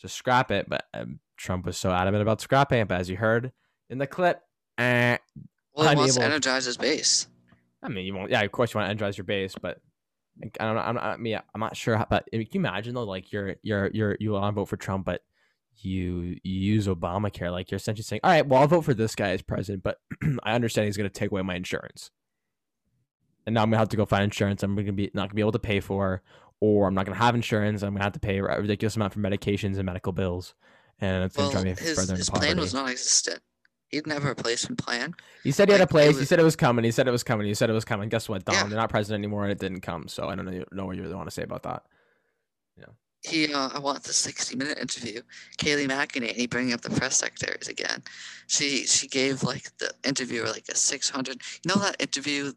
to 0.00 0.08
scrap 0.08 0.50
it. 0.50 0.68
But 0.68 0.84
um, 0.94 1.20
Trump 1.36 1.66
was 1.66 1.76
so 1.76 1.90
adamant 1.90 2.22
about 2.22 2.40
scrapping 2.40 2.80
it. 2.80 2.88
But 2.88 3.00
as 3.00 3.10
you 3.10 3.16
heard 3.16 3.52
in 3.90 3.98
the 3.98 4.06
clip, 4.06 4.40
eh, 4.78 5.18
well, 5.74 5.88
he 5.88 5.96
wants 5.96 6.16
to 6.16 6.22
energize 6.24 6.64
his 6.64 6.76
base. 6.76 7.28
I 7.82 7.88
mean, 7.88 8.06
you 8.06 8.14
won't. 8.14 8.30
Yeah, 8.30 8.42
of 8.42 8.52
course 8.52 8.72
you 8.74 8.78
want 8.78 8.86
to 8.86 8.90
energize 8.90 9.16
your 9.16 9.24
base, 9.24 9.54
but 9.60 9.78
I 10.60 10.64
don't 10.64 10.74
know. 10.74 10.82
I'm, 10.82 10.98
I 10.98 11.16
mean, 11.16 11.38
I'm 11.54 11.60
not 11.60 11.76
sure. 11.76 11.96
How, 11.96 12.06
but 12.08 12.26
can 12.30 12.40
you 12.40 12.48
imagine 12.54 12.94
though? 12.94 13.04
Like 13.04 13.32
you're 13.32 13.56
you're 13.62 13.90
you're 13.92 14.16
you 14.20 14.32
want 14.32 14.54
to 14.54 14.60
vote 14.60 14.66
for 14.66 14.76
Trump, 14.76 15.06
but 15.06 15.22
you, 15.84 16.38
you 16.42 16.60
use 16.74 16.86
Obamacare. 16.86 17.50
Like 17.52 17.70
you're 17.70 17.76
essentially 17.76 18.04
saying, 18.04 18.20
all 18.24 18.30
right, 18.30 18.46
well, 18.46 18.60
I'll 18.62 18.66
vote 18.68 18.82
for 18.84 18.94
this 18.94 19.14
guy 19.14 19.30
as 19.30 19.42
president, 19.42 19.82
but 19.82 19.98
I 20.42 20.54
understand 20.54 20.86
he's 20.86 20.96
going 20.96 21.08
to 21.08 21.18
take 21.18 21.30
away 21.30 21.42
my 21.42 21.54
insurance, 21.54 22.10
and 23.46 23.54
now 23.54 23.62
I'm 23.62 23.70
gonna 23.70 23.78
have 23.78 23.88
to 23.90 23.96
go 23.96 24.04
find 24.06 24.24
insurance. 24.24 24.62
I'm 24.62 24.74
gonna 24.74 24.92
be 24.92 25.10
not 25.14 25.28
gonna 25.28 25.34
be 25.34 25.40
able 25.42 25.52
to 25.52 25.58
pay 25.58 25.80
for, 25.80 26.22
or 26.60 26.88
I'm 26.88 26.94
not 26.94 27.06
gonna 27.06 27.18
have 27.18 27.34
insurance. 27.34 27.82
I'm 27.82 27.94
gonna 27.94 28.04
have 28.04 28.14
to 28.14 28.20
pay 28.20 28.38
a 28.38 28.42
ridiculous 28.42 28.96
amount 28.96 29.12
for 29.12 29.20
medications 29.20 29.76
and 29.76 29.84
medical 29.84 30.12
bills, 30.12 30.54
and 31.00 31.24
it's 31.24 31.36
gonna 31.36 31.48
Well, 31.48 31.52
drive 31.52 31.64
me 31.64 31.70
his, 31.70 31.94
further 31.94 32.14
into 32.14 32.16
his 32.16 32.30
plan 32.30 32.58
was 32.58 32.74
non-existent. 32.74 33.40
He 33.88 33.98
didn't 33.98 34.12
have 34.12 34.24
a 34.24 34.28
replacement 34.28 34.78
plan. 34.84 35.14
He 35.44 35.52
said 35.52 35.68
he 35.68 35.72
had 35.72 35.80
a 35.80 35.84
Like, 35.84 35.90
place. 35.90 36.18
He 36.18 36.24
said 36.24 36.40
it 36.40 36.42
was 36.42 36.56
coming. 36.56 36.84
He 36.84 36.90
said 36.90 37.06
it 37.06 37.12
was 37.12 37.22
coming. 37.22 37.46
He 37.46 37.54
said 37.54 37.70
it 37.70 37.72
was 37.72 37.84
coming. 37.84 38.08
Guess 38.08 38.28
what, 38.28 38.44
Don? 38.44 38.54
Yeah. 38.54 38.62
They're 38.64 38.78
not 38.78 38.90
president 38.90 39.20
anymore, 39.22 39.44
and 39.44 39.52
it 39.52 39.60
didn't 39.60 39.82
come. 39.82 40.08
So 40.08 40.28
I 40.28 40.34
don't 40.34 40.44
know, 40.44 40.64
know 40.72 40.86
what 40.86 40.96
you 40.96 41.02
really 41.02 41.14
want 41.14 41.28
to 41.28 41.34
say 41.34 41.44
about 41.44 41.62
that. 41.62 41.84
He, 43.26 43.52
uh, 43.52 43.70
I 43.74 43.78
want 43.80 44.04
the 44.04 44.12
60-minute 44.12 44.78
interview. 44.78 45.20
Kayleigh 45.58 45.88
McEnany 45.88 46.48
bringing 46.48 46.72
up 46.72 46.80
the 46.80 46.90
press 46.90 47.16
secretaries 47.16 47.68
again. 47.68 48.02
She 48.46 48.86
she 48.86 49.08
gave 49.08 49.42
like 49.42 49.76
the 49.78 49.92
interviewer 50.04 50.46
like 50.46 50.68
a 50.70 50.76
600. 50.76 51.42
You 51.64 51.74
know 51.74 51.80
that 51.80 51.96
interview 52.00 52.52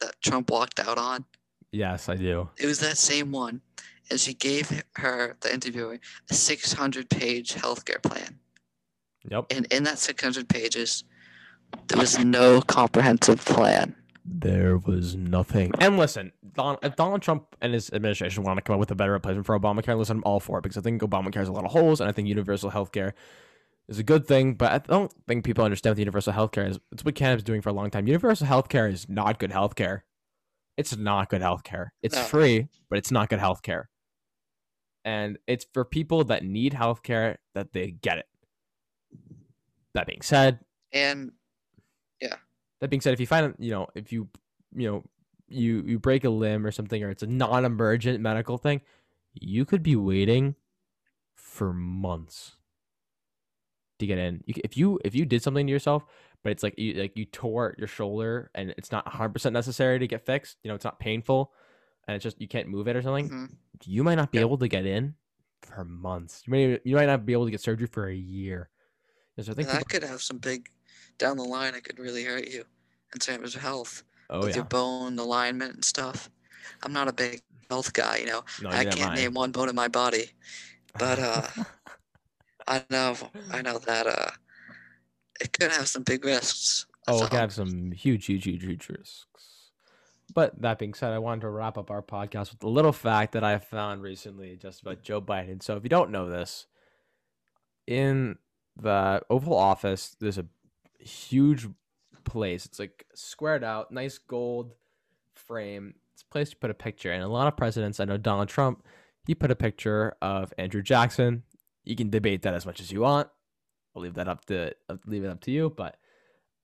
that 0.00 0.20
Trump 0.20 0.50
walked 0.50 0.80
out 0.80 0.98
on? 0.98 1.24
Yes, 1.70 2.08
I 2.08 2.16
do. 2.16 2.48
It 2.58 2.66
was 2.66 2.80
that 2.80 2.98
same 2.98 3.30
one, 3.30 3.60
and 4.10 4.18
she 4.18 4.34
gave 4.34 4.82
her 4.96 5.36
the 5.40 5.52
interviewer 5.52 5.98
a 6.30 6.34
600-page 6.34 7.54
healthcare 7.54 8.02
plan. 8.02 8.38
Yep. 9.30 9.46
And 9.50 9.66
in 9.72 9.84
that 9.84 9.98
600 9.98 10.48
pages, 10.48 11.04
there 11.88 11.98
was 11.98 12.18
no 12.18 12.60
comprehensive 12.62 13.44
plan. 13.44 13.94
There 14.30 14.76
was 14.76 15.16
nothing. 15.16 15.72
And 15.80 15.96
listen, 15.96 16.32
Don, 16.54 16.76
if 16.82 16.96
Donald 16.96 17.22
Trump 17.22 17.56
and 17.60 17.72
his 17.72 17.90
administration 17.92 18.42
want 18.42 18.58
to 18.58 18.62
come 18.62 18.74
up 18.74 18.80
with 18.80 18.90
a 18.90 18.94
better 18.94 19.12
replacement 19.12 19.46
for 19.46 19.58
Obamacare, 19.58 19.96
listen, 19.96 20.18
I'm 20.18 20.24
all 20.24 20.38
for 20.40 20.58
it 20.58 20.62
because 20.62 20.76
I 20.76 20.80
think 20.82 21.00
Obamacare 21.02 21.36
has 21.36 21.48
a 21.48 21.52
lot 21.52 21.64
of 21.64 21.70
holes, 21.72 22.00
and 22.00 22.08
I 22.08 22.12
think 22.12 22.28
universal 22.28 22.70
health 22.70 22.92
care 22.92 23.14
is 23.88 23.98
a 23.98 24.02
good 24.02 24.26
thing. 24.26 24.54
But 24.54 24.72
I 24.72 24.78
don't 24.78 25.12
think 25.26 25.44
people 25.44 25.64
understand 25.64 25.92
what 25.94 25.98
universal 26.00 26.32
health 26.32 26.52
care 26.52 26.66
is. 26.66 26.78
It's 26.92 27.04
what 27.04 27.14
Canada's 27.14 27.42
doing 27.44 27.62
for 27.62 27.70
a 27.70 27.72
long 27.72 27.90
time. 27.90 28.06
Universal 28.06 28.46
health 28.46 28.68
care 28.68 28.86
is 28.88 29.08
not 29.08 29.38
good 29.38 29.50
health 29.52 29.74
care. 29.74 30.04
It's 30.76 30.96
not 30.96 31.30
good 31.30 31.40
health 31.42 31.64
care. 31.64 31.92
It's 32.02 32.14
No. 32.14 32.22
free, 32.22 32.68
but 32.90 32.98
it's 32.98 33.10
not 33.10 33.30
good 33.30 33.40
health 33.40 33.62
care. 33.62 33.88
And 35.04 35.38
it's 35.46 35.66
for 35.72 35.84
people 35.84 36.22
that 36.24 36.44
need 36.44 36.74
health 36.74 37.02
care 37.02 37.38
that 37.54 37.72
they 37.72 37.92
get 37.92 38.18
it. 38.18 38.26
That 39.94 40.06
being 40.06 40.22
said, 40.22 40.60
And 40.92 41.32
that 42.80 42.90
being 42.90 43.00
said, 43.00 43.12
if 43.12 43.20
you 43.20 43.26
find 43.26 43.54
you 43.58 43.70
know 43.70 43.86
if 43.94 44.12
you 44.12 44.28
you 44.74 44.88
know 44.90 45.04
you 45.48 45.82
you 45.86 45.98
break 45.98 46.24
a 46.24 46.30
limb 46.30 46.66
or 46.66 46.70
something 46.70 47.02
or 47.02 47.10
it's 47.10 47.22
a 47.22 47.26
non-emergent 47.26 48.20
medical 48.20 48.58
thing, 48.58 48.80
you 49.34 49.64
could 49.64 49.82
be 49.82 49.96
waiting 49.96 50.54
for 51.34 51.72
months 51.72 52.52
to 53.98 54.06
get 54.06 54.18
in. 54.18 54.42
You, 54.46 54.54
if 54.64 54.76
you 54.76 54.98
if 55.04 55.14
you 55.14 55.24
did 55.24 55.42
something 55.42 55.66
to 55.66 55.72
yourself, 55.72 56.04
but 56.42 56.52
it's 56.52 56.62
like 56.62 56.78
you 56.78 56.94
like 56.94 57.16
you 57.16 57.24
tore 57.24 57.74
your 57.78 57.88
shoulder 57.88 58.50
and 58.54 58.74
it's 58.78 58.92
not 58.92 59.04
100% 59.06 59.52
necessary 59.52 59.98
to 59.98 60.06
get 60.06 60.24
fixed, 60.24 60.58
you 60.62 60.68
know, 60.68 60.74
it's 60.74 60.84
not 60.84 60.98
painful 61.00 61.52
and 62.06 62.14
it's 62.14 62.22
just 62.22 62.40
you 62.40 62.48
can't 62.48 62.68
move 62.68 62.86
it 62.88 62.96
or 62.96 63.02
something, 63.02 63.28
mhm, 63.28 63.56
you 63.84 64.04
might 64.04 64.14
not 64.14 64.30
be 64.30 64.38
Yeah. 64.38 64.42
able 64.44 64.58
to 64.58 64.68
get 64.68 64.86
in 64.86 65.14
for 65.62 65.84
months. 65.84 66.42
You 66.46 66.50
might 66.52 66.80
you 66.84 66.94
might 66.96 67.06
not 67.06 67.26
be 67.26 67.32
able 67.32 67.46
to 67.46 67.50
get 67.50 67.60
surgery 67.60 67.86
for 67.88 68.06
a 68.08 68.14
year. 68.14 68.68
So 69.40 69.52
I 69.52 69.54
think 69.54 69.68
that 69.68 69.78
people- 69.78 70.00
could 70.00 70.02
have 70.08 70.20
some 70.22 70.38
big 70.38 70.68
down 71.18 71.36
the 71.36 71.44
line. 71.44 71.74
It 71.74 71.84
could 71.84 71.98
really 71.98 72.24
hurt 72.24 72.48
you 72.48 72.64
in 73.12 73.20
terms 73.20 73.54
of 73.54 73.62
health 73.62 74.02
oh 74.30 74.40
with 74.40 74.50
yeah. 74.50 74.56
your 74.56 74.64
bone 74.64 75.18
alignment 75.18 75.74
and 75.74 75.84
stuff. 75.84 76.30
I'm 76.82 76.92
not 76.92 77.08
a 77.08 77.12
big 77.12 77.42
health 77.70 77.92
guy, 77.92 78.18
you 78.18 78.26
know. 78.26 78.44
No, 78.62 78.70
I 78.70 78.84
can't 78.84 79.12
I. 79.12 79.14
name 79.14 79.34
one 79.34 79.52
bone 79.52 79.68
in 79.68 79.74
my 79.74 79.88
body, 79.88 80.30
but 80.98 81.18
uh, 81.18 81.46
I 82.68 82.84
know 82.90 83.16
I 83.50 83.62
know 83.62 83.78
that 83.78 84.06
uh, 84.06 84.30
it 85.40 85.52
could 85.52 85.72
have 85.72 85.88
some 85.88 86.02
big 86.02 86.24
risks. 86.24 86.86
Oh, 87.06 87.24
it 87.24 87.30
could 87.30 87.38
have 87.38 87.52
some 87.52 87.90
huge, 87.92 88.26
huge, 88.26 88.44
huge, 88.44 88.62
huge 88.62 88.88
risks. 88.88 89.24
But 90.34 90.60
that 90.60 90.78
being 90.78 90.92
said, 90.92 91.12
I 91.12 91.18
wanted 91.18 91.42
to 91.42 91.48
wrap 91.48 91.78
up 91.78 91.90
our 91.90 92.02
podcast 92.02 92.52
with 92.52 92.62
a 92.62 92.68
little 92.68 92.92
fact 92.92 93.32
that 93.32 93.42
I 93.42 93.58
found 93.58 94.02
recently 94.02 94.56
just 94.56 94.82
about 94.82 95.02
Joe 95.02 95.22
Biden. 95.22 95.62
So 95.62 95.76
if 95.76 95.82
you 95.82 95.88
don't 95.88 96.10
know 96.10 96.28
this, 96.28 96.66
in 97.86 98.36
the 98.76 99.22
Oval 99.30 99.56
Office, 99.56 100.16
there's 100.20 100.36
a 100.36 100.46
huge 100.98 101.68
place. 102.24 102.66
It's 102.66 102.78
like 102.78 103.06
squared 103.14 103.64
out, 103.64 103.90
nice 103.90 104.18
gold 104.18 104.72
frame. 105.34 105.94
It's 106.12 106.22
a 106.22 106.26
place 106.26 106.50
to 106.50 106.56
put 106.56 106.70
a 106.70 106.74
picture. 106.74 107.12
And 107.12 107.22
a 107.22 107.28
lot 107.28 107.48
of 107.48 107.56
presidents, 107.56 108.00
I 108.00 108.04
know 108.04 108.16
Donald 108.16 108.48
Trump, 108.48 108.84
he 109.26 109.34
put 109.34 109.50
a 109.50 109.56
picture 109.56 110.16
of 110.20 110.52
Andrew 110.58 110.82
Jackson. 110.82 111.42
You 111.84 111.96
can 111.96 112.10
debate 112.10 112.42
that 112.42 112.54
as 112.54 112.66
much 112.66 112.80
as 112.80 112.92
you 112.92 113.00
want. 113.00 113.28
I'll 113.94 114.02
leave 114.02 114.14
that 114.14 114.28
up 114.28 114.44
to 114.46 114.72
I'll 114.88 114.98
leave 115.06 115.24
it 115.24 115.28
up 115.28 115.40
to 115.42 115.50
you. 115.50 115.72
But 115.74 115.96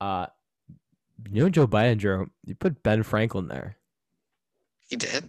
uh 0.01 0.26
you 1.30 1.43
know 1.43 1.49
Joe 1.49 1.66
Biden, 1.66 1.99
Joe, 1.99 2.26
you 2.45 2.55
put 2.55 2.82
Ben 2.82 3.03
Franklin 3.03 3.49
there. 3.49 3.76
He 4.89 4.97
did. 4.97 5.24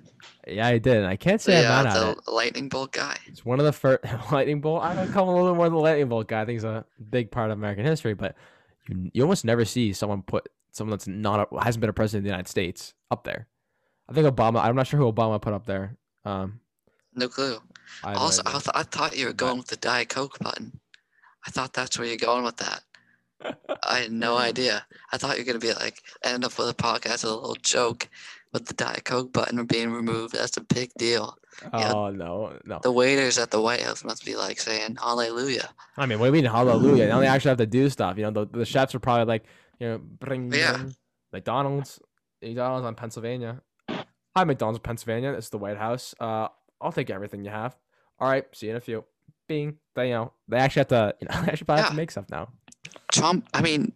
Yeah, 0.47 0.67
I 0.67 0.77
did. 0.77 0.97
And 0.97 1.07
I 1.07 1.15
can't 1.15 1.39
say 1.39 1.57
I'm 1.57 1.63
yeah, 1.63 1.83
mad 1.83 1.85
at 1.87 2.09
it. 2.09 2.25
the 2.25 2.31
lightning 2.31 2.69
bolt 2.69 2.91
guy. 2.91 3.17
It's 3.27 3.45
one 3.45 3.59
of 3.59 3.65
the 3.65 3.71
first 3.71 4.03
lightning 4.31 4.61
bolt. 4.61 4.83
I 4.83 5.01
would 5.03 5.13
call 5.13 5.29
him 5.29 5.35
a 5.35 5.41
little 5.41 5.55
more 5.55 5.69
the 5.69 5.77
lightning 5.77 6.09
bolt 6.09 6.27
guy. 6.27 6.41
I 6.41 6.45
think 6.45 6.55
he's 6.55 6.63
a 6.63 6.85
big 7.09 7.31
part 7.31 7.51
of 7.51 7.57
American 7.57 7.85
history, 7.85 8.13
but 8.13 8.35
you 8.87 9.11
you 9.13 9.21
almost 9.23 9.45
never 9.45 9.65
see 9.65 9.93
someone 9.93 10.21
put 10.21 10.49
someone 10.71 10.91
that's 10.91 11.07
not 11.07 11.47
a, 11.51 11.63
hasn't 11.63 11.81
been 11.81 11.89
a 11.89 11.93
president 11.93 12.21
of 12.21 12.23
the 12.25 12.29
United 12.29 12.49
States 12.49 12.93
up 13.11 13.23
there. 13.23 13.47
I 14.09 14.13
think 14.13 14.27
Obama. 14.27 14.63
I'm 14.63 14.75
not 14.75 14.87
sure 14.87 14.99
who 14.99 15.11
Obama 15.11 15.41
put 15.41 15.53
up 15.53 15.65
there. 15.65 15.97
Um, 16.25 16.59
No 17.13 17.27
clue. 17.27 17.57
I 18.03 18.13
Also, 18.13 18.41
I, 18.45 18.51
th- 18.51 18.69
I 18.73 18.83
thought 18.83 19.17
you 19.17 19.27
were 19.27 19.33
going 19.33 19.57
with 19.57 19.67
the 19.67 19.77
Diet 19.77 20.09
Coke 20.09 20.37
button. 20.39 20.79
I 21.47 21.51
thought 21.51 21.73
that's 21.73 21.97
where 21.97 22.07
you're 22.07 22.17
going 22.17 22.43
with 22.43 22.57
that. 22.57 22.81
I 23.83 23.99
had 23.99 24.11
no 24.11 24.37
idea. 24.37 24.85
I 25.11 25.17
thought 25.17 25.37
you 25.37 25.43
were 25.43 25.47
gonna 25.47 25.59
be 25.59 25.73
like 25.73 26.01
end 26.23 26.43
up 26.43 26.57
with 26.57 26.69
a 26.69 26.73
podcast 26.73 27.23
with 27.23 27.31
a 27.31 27.35
little 27.35 27.55
joke 27.55 28.07
with 28.53 28.65
the 28.65 28.73
Diet 28.73 29.05
Coke 29.05 29.33
button 29.33 29.63
being 29.65 29.91
removed. 29.91 30.33
That's 30.33 30.57
a 30.57 30.61
big 30.61 30.91
deal. 30.97 31.37
Yeah. 31.61 31.93
Oh 31.93 32.09
no, 32.09 32.57
no. 32.65 32.79
The 32.83 32.91
waiters 32.91 33.37
at 33.37 33.51
the 33.51 33.61
White 33.61 33.81
House 33.81 34.03
must 34.03 34.25
be 34.25 34.35
like 34.35 34.59
saying 34.59 34.97
Hallelujah. 35.01 35.69
I 35.97 36.05
mean, 36.05 36.19
what 36.19 36.25
do 36.25 36.35
you 36.37 36.43
mean 36.43 36.51
hallelujah? 36.51 37.07
Now 37.07 37.19
they 37.19 37.27
actually 37.27 37.49
have 37.49 37.57
to 37.59 37.65
do 37.65 37.89
stuff. 37.89 38.17
You 38.17 38.23
know, 38.23 38.31
the, 38.45 38.45
the 38.59 38.65
chefs 38.65 38.93
are 38.93 38.99
probably 38.99 39.25
like, 39.25 39.45
you 39.79 39.87
know, 39.87 39.97
bring 39.99 40.51
Yeah. 40.53 40.75
in 40.75 40.95
McDonald's, 41.31 41.99
McDonald's 42.41 42.85
on 42.85 42.95
Pennsylvania. 42.95 43.61
Hi, 43.89 44.43
McDonald's, 44.43 44.79
Pennsylvania. 44.79 45.33
This 45.33 45.45
is 45.45 45.49
the 45.51 45.57
White 45.57 45.77
House. 45.77 46.13
Uh, 46.19 46.49
I'll 46.81 46.91
take 46.91 47.09
everything 47.09 47.45
you 47.45 47.51
have. 47.51 47.75
All 48.19 48.27
right, 48.29 48.45
see 48.53 48.65
you 48.67 48.71
in 48.71 48.77
a 48.77 48.81
few. 48.81 49.05
Bing. 49.47 49.77
They, 49.95 50.09
you 50.09 50.13
know, 50.15 50.33
they 50.47 50.57
actually 50.57 50.81
have 50.81 50.87
to, 50.89 51.15
you 51.21 51.27
know, 51.29 51.41
they 51.45 51.51
actually 51.51 51.65
probably 51.65 51.81
have 51.83 51.91
to 51.91 51.97
make 51.97 52.11
stuff 52.11 52.25
now. 52.29 52.49
Trump, 53.11 53.47
I 53.53 53.61
mean, 53.61 53.93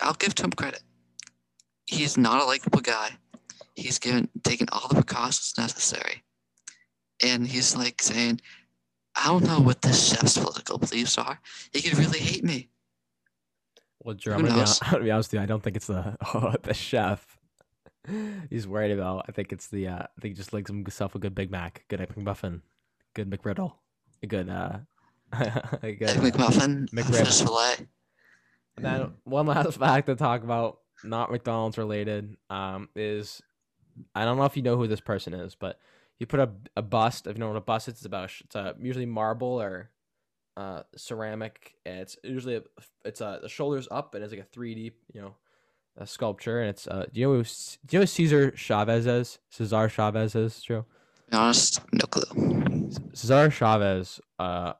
I'll 0.00 0.14
give 0.14 0.34
Trump 0.34 0.56
credit. 0.56 0.82
He's 1.86 2.16
not 2.16 2.40
a 2.40 2.44
likable 2.46 2.80
guy. 2.80 3.10
He's 3.74 3.98
given 3.98 4.28
taken 4.42 4.68
all 4.70 4.88
the 4.88 4.94
precautions 4.94 5.54
necessary, 5.58 6.22
and 7.22 7.46
he's 7.46 7.76
like 7.76 8.00
saying, 8.00 8.40
"I 9.16 9.26
don't 9.26 9.44
know 9.44 9.60
what 9.60 9.82
this 9.82 10.10
chef's 10.10 10.38
political 10.38 10.78
beliefs 10.78 11.18
are. 11.18 11.40
He 11.72 11.82
could 11.82 11.98
really 11.98 12.20
hate 12.20 12.44
me." 12.44 12.68
Well, 14.04 14.14
Drew, 14.14 14.34
I'm 14.34 14.44
gonna, 14.44 14.54
be? 14.54 14.60
I'm 14.60 14.90
gonna 14.92 15.04
be 15.04 15.10
honest 15.10 15.32
with 15.32 15.38
you. 15.38 15.42
I 15.42 15.46
don't 15.46 15.62
think 15.62 15.76
it's 15.76 15.86
the 15.86 16.16
oh, 16.34 16.54
the 16.62 16.74
chef. 16.74 17.38
He's 18.50 18.68
worried 18.68 18.92
about. 18.92 19.24
I 19.28 19.32
think 19.32 19.52
it's 19.52 19.68
the. 19.68 19.88
Uh, 19.88 20.02
I 20.02 20.20
think 20.20 20.34
he 20.34 20.34
just 20.34 20.52
likes 20.52 20.70
himself 20.70 21.14
a 21.14 21.18
good 21.18 21.34
Big 21.34 21.50
Mac, 21.50 21.84
good 21.88 22.00
egg 22.00 22.14
McMuffin, 22.14 22.60
good 23.14 23.30
McGriddle, 23.30 23.72
a 24.22 24.26
good. 24.26 24.50
Uh, 24.50 24.78
a 25.32 25.92
good. 25.92 26.10
Egg 26.10 26.18
McMuffin, 26.18 26.88
McRib. 26.90 27.86
And 28.76 28.84
then 28.84 29.12
one 29.24 29.46
last 29.46 29.78
fact 29.78 30.06
to 30.06 30.16
talk 30.16 30.42
about, 30.42 30.78
not 31.02 31.30
McDonald's 31.30 31.78
related, 31.78 32.36
um, 32.50 32.88
is 32.94 33.40
I 34.14 34.24
don't 34.24 34.36
know 34.36 34.44
if 34.44 34.56
you 34.56 34.62
know 34.62 34.76
who 34.76 34.86
this 34.86 35.00
person 35.00 35.34
is, 35.34 35.54
but 35.54 35.78
he 36.16 36.26
put 36.26 36.40
a, 36.40 36.50
a 36.76 36.82
bust. 36.82 37.26
If 37.26 37.36
you 37.36 37.40
know 37.40 37.48
what 37.48 37.56
a 37.56 37.60
bust 37.60 37.88
is, 37.88 37.94
it's 37.94 38.04
about. 38.04 38.30
a 38.30 38.44
It's 38.44 38.54
a, 38.54 38.74
usually 38.80 39.06
marble 39.06 39.60
or 39.60 39.90
uh, 40.56 40.82
ceramic. 40.96 41.74
It's 41.84 42.16
usually 42.22 42.56
a, 42.56 42.62
it's 43.04 43.20
a 43.20 43.40
the 43.42 43.48
shoulders 43.48 43.88
up 43.90 44.14
and 44.14 44.22
it's 44.22 44.32
like 44.32 44.42
a 44.42 44.44
three 44.44 44.74
D 44.74 44.92
you 45.12 45.20
know 45.20 45.34
a 45.96 46.06
sculpture 46.06 46.60
and 46.60 46.70
it's 46.70 46.88
uh 46.88 47.06
do 47.12 47.20
you 47.20 47.26
know 47.28 47.34
who, 47.34 47.44
do 47.44 47.96
you 47.96 47.98
know 48.00 48.04
Cesar 48.04 48.50
Chavez 48.56 49.06
is? 49.06 49.38
Cesar 49.50 49.88
Chavez 49.88 50.34
is 50.34 50.60
Joe. 50.60 50.84
Be 51.30 51.36
honest, 51.36 51.80
no 51.92 52.06
clue. 52.06 52.90
Cesar 53.12 53.50
Chavez 53.50 54.20
uh 54.38 54.74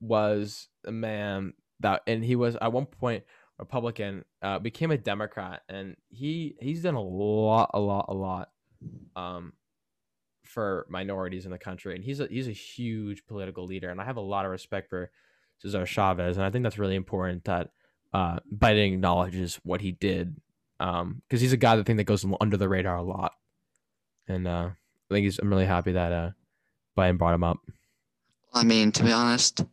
was 0.00 0.68
a 0.84 0.92
man 0.92 1.54
that 1.80 2.02
and 2.06 2.24
he 2.24 2.36
was 2.36 2.56
at 2.60 2.72
one 2.72 2.86
point 2.86 3.24
Republican, 3.62 4.24
uh 4.42 4.58
became 4.58 4.90
a 4.90 4.98
Democrat 4.98 5.62
and 5.68 5.96
he 6.10 6.56
he's 6.60 6.82
done 6.82 6.94
a 6.94 7.00
lot 7.02 7.70
a 7.74 7.80
lot 7.80 8.06
a 8.08 8.14
lot 8.14 8.50
um 9.14 9.52
for 10.42 10.84
minorities 10.90 11.44
in 11.44 11.52
the 11.52 11.58
country 11.58 11.94
and 11.94 12.02
he's 12.04 12.18
a 12.18 12.26
he's 12.26 12.48
a 12.48 12.52
huge 12.52 13.24
political 13.26 13.64
leader 13.64 13.88
and 13.88 14.00
I 14.00 14.04
have 14.04 14.16
a 14.16 14.20
lot 14.34 14.44
of 14.44 14.50
respect 14.50 14.90
for 14.90 15.10
Cesar 15.58 15.86
Chavez 15.86 16.36
and 16.36 16.44
I 16.44 16.50
think 16.50 16.64
that's 16.64 16.78
really 16.78 16.96
important 16.96 17.44
that 17.44 17.70
uh 18.12 18.40
Biden 18.52 18.94
acknowledges 18.94 19.60
what 19.62 19.80
he 19.80 19.92
did 19.92 20.36
um 20.80 21.22
because 21.28 21.40
he's 21.40 21.52
a 21.52 21.56
guy 21.56 21.76
that 21.76 21.86
think 21.86 21.98
that 21.98 22.04
goes 22.04 22.26
under 22.40 22.56
the 22.56 22.68
radar 22.68 22.96
a 22.96 23.02
lot 23.02 23.32
and 24.26 24.48
uh 24.48 24.70
I 25.10 25.14
think 25.14 25.24
he's 25.24 25.38
I'm 25.38 25.50
really 25.50 25.66
happy 25.66 25.92
that 25.92 26.12
uh 26.12 26.30
Biden 26.98 27.16
brought 27.16 27.34
him 27.34 27.44
up. 27.44 27.58
I 28.52 28.64
mean, 28.64 28.92
to 28.92 29.04
be 29.04 29.12
honest, 29.12 29.64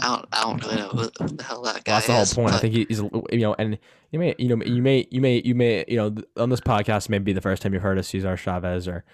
I 0.00 0.08
don't, 0.08 0.28
I 0.32 0.42
don't 0.42 0.62
really 0.62 0.76
know 0.76 0.88
who, 0.88 1.26
the 1.26 1.42
hell 1.42 1.62
that 1.62 1.84
guy 1.84 1.92
Well, 1.92 2.00
that's 2.00 2.06
the 2.06 2.12
whole 2.12 2.22
is. 2.22 2.34
point. 2.34 2.52
I 2.52 2.58
think 2.58 2.74
he's, 2.74 3.00
you 3.00 3.38
know, 3.38 3.54
and 3.54 3.78
you 4.10 4.18
may, 4.18 4.34
you 4.38 4.48
know, 4.48 4.64
you 4.64 4.82
may, 4.82 5.06
you 5.10 5.20
may, 5.20 5.40
you 5.44 5.54
may, 5.54 5.84
you 5.86 5.96
know, 5.96 6.14
on 6.36 6.50
this 6.50 6.60
podcast, 6.60 7.08
may 7.08 7.18
be 7.18 7.32
the 7.32 7.40
first 7.40 7.62
time 7.62 7.72
you've 7.74 7.82
heard 7.82 7.98
of 7.98 8.06
Cesar 8.06 8.36
Chavez, 8.36 8.88
or 8.88 9.04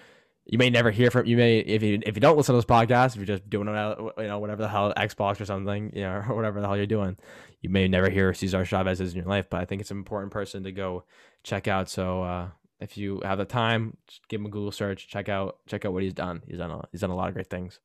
you 0.45 0.57
may 0.57 0.69
never 0.69 0.89
hear 0.91 1.11
from. 1.11 1.27
You 1.27 1.37
may, 1.37 1.59
if 1.59 1.83
you 1.83 1.99
if 2.05 2.15
you 2.15 2.19
don't 2.21 2.35
listen 2.35 2.53
to 2.53 2.57
this 2.57 2.65
podcast, 2.65 3.09
if 3.09 3.17
you're 3.17 3.25
just 3.25 3.49
doing 3.49 3.67
it, 3.67 3.97
you 4.17 4.27
know, 4.27 4.39
whatever 4.39 4.63
the 4.63 4.67
hell 4.67 4.91
Xbox 4.97 5.39
or 5.39 5.45
something, 5.45 5.91
you 5.93 6.01
know, 6.01 6.23
or 6.29 6.35
whatever 6.35 6.59
the 6.59 6.67
hell 6.67 6.77
you're 6.77 6.87
doing, 6.87 7.15
you 7.61 7.69
may 7.69 7.87
never 7.87 8.09
hear 8.09 8.33
Cesar 8.33 8.65
Chavez 8.65 8.99
in 8.99 9.11
your 9.11 9.25
life. 9.25 9.45
But 9.49 9.61
I 9.61 9.65
think 9.65 9.81
it's 9.81 9.91
an 9.91 9.97
important 9.97 10.33
person 10.33 10.63
to 10.63 10.71
go 10.71 11.03
check 11.43 11.67
out. 11.67 11.89
So 11.89 12.23
uh, 12.23 12.47
if 12.79 12.97
you 12.97 13.21
have 13.23 13.37
the 13.37 13.45
time, 13.45 13.97
just 14.07 14.27
give 14.27 14.41
him 14.41 14.47
a 14.47 14.49
Google 14.49 14.71
search, 14.71 15.07
check 15.07 15.29
out, 15.29 15.59
check 15.67 15.85
out 15.85 15.93
what 15.93 16.03
he's 16.03 16.13
done. 16.13 16.41
He's 16.47 16.57
done 16.57 16.71
a, 16.71 16.87
he's 16.91 17.01
done 17.01 17.11
a 17.11 17.15
lot 17.15 17.27
of 17.27 17.35
great 17.35 17.49
things. 17.49 17.79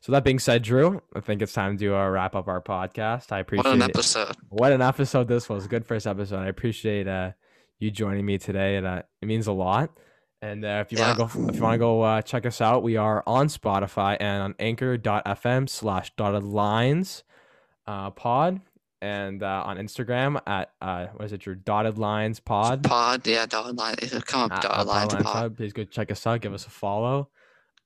So 0.00 0.12
that 0.12 0.24
being 0.24 0.38
said, 0.38 0.62
Drew, 0.62 1.02
I 1.14 1.20
think 1.20 1.42
it's 1.42 1.52
time 1.52 1.76
to 1.76 1.94
uh, 1.94 2.08
wrap 2.08 2.34
up 2.34 2.48
our 2.48 2.62
podcast. 2.62 3.32
I 3.32 3.40
appreciate 3.40 3.66
what 3.66 3.74
an 3.74 3.82
it. 3.82 3.90
episode. 3.90 4.34
What 4.48 4.72
an 4.72 4.80
episode 4.80 5.28
this 5.28 5.48
was. 5.48 5.66
Good 5.66 5.84
first 5.84 6.06
episode. 6.06 6.38
I 6.38 6.48
appreciate 6.48 7.06
uh, 7.06 7.32
you 7.78 7.90
joining 7.90 8.24
me 8.24 8.38
today. 8.38 8.76
And, 8.76 8.86
uh, 8.86 9.02
it 9.20 9.26
means 9.26 9.46
a 9.46 9.52
lot. 9.52 9.90
And 10.40 10.64
uh, 10.64 10.82
if 10.86 10.90
you 10.90 10.98
want 10.98 11.18
to 11.18 11.38
go, 11.38 11.48
if 11.50 11.56
you 11.56 11.62
want 11.62 11.74
to 11.74 11.78
go 11.78 12.00
uh, 12.00 12.22
check 12.22 12.46
us 12.46 12.62
out, 12.62 12.82
we 12.82 12.96
are 12.96 13.22
on 13.26 13.48
Spotify 13.48 14.16
and 14.18 14.42
on 14.42 14.54
Anchor.fm 14.58 15.68
slash 15.68 16.12
dotted 16.16 16.44
lines 16.44 17.24
uh, 17.86 18.08
pod, 18.08 18.58
and 19.02 19.42
uh, 19.42 19.62
on 19.66 19.76
Instagram 19.76 20.40
at 20.46 20.70
uh, 20.80 21.08
what 21.14 21.26
is 21.26 21.34
it? 21.34 21.44
Your 21.44 21.56
dotted 21.56 21.98
lines 21.98 22.40
pod. 22.40 22.84
Pod, 22.84 23.26
yeah, 23.26 23.44
dotted 23.44 23.76
line. 23.76 23.96
Come 23.96 24.50
up 24.50 24.62
dotted 24.62 24.78
at 24.78 24.86
line 24.86 25.08
to 25.08 25.16
pod. 25.16 25.24
Pod. 25.26 25.56
Please 25.58 25.74
go 25.74 25.84
check 25.84 26.10
us 26.10 26.26
out. 26.26 26.40
Give 26.40 26.54
us 26.54 26.64
a 26.64 26.70
follow. 26.70 27.28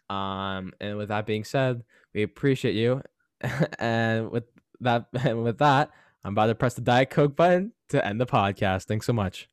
Um, 0.09 0.75
and 0.81 0.97
with 0.97 1.09
that 1.09 1.27
being 1.27 1.43
said, 1.43 1.83
we 2.15 2.23
appreciate 2.23 2.75
you. 2.75 3.03
and 3.79 4.31
with 4.31 4.45
that, 4.81 5.07
and 5.25 5.45
with 5.45 5.59
that, 5.59 5.91
I'm 6.25 6.33
about 6.33 6.47
to 6.47 6.55
press 6.55 6.75
the 6.75 6.81
Diet 6.81 7.11
Coke 7.11 7.37
button 7.37 7.73
to 7.91 8.05
end 8.05 8.21
the 8.21 8.27
podcast. 8.27 8.85
Thanks 8.85 9.07
so 9.07 9.12
much. 9.12 9.49